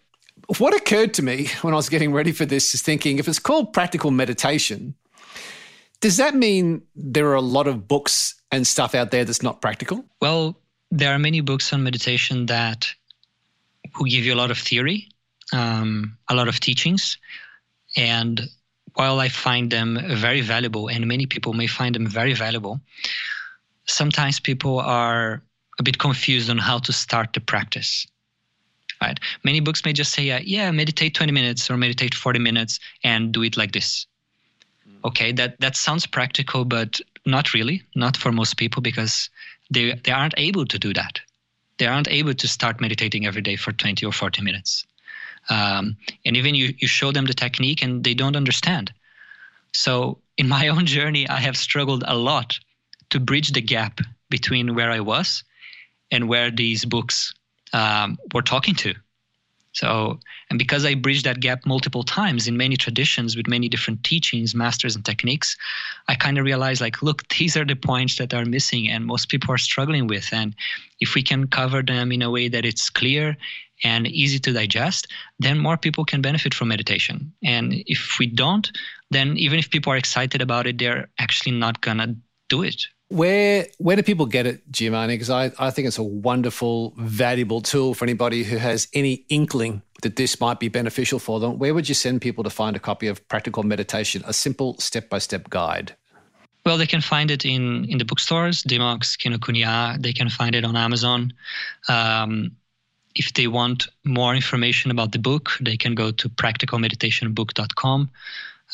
What 0.58 0.74
occurred 0.74 1.12
to 1.14 1.22
me 1.22 1.48
when 1.62 1.74
I 1.74 1.76
was 1.76 1.88
getting 1.88 2.12
ready 2.12 2.32
for 2.32 2.46
this 2.46 2.74
is 2.74 2.82
thinking 2.82 3.18
if 3.18 3.28
it's 3.28 3.38
called 3.38 3.72
practical 3.72 4.10
meditation, 4.10 4.94
does 6.00 6.18
that 6.18 6.34
mean 6.34 6.82
there 6.94 7.26
are 7.28 7.34
a 7.34 7.40
lot 7.40 7.66
of 7.66 7.88
books 7.88 8.34
and 8.50 8.66
stuff 8.66 8.94
out 8.94 9.10
there 9.10 9.24
that's 9.24 9.42
not 9.42 9.60
practical? 9.60 10.04
Well, 10.20 10.58
there 10.90 11.12
are 11.12 11.18
many 11.18 11.40
books 11.40 11.72
on 11.72 11.82
meditation 11.82 12.46
that 12.46 12.88
will 13.98 14.06
give 14.06 14.24
you 14.24 14.34
a 14.34 14.36
lot 14.36 14.50
of 14.50 14.58
theory, 14.58 15.08
um, 15.52 16.16
a 16.28 16.34
lot 16.34 16.48
of 16.48 16.60
teachings, 16.60 17.18
and 17.96 18.48
while 18.96 19.20
I 19.20 19.28
find 19.28 19.70
them 19.70 20.00
very 20.08 20.40
valuable, 20.40 20.88
and 20.88 21.06
many 21.06 21.26
people 21.26 21.52
may 21.52 21.66
find 21.66 21.94
them 21.94 22.06
very 22.06 22.32
valuable, 22.32 22.80
sometimes 23.84 24.40
people 24.40 24.80
are 24.80 25.42
a 25.78 25.82
bit 25.82 25.98
confused 25.98 26.50
on 26.50 26.58
how 26.58 26.78
to 26.78 26.92
start 26.92 27.32
the 27.32 27.40
practice. 27.40 28.06
Right? 29.02 29.20
Many 29.44 29.60
books 29.60 29.84
may 29.84 29.92
just 29.92 30.12
say, 30.12 30.30
uh, 30.30 30.40
"Yeah, 30.42 30.70
meditate 30.70 31.14
20 31.14 31.30
minutes 31.30 31.70
or 31.70 31.76
meditate 31.76 32.14
40 32.14 32.38
minutes 32.38 32.80
and 33.04 33.32
do 33.32 33.42
it 33.42 33.56
like 33.56 33.72
this." 33.72 34.06
Okay, 35.04 35.32
that 35.32 35.60
that 35.60 35.76
sounds 35.76 36.06
practical, 36.06 36.64
but 36.64 37.00
not 37.26 37.52
really, 37.52 37.82
not 37.94 38.16
for 38.16 38.32
most 38.32 38.56
people 38.56 38.80
because 38.80 39.28
they 39.70 39.92
they 40.04 40.12
aren't 40.12 40.34
able 40.38 40.64
to 40.66 40.78
do 40.78 40.94
that. 40.94 41.20
They 41.78 41.86
aren't 41.86 42.08
able 42.08 42.34
to 42.34 42.48
start 42.48 42.80
meditating 42.80 43.26
every 43.26 43.42
day 43.42 43.56
for 43.56 43.72
20 43.72 44.06
or 44.06 44.12
40 44.12 44.40
minutes. 44.40 44.86
Um, 45.48 45.96
and 46.24 46.36
even 46.36 46.54
you, 46.54 46.74
you 46.78 46.88
show 46.88 47.12
them 47.12 47.26
the 47.26 47.34
technique 47.34 47.82
and 47.82 48.02
they 48.02 48.14
don't 48.14 48.36
understand. 48.36 48.92
So 49.72 50.18
in 50.36 50.48
my 50.48 50.68
own 50.74 50.86
journey, 50.86 51.28
I 51.28 51.40
have 51.40 51.56
struggled 51.56 52.04
a 52.06 52.16
lot 52.16 52.58
to 53.10 53.20
bridge 53.20 53.52
the 53.52 53.60
gap 53.60 54.00
between 54.30 54.74
where 54.74 54.90
I 54.90 55.00
was 55.00 55.44
and 56.10 56.28
where 56.28 56.50
these 56.50 56.84
books 56.84 57.34
um, 57.72 58.18
were 58.34 58.42
talking 58.42 58.74
to. 58.76 58.94
So, 59.76 60.18
and 60.48 60.58
because 60.58 60.86
I 60.86 60.94
bridged 60.94 61.26
that 61.26 61.40
gap 61.40 61.66
multiple 61.66 62.02
times 62.02 62.48
in 62.48 62.56
many 62.56 62.78
traditions 62.78 63.36
with 63.36 63.46
many 63.46 63.68
different 63.68 64.02
teachings, 64.04 64.54
masters, 64.54 64.96
and 64.96 65.04
techniques, 65.04 65.54
I 66.08 66.14
kind 66.14 66.38
of 66.38 66.46
realized 66.46 66.80
like, 66.80 67.02
look, 67.02 67.28
these 67.28 67.58
are 67.58 67.64
the 67.64 67.76
points 67.76 68.16
that 68.16 68.32
are 68.32 68.46
missing 68.46 68.88
and 68.88 69.04
most 69.04 69.28
people 69.28 69.52
are 69.52 69.58
struggling 69.58 70.06
with. 70.06 70.32
And 70.32 70.56
if 71.00 71.14
we 71.14 71.22
can 71.22 71.46
cover 71.46 71.82
them 71.82 72.10
in 72.10 72.22
a 72.22 72.30
way 72.30 72.48
that 72.48 72.64
it's 72.64 72.88
clear 72.88 73.36
and 73.84 74.06
easy 74.06 74.38
to 74.38 74.52
digest, 74.52 75.08
then 75.38 75.58
more 75.58 75.76
people 75.76 76.04
can 76.04 76.22
benefit 76.22 76.54
from 76.54 76.68
meditation. 76.68 77.32
And 77.42 77.74
if 77.86 78.18
we 78.18 78.26
don't, 78.26 78.70
then 79.10 79.36
even 79.36 79.58
if 79.58 79.70
people 79.70 79.92
are 79.92 79.96
excited 79.96 80.40
about 80.40 80.66
it, 80.66 80.78
they're 80.78 81.08
actually 81.18 81.52
not 81.52 81.80
gonna 81.80 82.16
do 82.48 82.62
it 82.62 82.86
where 83.08 83.66
where 83.78 83.96
do 83.96 84.02
people 84.02 84.26
get 84.26 84.46
it, 84.46 84.70
Giovanni? 84.70 85.14
Because 85.14 85.30
I, 85.30 85.52
I 85.58 85.70
think 85.70 85.86
it's 85.86 85.98
a 85.98 86.02
wonderful, 86.02 86.94
valuable 86.96 87.60
tool 87.60 87.94
for 87.94 88.04
anybody 88.04 88.42
who 88.42 88.56
has 88.56 88.88
any 88.92 89.24
inkling 89.28 89.82
that 90.02 90.16
this 90.16 90.40
might 90.40 90.60
be 90.60 90.68
beneficial 90.68 91.18
for 91.18 91.40
them. 91.40 91.58
Where 91.58 91.72
would 91.72 91.88
you 91.88 91.94
send 91.94 92.20
people 92.20 92.44
to 92.44 92.50
find 92.50 92.74
a 92.76 92.78
copy 92.78 93.06
of 93.06 93.26
Practical 93.28 93.62
Meditation, 93.62 94.22
a 94.26 94.32
simple 94.32 94.76
step 94.78 95.08
by 95.08 95.18
step 95.18 95.48
guide? 95.50 95.94
Well, 96.64 96.78
they 96.78 96.86
can 96.86 97.00
find 97.00 97.30
it 97.30 97.44
in, 97.44 97.84
in 97.84 97.98
the 97.98 98.04
bookstores, 98.04 98.64
Dymocks, 98.64 99.16
Kinokuniya. 99.16 100.02
They 100.02 100.12
can 100.12 100.28
find 100.28 100.56
it 100.56 100.64
on 100.64 100.74
Amazon. 100.76 101.32
Um, 101.88 102.56
if 103.16 103.32
they 103.32 103.46
want 103.46 103.88
more 104.04 104.34
information 104.34 104.90
about 104.90 105.12
the 105.12 105.18
book, 105.18 105.50
they 105.60 105.76
can 105.76 105.94
go 105.94 106.12
to 106.12 106.28
practicalmeditationbook.com 106.28 108.10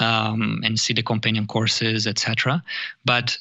um, 0.01 0.61
and 0.65 0.79
see 0.79 0.93
the 0.93 1.03
companion 1.03 1.47
courses, 1.47 2.07
etc. 2.07 2.63
But 3.05 3.39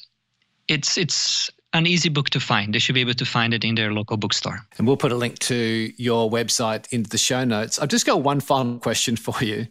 it's 0.68 0.96
it's 0.96 1.50
an 1.72 1.86
easy 1.86 2.08
book 2.08 2.30
to 2.30 2.40
find. 2.40 2.72
They 2.72 2.78
should 2.78 2.94
be 2.94 3.00
able 3.00 3.14
to 3.14 3.24
find 3.24 3.52
it 3.52 3.64
in 3.64 3.74
their 3.74 3.92
local 3.92 4.16
bookstore. 4.16 4.64
And 4.78 4.86
we'll 4.86 4.96
put 4.96 5.10
a 5.10 5.16
link 5.16 5.38
to 5.40 5.92
your 5.96 6.30
website 6.30 6.86
into 6.92 7.10
the 7.10 7.18
show 7.18 7.44
notes. 7.44 7.78
I've 7.78 7.88
just 7.88 8.06
got 8.06 8.22
one 8.22 8.40
final 8.40 8.78
question 8.78 9.16
for 9.16 9.34
you. 9.42 9.66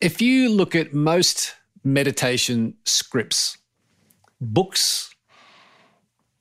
If 0.00 0.20
you 0.22 0.48
look 0.48 0.74
at 0.74 0.94
most 0.94 1.54
meditation 1.84 2.74
scripts, 2.84 3.58
books, 4.40 5.14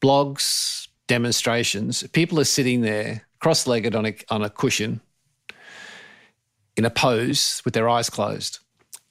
blogs, 0.02 0.89
demonstrations, 1.10 2.04
people 2.14 2.40
are 2.40 2.46
sitting 2.46 2.82
there 2.82 3.26
cross 3.40 3.68
legged 3.68 3.96
on 3.96 4.06
a, 4.06 4.16
on 4.30 4.44
a 4.44 4.50
cushion 4.50 5.02
in 6.78 6.86
a 6.86 6.90
pose 6.90 7.62
with 7.66 7.74
their 7.74 7.90
eyes 7.90 8.10
closed. 8.10 8.60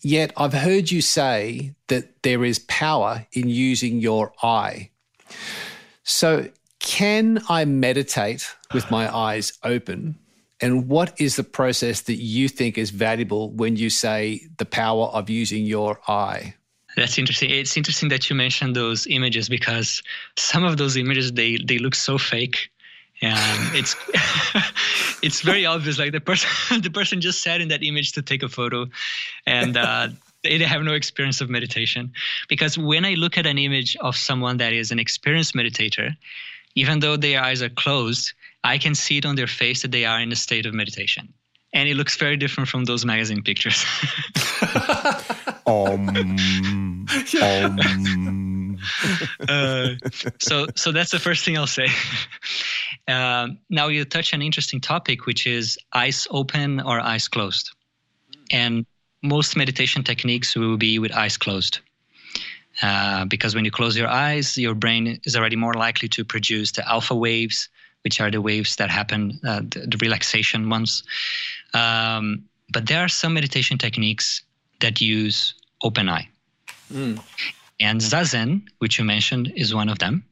Yet 0.01 0.33
I've 0.37 0.53
heard 0.53 0.91
you 0.91 1.03
say 1.03 1.75
that 1.89 2.23
there 2.23 2.45
is 2.45 2.61
power 2.61 3.27
in 3.33 3.49
using 3.49 3.99
your 3.99 4.33
eye. 4.43 4.91
So, 6.05 6.49
can 6.79 7.41
I 7.49 7.65
meditate 7.65 8.55
with 8.73 8.91
my 8.91 9.15
eyes 9.15 9.53
open? 9.65 10.17
And 10.61 10.89
what 10.89 11.21
is 11.21 11.37
the 11.37 11.45
process 11.45 12.03
that 12.03 12.15
you 12.15 12.49
think 12.49 12.79
is 12.79 12.91
valuable 12.91 13.51
when 13.51 13.77
you 13.77 13.91
say 13.91 14.47
the 14.57 14.65
power 14.65 15.07
of 15.07 15.29
using 15.29 15.67
your 15.67 16.01
eye? 16.07 16.55
That's 16.99 17.17
interesting. 17.17 17.51
It's 17.51 17.77
interesting 17.77 18.09
that 18.09 18.29
you 18.29 18.35
mentioned 18.35 18.75
those 18.75 19.07
images 19.07 19.49
because 19.49 20.03
some 20.37 20.65
of 20.65 20.79
those 20.79 20.97
images 20.97 21.33
they 21.33 21.57
they 21.57 21.79
look 21.79 21.95
so 21.95 22.19
fake. 22.19 22.71
And 23.23 23.77
it's 23.81 23.95
it's 25.23 25.41
very 25.41 25.65
obvious 25.65 25.99
like 25.99 26.11
the 26.11 26.21
person 26.21 26.81
the 26.83 26.91
person 26.91 27.21
just 27.21 27.41
sat 27.41 27.61
in 27.61 27.69
that 27.69 27.85
image 27.85 28.13
to 28.13 28.23
take 28.23 28.43
a 28.43 28.49
photo 28.49 28.87
and 29.47 29.77
uh, 29.77 30.09
they 30.43 30.59
have 30.59 30.83
no 30.83 30.93
experience 30.93 31.41
of 31.41 31.49
meditation. 31.49 32.13
Because 32.49 32.77
when 32.77 33.05
i 33.05 33.15
look 33.15 33.39
at 33.39 33.47
an 33.47 33.59
image 33.59 33.97
of 34.01 34.17
someone 34.17 34.57
that 34.57 34.73
is 34.73 34.91
an 34.91 34.99
experienced 34.99 35.55
meditator 35.55 36.17
even 36.75 37.01
though 37.01 37.17
their 37.17 37.43
eyes 37.43 37.63
are 37.63 37.71
closed 37.71 38.33
i 38.63 38.79
can 38.79 38.95
see 38.95 39.19
it 39.19 39.27
on 39.27 39.37
their 39.37 39.47
face 39.47 39.83
that 39.83 39.91
they 39.91 40.05
are 40.05 40.21
in 40.21 40.31
a 40.33 40.37
state 40.37 40.67
of 40.67 40.75
meditation 40.75 41.33
and 41.73 41.89
it 41.89 41.95
looks 41.95 42.17
very 42.17 42.37
different 42.37 42.69
from 42.69 42.85
those 42.85 43.05
magazine 43.05 43.43
pictures 43.43 43.85
um, 45.67 46.09
um. 47.43 48.79
uh, 49.49 49.89
so, 50.39 50.67
so 50.75 50.93
that's 50.93 51.11
the 51.11 51.19
first 51.19 51.45
thing 51.45 51.57
I'll 51.57 51.67
say. 51.67 51.89
Uh, 53.07 53.49
now 53.71 53.89
you 53.89 54.05
touch 54.05 54.35
an 54.35 54.43
interesting 54.43 54.83
topic, 54.83 55.25
which 55.25 55.47
is 55.47 55.79
eyes 55.95 56.29
open 56.31 56.79
or 56.79 57.01
eyes 57.01 57.27
closed, 57.27 57.71
and 58.51 58.85
most 59.23 59.57
meditation 59.57 60.05
techniques 60.05 60.55
will 60.55 60.77
be 60.77 60.99
with 60.99 61.11
eyes 61.13 61.39
closed. 61.39 61.81
Uh, 62.83 63.25
because 63.25 63.55
when 63.55 63.65
you 63.65 63.71
close 63.71 63.97
your 63.97 64.09
eyes, 64.09 64.59
your 64.59 64.75
brain 64.75 65.19
is 65.25 65.35
already 65.35 65.57
more 65.57 65.73
likely 65.73 66.09
to 66.09 66.25
produce 66.25 66.73
the 66.73 66.87
alpha 66.89 67.15
waves, 67.15 67.69
which 68.05 68.21
are 68.21 68.31
the 68.31 68.41
waves 68.41 68.77
that 68.77 68.91
happen, 68.91 69.41
uh, 69.47 69.61
the, 69.61 69.87
the, 69.89 69.99
relaxation 70.01 70.69
ones. 70.69 71.03
Um, 71.75 72.45
but 72.73 72.87
there 72.87 73.01
are 73.01 73.09
some 73.09 73.35
meditation 73.35 73.79
techniques 73.79 74.43
that 74.81 75.01
use 75.01 75.55
open 75.83 76.09
eye. 76.09 76.29
Mm. 76.93 77.21
And 77.81 78.01
Zazen, 78.01 78.63
which 78.79 78.99
you 78.99 79.05
mentioned, 79.05 79.53
is 79.55 79.75
one 79.75 79.89
of 79.89 79.99
them. 79.99 80.25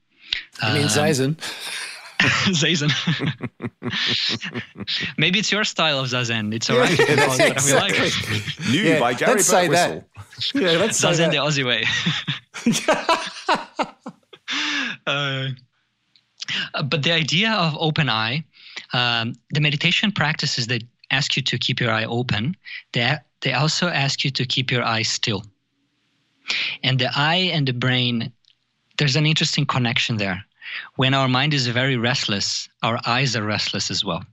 I 0.61 0.75
mean, 0.75 0.83
um, 0.83 0.89
Zazen. 0.89 1.37
Zazen. 2.21 2.91
Maybe 5.19 5.39
it's 5.39 5.53
your 5.53 5.65
style 5.65 6.01
of 6.01 6.07
Zazen. 6.07 6.55
It's 6.55 6.71
all 6.71 6.79
right. 6.79 6.99
Yeah, 6.99 7.15
that's 7.15 7.39
exactly. 7.39 8.11
like 8.11 8.13
New 8.71 8.83
yeah, 8.83 9.01
by 9.01 9.15
Gary 9.15 9.35
let's 9.35 9.47
say 9.47 9.69
that. 9.69 10.05
Yeah, 10.55 10.71
let's 10.73 11.01
Zazen 11.01 11.17
say 11.17 11.25
that. 11.25 11.31
the 11.31 11.37
Aussie 11.37 11.65
way. 11.65 11.85
uh, 15.07 15.49
but 16.85 17.03
the 17.03 17.13
idea 17.13 17.51
of 17.53 17.77
open 17.79 18.09
eye, 18.09 18.45
um, 18.93 19.35
the 19.51 19.61
meditation 19.61 20.11
practices 20.11 20.67
that 20.69 20.83
ask 21.11 21.37
you 21.37 21.43
to 21.43 21.59
keep 21.59 21.81
your 21.81 21.91
eye 21.91 22.05
open, 22.05 22.57
they, 22.93 23.17
they 23.41 23.53
also 23.53 23.89
ask 23.89 24.25
you 24.25 24.31
to 24.33 24.45
keep 24.45 24.71
your 24.71 24.85
eye 24.85 25.03
still. 25.03 25.45
And 26.83 26.99
the 26.99 27.11
eye 27.15 27.51
and 27.53 27.67
the 27.67 27.73
brain, 27.73 28.33
there's 28.99 29.17
an 29.17 29.27
interesting 29.27 29.67
connection 29.67 30.17
there. 30.17 30.45
When 30.97 31.15
our 31.15 31.29
mind 31.29 31.55
is 31.55 31.67
very 31.69 31.97
restless, 31.97 32.69
our 32.83 33.01
eyes 33.07 33.37
are 33.37 33.45
restless 33.45 33.91
as 33.91 34.05
well. 34.05 34.25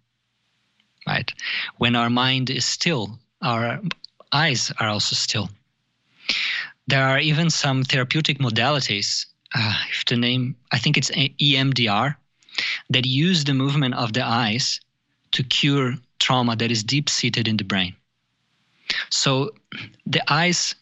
Right? 1.08 1.32
When 1.78 1.96
our 1.96 2.10
mind 2.10 2.50
is 2.50 2.66
still, 2.66 3.20
our 3.42 3.82
eyes 4.32 4.72
are 4.80 4.88
also 4.88 5.16
still. 5.16 5.50
There 6.88 7.04
are 7.04 7.20
even 7.20 7.50
some 7.50 7.84
therapeutic 7.84 8.40
modalities, 8.40 9.26
uh, 9.56 9.76
if 9.90 10.06
the 10.06 10.18
name, 10.18 10.56
I 10.72 10.80
think 10.80 10.98
it's 10.98 11.12
EMDR, 11.12 12.16
that 12.90 13.06
use 13.06 13.44
the 13.44 13.54
movement 13.54 13.96
of 13.96 14.14
the 14.14 14.26
eyes 14.26 14.80
to 15.32 15.44
cure 15.44 15.96
trauma 16.20 16.56
that 16.56 16.72
is 16.72 16.84
deep 16.84 17.10
seated 17.10 17.48
in 17.48 17.58
the 17.58 17.64
brain. 17.64 17.96
So 19.10 19.52
the 20.06 20.22
eyes, 20.32 20.76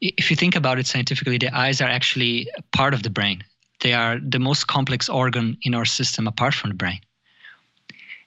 if 0.00 0.30
you 0.30 0.36
think 0.36 0.56
about 0.56 0.78
it 0.78 0.86
scientifically, 0.86 1.38
the 1.38 1.54
eyes 1.56 1.80
are 1.80 1.88
actually 1.88 2.48
part 2.72 2.94
of 2.94 3.02
the 3.02 3.10
brain. 3.10 3.42
They 3.80 3.92
are 3.92 4.18
the 4.18 4.38
most 4.38 4.66
complex 4.66 5.08
organ 5.08 5.58
in 5.62 5.74
our 5.74 5.84
system 5.84 6.26
apart 6.26 6.54
from 6.54 6.70
the 6.70 6.76
brain. 6.76 7.00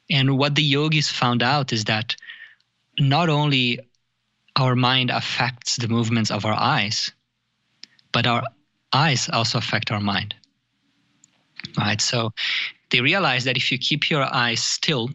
And 0.10 0.38
what 0.38 0.56
the 0.56 0.64
yogis 0.64 1.10
found 1.10 1.44
out 1.44 1.72
is 1.72 1.86
that 1.86 2.16
not 3.00 3.30
only 3.30 3.80
our 4.56 4.76
mind 4.76 5.10
affects 5.10 5.78
the 5.78 5.88
movements 5.88 6.32
of 6.32 6.46
our 6.46 6.54
eyes, 6.54 7.12
but 8.12 8.28
our 8.28 8.44
eyes 8.94 9.30
also 9.32 9.58
affect 9.58 9.92
our 9.92 10.02
mind. 10.02 10.36
Right? 11.78 12.02
So 12.02 12.34
they 12.90 13.02
realized 13.02 13.46
that 13.46 13.58
if 13.58 13.72
you 13.72 13.78
keep 13.78 14.10
your 14.10 14.24
eyes 14.24 14.62
still, 14.62 15.10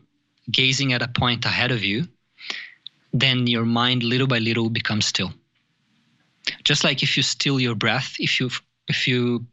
gazing 0.51 0.93
at 0.93 1.03
a 1.03 1.09
point 1.09 1.45
ahead 1.45 1.71
of 1.71 1.83
you, 1.83 2.07
then 3.13 3.47
your 3.47 3.65
mind 3.65 4.03
little 4.03 4.27
by 4.27 4.39
little 4.39 4.71
becomes 4.71 5.07
still. 5.07 5.33
Just 6.65 6.85
like 6.85 7.03
if 7.03 7.17
you 7.17 7.23
still 7.23 7.61
your 7.61 7.75
breath, 7.75 8.17
if 8.19 8.41
you 8.41 8.51
if 8.89 9.09
you 9.09 9.47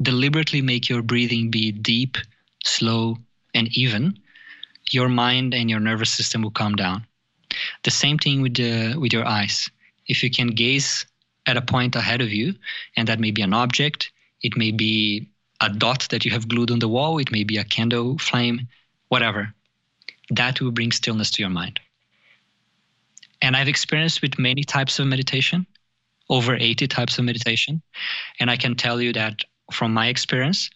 deliberately 0.00 0.62
make 0.62 0.88
your 0.88 1.02
breathing 1.02 1.50
be 1.50 1.70
deep, 1.72 2.16
slow, 2.64 3.18
and 3.54 3.68
even, 3.76 4.18
your 4.90 5.08
mind 5.08 5.54
and 5.54 5.68
your 5.68 5.80
nervous 5.80 6.10
system 6.10 6.42
will 6.42 6.50
calm 6.50 6.74
down. 6.76 7.06
The 7.82 7.90
same 7.90 8.18
thing 8.18 8.42
with 8.42 8.54
the 8.54 8.96
with 8.96 9.12
your 9.12 9.26
eyes. 9.26 9.68
If 10.06 10.22
you 10.22 10.30
can 10.30 10.48
gaze 10.48 11.06
at 11.46 11.56
a 11.56 11.62
point 11.62 11.96
ahead 11.96 12.20
of 12.20 12.32
you, 12.32 12.54
and 12.96 13.08
that 13.08 13.20
may 13.20 13.30
be 13.30 13.42
an 13.42 13.54
object, 13.54 14.10
it 14.42 14.56
may 14.56 14.70
be 14.70 15.28
a 15.60 15.68
dot 15.68 16.06
that 16.10 16.24
you 16.24 16.30
have 16.30 16.48
glued 16.48 16.70
on 16.70 16.78
the 16.78 16.88
wall, 16.88 17.18
it 17.18 17.30
may 17.30 17.44
be 17.44 17.56
a 17.56 17.64
candle 17.64 18.18
flame, 18.18 18.68
whatever. 19.08 19.54
That 20.30 20.60
will 20.60 20.70
bring 20.70 20.92
stillness 20.92 21.30
to 21.32 21.42
your 21.42 21.50
mind. 21.50 21.80
And 23.42 23.56
I've 23.56 23.68
experienced 23.68 24.22
with 24.22 24.38
many 24.38 24.64
types 24.64 24.98
of 24.98 25.06
meditation, 25.06 25.66
over 26.30 26.56
80 26.56 26.86
types 26.88 27.18
of 27.18 27.24
meditation. 27.24 27.82
And 28.40 28.50
I 28.50 28.56
can 28.56 28.74
tell 28.74 29.00
you 29.00 29.12
that 29.12 29.42
from 29.72 29.92
my 29.92 30.08
experience, 30.08 30.70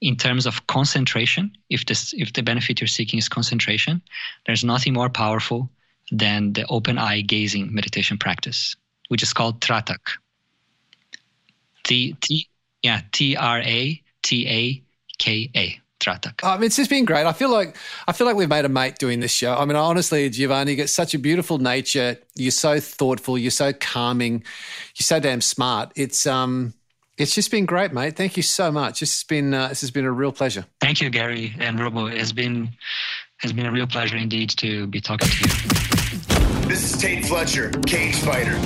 in 0.00 0.16
terms 0.16 0.46
of 0.46 0.66
concentration, 0.66 1.52
if 1.68 1.84
this 1.86 2.14
if 2.16 2.32
the 2.32 2.42
benefit 2.42 2.80
you're 2.80 2.88
seeking 2.88 3.18
is 3.18 3.28
concentration, 3.28 4.00
there's 4.46 4.64
nothing 4.64 4.94
more 4.94 5.10
powerful 5.10 5.70
than 6.10 6.52
the 6.54 6.66
open 6.68 6.98
eye 6.98 7.20
gazing 7.20 7.72
meditation 7.72 8.18
practice, 8.18 8.74
which 9.08 9.22
is 9.22 9.32
called 9.32 9.60
Tratak. 9.60 10.00
T 11.84 12.16
T 12.20 12.48
yeah 12.82 13.02
T 13.12 13.36
R 13.36 13.60
A 13.60 14.02
T 14.22 14.48
A 14.48 14.82
K 15.18 15.50
A. 15.54 15.80
Tratak. 16.00 16.40
I 16.42 16.56
mean, 16.56 16.64
it's 16.64 16.76
just 16.76 16.90
been 16.90 17.04
great. 17.04 17.26
I 17.26 17.32
feel 17.32 17.50
like 17.50 17.76
I 18.08 18.12
feel 18.12 18.26
like 18.26 18.36
we've 18.36 18.48
made 18.48 18.64
a 18.64 18.68
mate 18.68 18.98
doing 18.98 19.20
this 19.20 19.30
show. 19.30 19.54
I 19.54 19.64
mean, 19.64 19.76
honestly, 19.76 20.28
Giovanni, 20.30 20.72
you 20.72 20.76
get 20.76 20.90
such 20.90 21.14
a 21.14 21.18
beautiful 21.18 21.58
nature. 21.58 22.16
You're 22.34 22.50
so 22.50 22.80
thoughtful. 22.80 23.38
You're 23.38 23.50
so 23.50 23.72
calming. 23.72 24.42
You're 24.96 25.04
so 25.04 25.20
damn 25.20 25.40
smart. 25.40 25.92
It's 25.94 26.26
um, 26.26 26.74
it's 27.18 27.34
just 27.34 27.50
been 27.50 27.66
great, 27.66 27.92
mate. 27.92 28.16
Thank 28.16 28.36
you 28.36 28.42
so 28.42 28.72
much. 28.72 29.00
This 29.00 29.12
has 29.14 29.24
been 29.24 29.54
uh, 29.54 29.68
this 29.68 29.82
has 29.82 29.90
been 29.90 30.06
a 30.06 30.12
real 30.12 30.32
pleasure. 30.32 30.64
Thank 30.80 31.00
you, 31.00 31.10
Gary 31.10 31.54
and 31.58 31.78
Robo. 31.78 32.06
It's 32.06 32.32
been 32.32 32.70
it's 33.42 33.52
been 33.52 33.66
a 33.66 33.72
real 33.72 33.86
pleasure 33.86 34.16
indeed 34.16 34.50
to 34.56 34.86
be 34.86 35.00
talking 35.00 35.28
to 35.28 35.38
you. 35.38 36.68
This 36.68 36.94
is 36.94 37.00
Tate 37.00 37.26
Fletcher, 37.26 37.70
Cage 37.86 38.16
Fighter. 38.16 38.58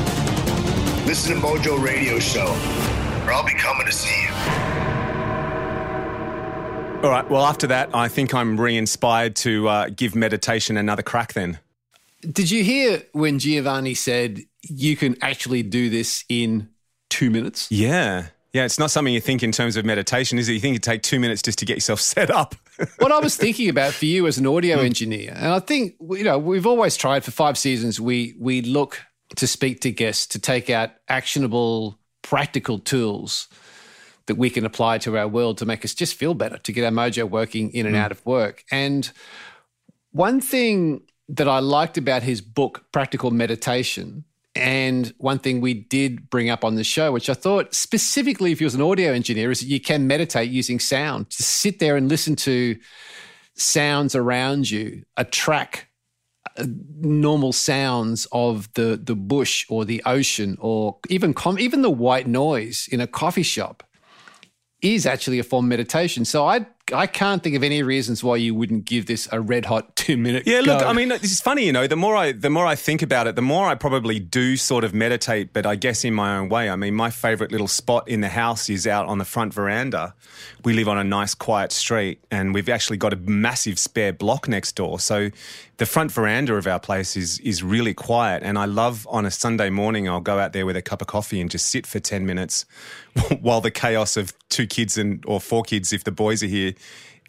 Listen 1.07 1.35
to 1.35 1.41
Mojo 1.41 1.82
Radio 1.82 2.18
Show, 2.18 2.47
or 3.26 3.32
I'll 3.32 3.45
be 3.45 3.55
coming 3.55 3.87
to 3.87 3.93
see 3.93 4.22
you. 4.22 4.63
All 7.05 7.11
right. 7.11 7.28
Well, 7.28 7.44
after 7.44 7.66
that, 7.66 7.90
I 7.94 8.09
think 8.09 8.32
I'm 8.32 8.59
re-inspired 8.59 9.36
to 9.36 9.68
uh, 9.68 9.88
give 9.90 10.14
meditation 10.14 10.78
another 10.78 11.02
crack. 11.02 11.34
Then. 11.34 11.59
Did 12.22 12.50
you 12.50 12.64
hear 12.64 13.02
when 13.12 13.38
Giovanni 13.38 13.92
said 13.92 14.40
you 14.62 14.96
can 14.96 15.14
actually 15.20 15.62
do 15.62 15.90
this 15.90 16.24
in 16.30 16.70
two 17.11 17.28
minutes? 17.28 17.70
Yeah. 17.70 18.28
Yeah, 18.55 18.64
it's 18.64 18.78
not 18.78 18.90
something 18.90 19.12
you 19.12 19.20
think 19.20 19.42
in 19.42 19.52
terms 19.52 19.76
of 19.76 19.84
meditation, 19.84 20.38
is 20.38 20.48
it? 20.48 20.55
You 20.55 20.61
think 20.61 20.76
it'd 20.76 20.82
take 20.82 21.02
two 21.02 21.20
minutes 21.20 21.42
just 21.42 21.59
to 21.59 21.66
get 21.66 21.76
yourself 21.76 22.00
set 22.14 22.30
up. 22.30 22.55
what 22.96 23.12
I 23.12 23.18
was 23.18 23.36
thinking 23.36 23.68
about 23.68 23.92
for 23.92 24.07
you 24.07 24.26
as 24.26 24.38
an 24.38 24.46
audio 24.46 24.78
mm. 24.78 24.86
engineer, 24.86 25.34
and 25.36 25.48
I 25.48 25.61
think 25.61 25.96
you 26.00 26.24
know 26.24 26.38
we've 26.38 26.66
always 26.66 26.96
tried 26.96 27.22
for 27.22 27.32
five 27.32 27.59
seasons. 27.59 28.00
We 28.00 28.34
we 28.38 28.62
look 28.62 29.02
to 29.36 29.46
speak 29.46 29.80
to 29.80 29.90
guests 29.90 30.26
to 30.28 30.38
take 30.38 30.70
out 30.70 30.92
actionable, 31.09 31.98
practical 32.22 32.78
tools 32.78 33.48
that 34.26 34.36
we 34.36 34.50
can 34.50 34.64
apply 34.64 34.98
to 34.98 35.16
our 35.16 35.28
world 35.28 35.58
to 35.58 35.66
make 35.66 35.84
us 35.84 35.94
just 35.94 36.14
feel 36.14 36.34
better, 36.34 36.58
to 36.58 36.72
get 36.72 36.84
our 36.84 36.90
mojo 36.90 37.28
working 37.28 37.70
in 37.72 37.86
and 37.86 37.94
mm. 37.94 37.98
out 37.98 38.10
of 38.10 38.24
work. 38.24 38.64
And 38.70 39.10
one 40.12 40.40
thing 40.40 41.02
that 41.28 41.48
I 41.48 41.58
liked 41.58 41.98
about 41.98 42.22
his 42.22 42.40
book, 42.40 42.84
Practical 42.92 43.30
Meditation, 43.30 44.24
and 44.54 45.12
one 45.18 45.40
thing 45.40 45.60
we 45.60 45.74
did 45.74 46.30
bring 46.30 46.48
up 46.48 46.64
on 46.64 46.76
the 46.76 46.84
show, 46.84 47.10
which 47.10 47.28
I 47.28 47.34
thought 47.34 47.74
specifically 47.74 48.52
if 48.52 48.60
you 48.60 48.66
was 48.66 48.74
an 48.74 48.82
audio 48.82 49.12
engineer, 49.12 49.50
is 49.50 49.60
that 49.60 49.66
you 49.66 49.80
can 49.80 50.06
meditate 50.06 50.50
using 50.50 50.78
sound. 50.78 51.30
To 51.30 51.42
sit 51.42 51.80
there 51.80 51.96
and 51.96 52.08
listen 52.08 52.36
to 52.36 52.78
sounds 53.54 54.14
around 54.14 54.70
you, 54.70 55.04
a 55.16 55.24
track 55.24 55.88
uh, 56.56 56.66
normal 57.00 57.52
sounds 57.52 58.28
of 58.30 58.72
the 58.74 59.00
the 59.02 59.16
bush 59.16 59.66
or 59.68 59.84
the 59.84 60.00
ocean 60.06 60.56
or 60.60 60.98
even 61.08 61.34
com- 61.34 61.58
even 61.58 61.82
the 61.82 61.90
white 61.90 62.28
noise 62.28 62.88
in 62.92 63.00
a 63.00 63.08
coffee 63.08 63.42
shop 63.42 63.82
is 64.85 65.07
actually 65.07 65.39
a 65.39 65.43
form 65.43 65.64
of 65.64 65.70
meditation. 65.70 66.24
So 66.26 66.47
I 66.47 66.66
I 66.93 67.07
can't 67.07 67.43
think 67.43 67.57
of 67.57 67.62
any 67.62 67.82
reasons 67.82 68.22
why 68.22 68.37
you 68.37 68.55
wouldn't 68.55 68.85
give 68.85 69.07
this 69.07 69.26
a 69.32 69.41
red 69.41 69.64
hot 69.64 69.97
two 69.97 70.18
minute. 70.18 70.43
Yeah, 70.47 70.61
go. 70.61 70.74
look, 70.74 70.82
I 70.82 70.93
mean, 70.93 71.11
it's 71.11 71.41
funny, 71.41 71.64
you 71.64 71.72
know. 71.72 71.87
The 71.87 71.97
more 71.97 72.14
I 72.14 72.32
the 72.32 72.51
more 72.51 72.66
I 72.66 72.74
think 72.74 73.01
about 73.01 73.26
it, 73.26 73.35
the 73.35 73.43
more 73.43 73.66
I 73.66 73.74
probably 73.74 74.18
do 74.18 74.59
sort 74.59 74.85
of 74.85 74.93
meditate, 74.93 75.55
but 75.55 75.64
I 75.64 75.76
guess 75.76 76.05
in 76.05 76.12
my 76.12 76.37
own 76.37 76.51
way. 76.51 76.68
I 76.68 76.76
mean, 76.76 76.95
my 76.95 77.09
favorite 77.09 77.51
little 77.51 77.68
spot 77.68 78.07
in 78.09 78.20
the 78.20 78.28
house 78.28 78.68
is 78.68 78.87
out 78.87 79.07
on 79.07 79.16
the 79.16 79.24
front 79.24 79.55
veranda. 79.55 80.14
We 80.64 80.74
live 80.74 80.89
on 80.89 80.99
a 80.99 81.05
nice, 81.05 81.35
quiet 81.35 81.72
street, 81.72 82.22
and 82.30 82.53
we've 82.53 82.68
actually 82.68 82.99
got 82.99 83.14
a 83.14 83.16
massive 83.16 83.78
spare 83.78 84.12
block 84.12 84.47
next 84.47 84.72
door. 84.76 85.01
So 85.01 85.30
the 85.76 85.86
front 85.86 86.12
veranda 86.12 86.54
of 86.54 86.66
our 86.66 86.80
place 86.80 87.16
is 87.16 87.38
is 87.40 87.62
really 87.62 87.94
quiet, 87.94 88.42
and 88.42 88.58
I 88.58 88.64
love 88.66 89.06
on 89.10 89.26
a 89.26 89.30
Sunday 89.30 89.70
morning. 89.70 90.08
I'll 90.08 90.20
go 90.20 90.38
out 90.38 90.52
there 90.52 90.66
with 90.66 90.76
a 90.76 90.82
cup 90.82 91.00
of 91.00 91.08
coffee 91.08 91.40
and 91.40 91.50
just 91.50 91.68
sit 91.68 91.86
for 91.86 92.00
ten 92.00 92.26
minutes 92.26 92.64
while 93.40 93.60
the 93.60 93.70
chaos 93.70 94.16
of 94.16 94.32
two 94.48 94.66
kids 94.66 94.96
and 94.96 95.24
or 95.26 95.40
four 95.40 95.62
kids, 95.62 95.92
if 95.92 96.04
the 96.04 96.12
boys 96.12 96.42
are 96.42 96.48
here, 96.48 96.74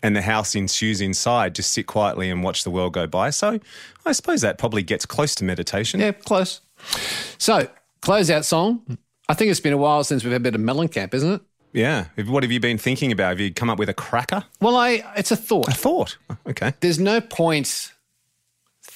and 0.04 0.16
the 0.16 0.22
house 0.22 0.56
ensues 0.56 1.02
inside, 1.02 1.56
just 1.56 1.72
sit 1.72 1.88
quietly 1.88 2.30
and 2.30 2.44
watch 2.44 2.64
the 2.64 2.70
world 2.70 2.94
go 2.94 3.08
by. 3.08 3.30
So 3.30 3.60
I 4.06 4.12
suppose 4.12 4.42
that 4.42 4.58
probably 4.58 4.84
gets 4.84 5.06
close 5.06 5.34
to 5.36 5.44
meditation. 5.44 6.00
Yeah, 6.00 6.12
close. 6.12 6.62
So 7.38 7.68
closeout 8.02 8.44
song. 8.44 8.98
I 9.28 9.34
think 9.34 9.50
it's 9.50 9.60
been 9.60 9.74
a 9.74 9.78
while 9.78 10.04
since 10.04 10.24
we've 10.24 10.32
had 10.32 10.42
a 10.42 10.44
bit 10.44 10.54
of 10.54 10.62
Mellencamp, 10.62 11.16
isn't 11.16 11.32
it? 11.32 11.42
Yeah. 11.74 12.06
What 12.28 12.44
have 12.44 12.52
you 12.52 12.60
been 12.60 12.78
thinking 12.78 13.12
about? 13.12 13.30
Have 13.30 13.40
you 13.40 13.54
come 13.54 13.70
up 13.70 13.80
with 13.80 13.90
a 13.90 13.94
cracker? 13.94 14.46
Well, 14.62 14.76
I 14.76 15.04
it's 15.18 15.32
a 15.32 15.36
thought. 15.36 15.68
A 15.68 15.72
thought. 15.72 16.18
Oh, 16.30 16.38
okay. 16.48 16.74
There's 16.80 17.00
no 17.00 17.20
point 17.20 17.92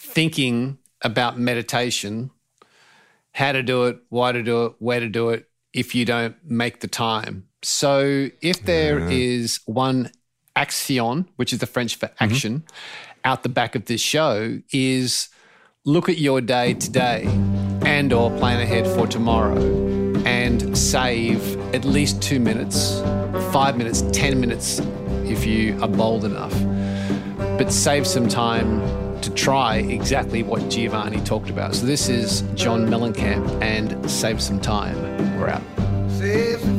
thinking 0.09 0.77
about 1.01 1.39
meditation, 1.39 2.31
how 3.33 3.51
to 3.51 3.63
do 3.63 3.85
it, 3.85 3.99
why 4.09 4.31
to 4.31 4.43
do 4.43 4.65
it, 4.65 4.73
where 4.79 4.99
to 4.99 5.07
do 5.07 5.29
it, 5.29 5.49
if 5.73 5.93
you 5.93 6.03
don't 6.05 6.35
make 6.43 6.79
the 6.79 6.87
time. 6.87 7.47
So 7.61 8.29
if 8.41 8.63
there 8.65 8.99
is 9.09 9.59
one 9.65 10.11
action, 10.55 11.29
which 11.35 11.53
is 11.53 11.59
the 11.59 11.67
French 11.67 11.95
for 11.95 12.07
mm-hmm. 12.07 12.23
action, 12.23 12.63
out 13.23 13.43
the 13.43 13.49
back 13.49 13.75
of 13.75 13.85
this 13.85 14.01
show, 14.01 14.59
is 14.71 15.29
look 15.85 16.09
at 16.09 16.17
your 16.17 16.41
day 16.41 16.73
today 16.73 17.23
and 17.85 18.11
or 18.11 18.29
plan 18.37 18.59
ahead 18.59 18.87
for 18.87 19.07
tomorrow 19.07 19.57
and 20.25 20.77
save 20.77 21.57
at 21.73 21.85
least 21.85 22.21
two 22.21 22.39
minutes, 22.39 22.99
five 23.51 23.77
minutes, 23.77 24.01
ten 24.11 24.39
minutes 24.39 24.79
if 25.25 25.45
you 25.45 25.79
are 25.81 25.87
bold 25.87 26.25
enough. 26.25 26.53
But 27.57 27.71
save 27.71 28.07
some 28.07 28.27
time 28.27 29.08
to 29.21 29.29
try 29.33 29.77
exactly 29.77 30.43
what 30.43 30.69
Giovanni 30.69 31.21
talked 31.21 31.49
about. 31.49 31.75
So 31.75 31.85
this 31.85 32.09
is 32.09 32.41
John 32.55 32.87
Mellencamp 32.87 33.61
and 33.61 34.09
Save 34.09 34.41
Some 34.41 34.59
Time. 34.59 34.95
We're 35.39 35.49
out. 35.49 35.63
Save 36.11 36.78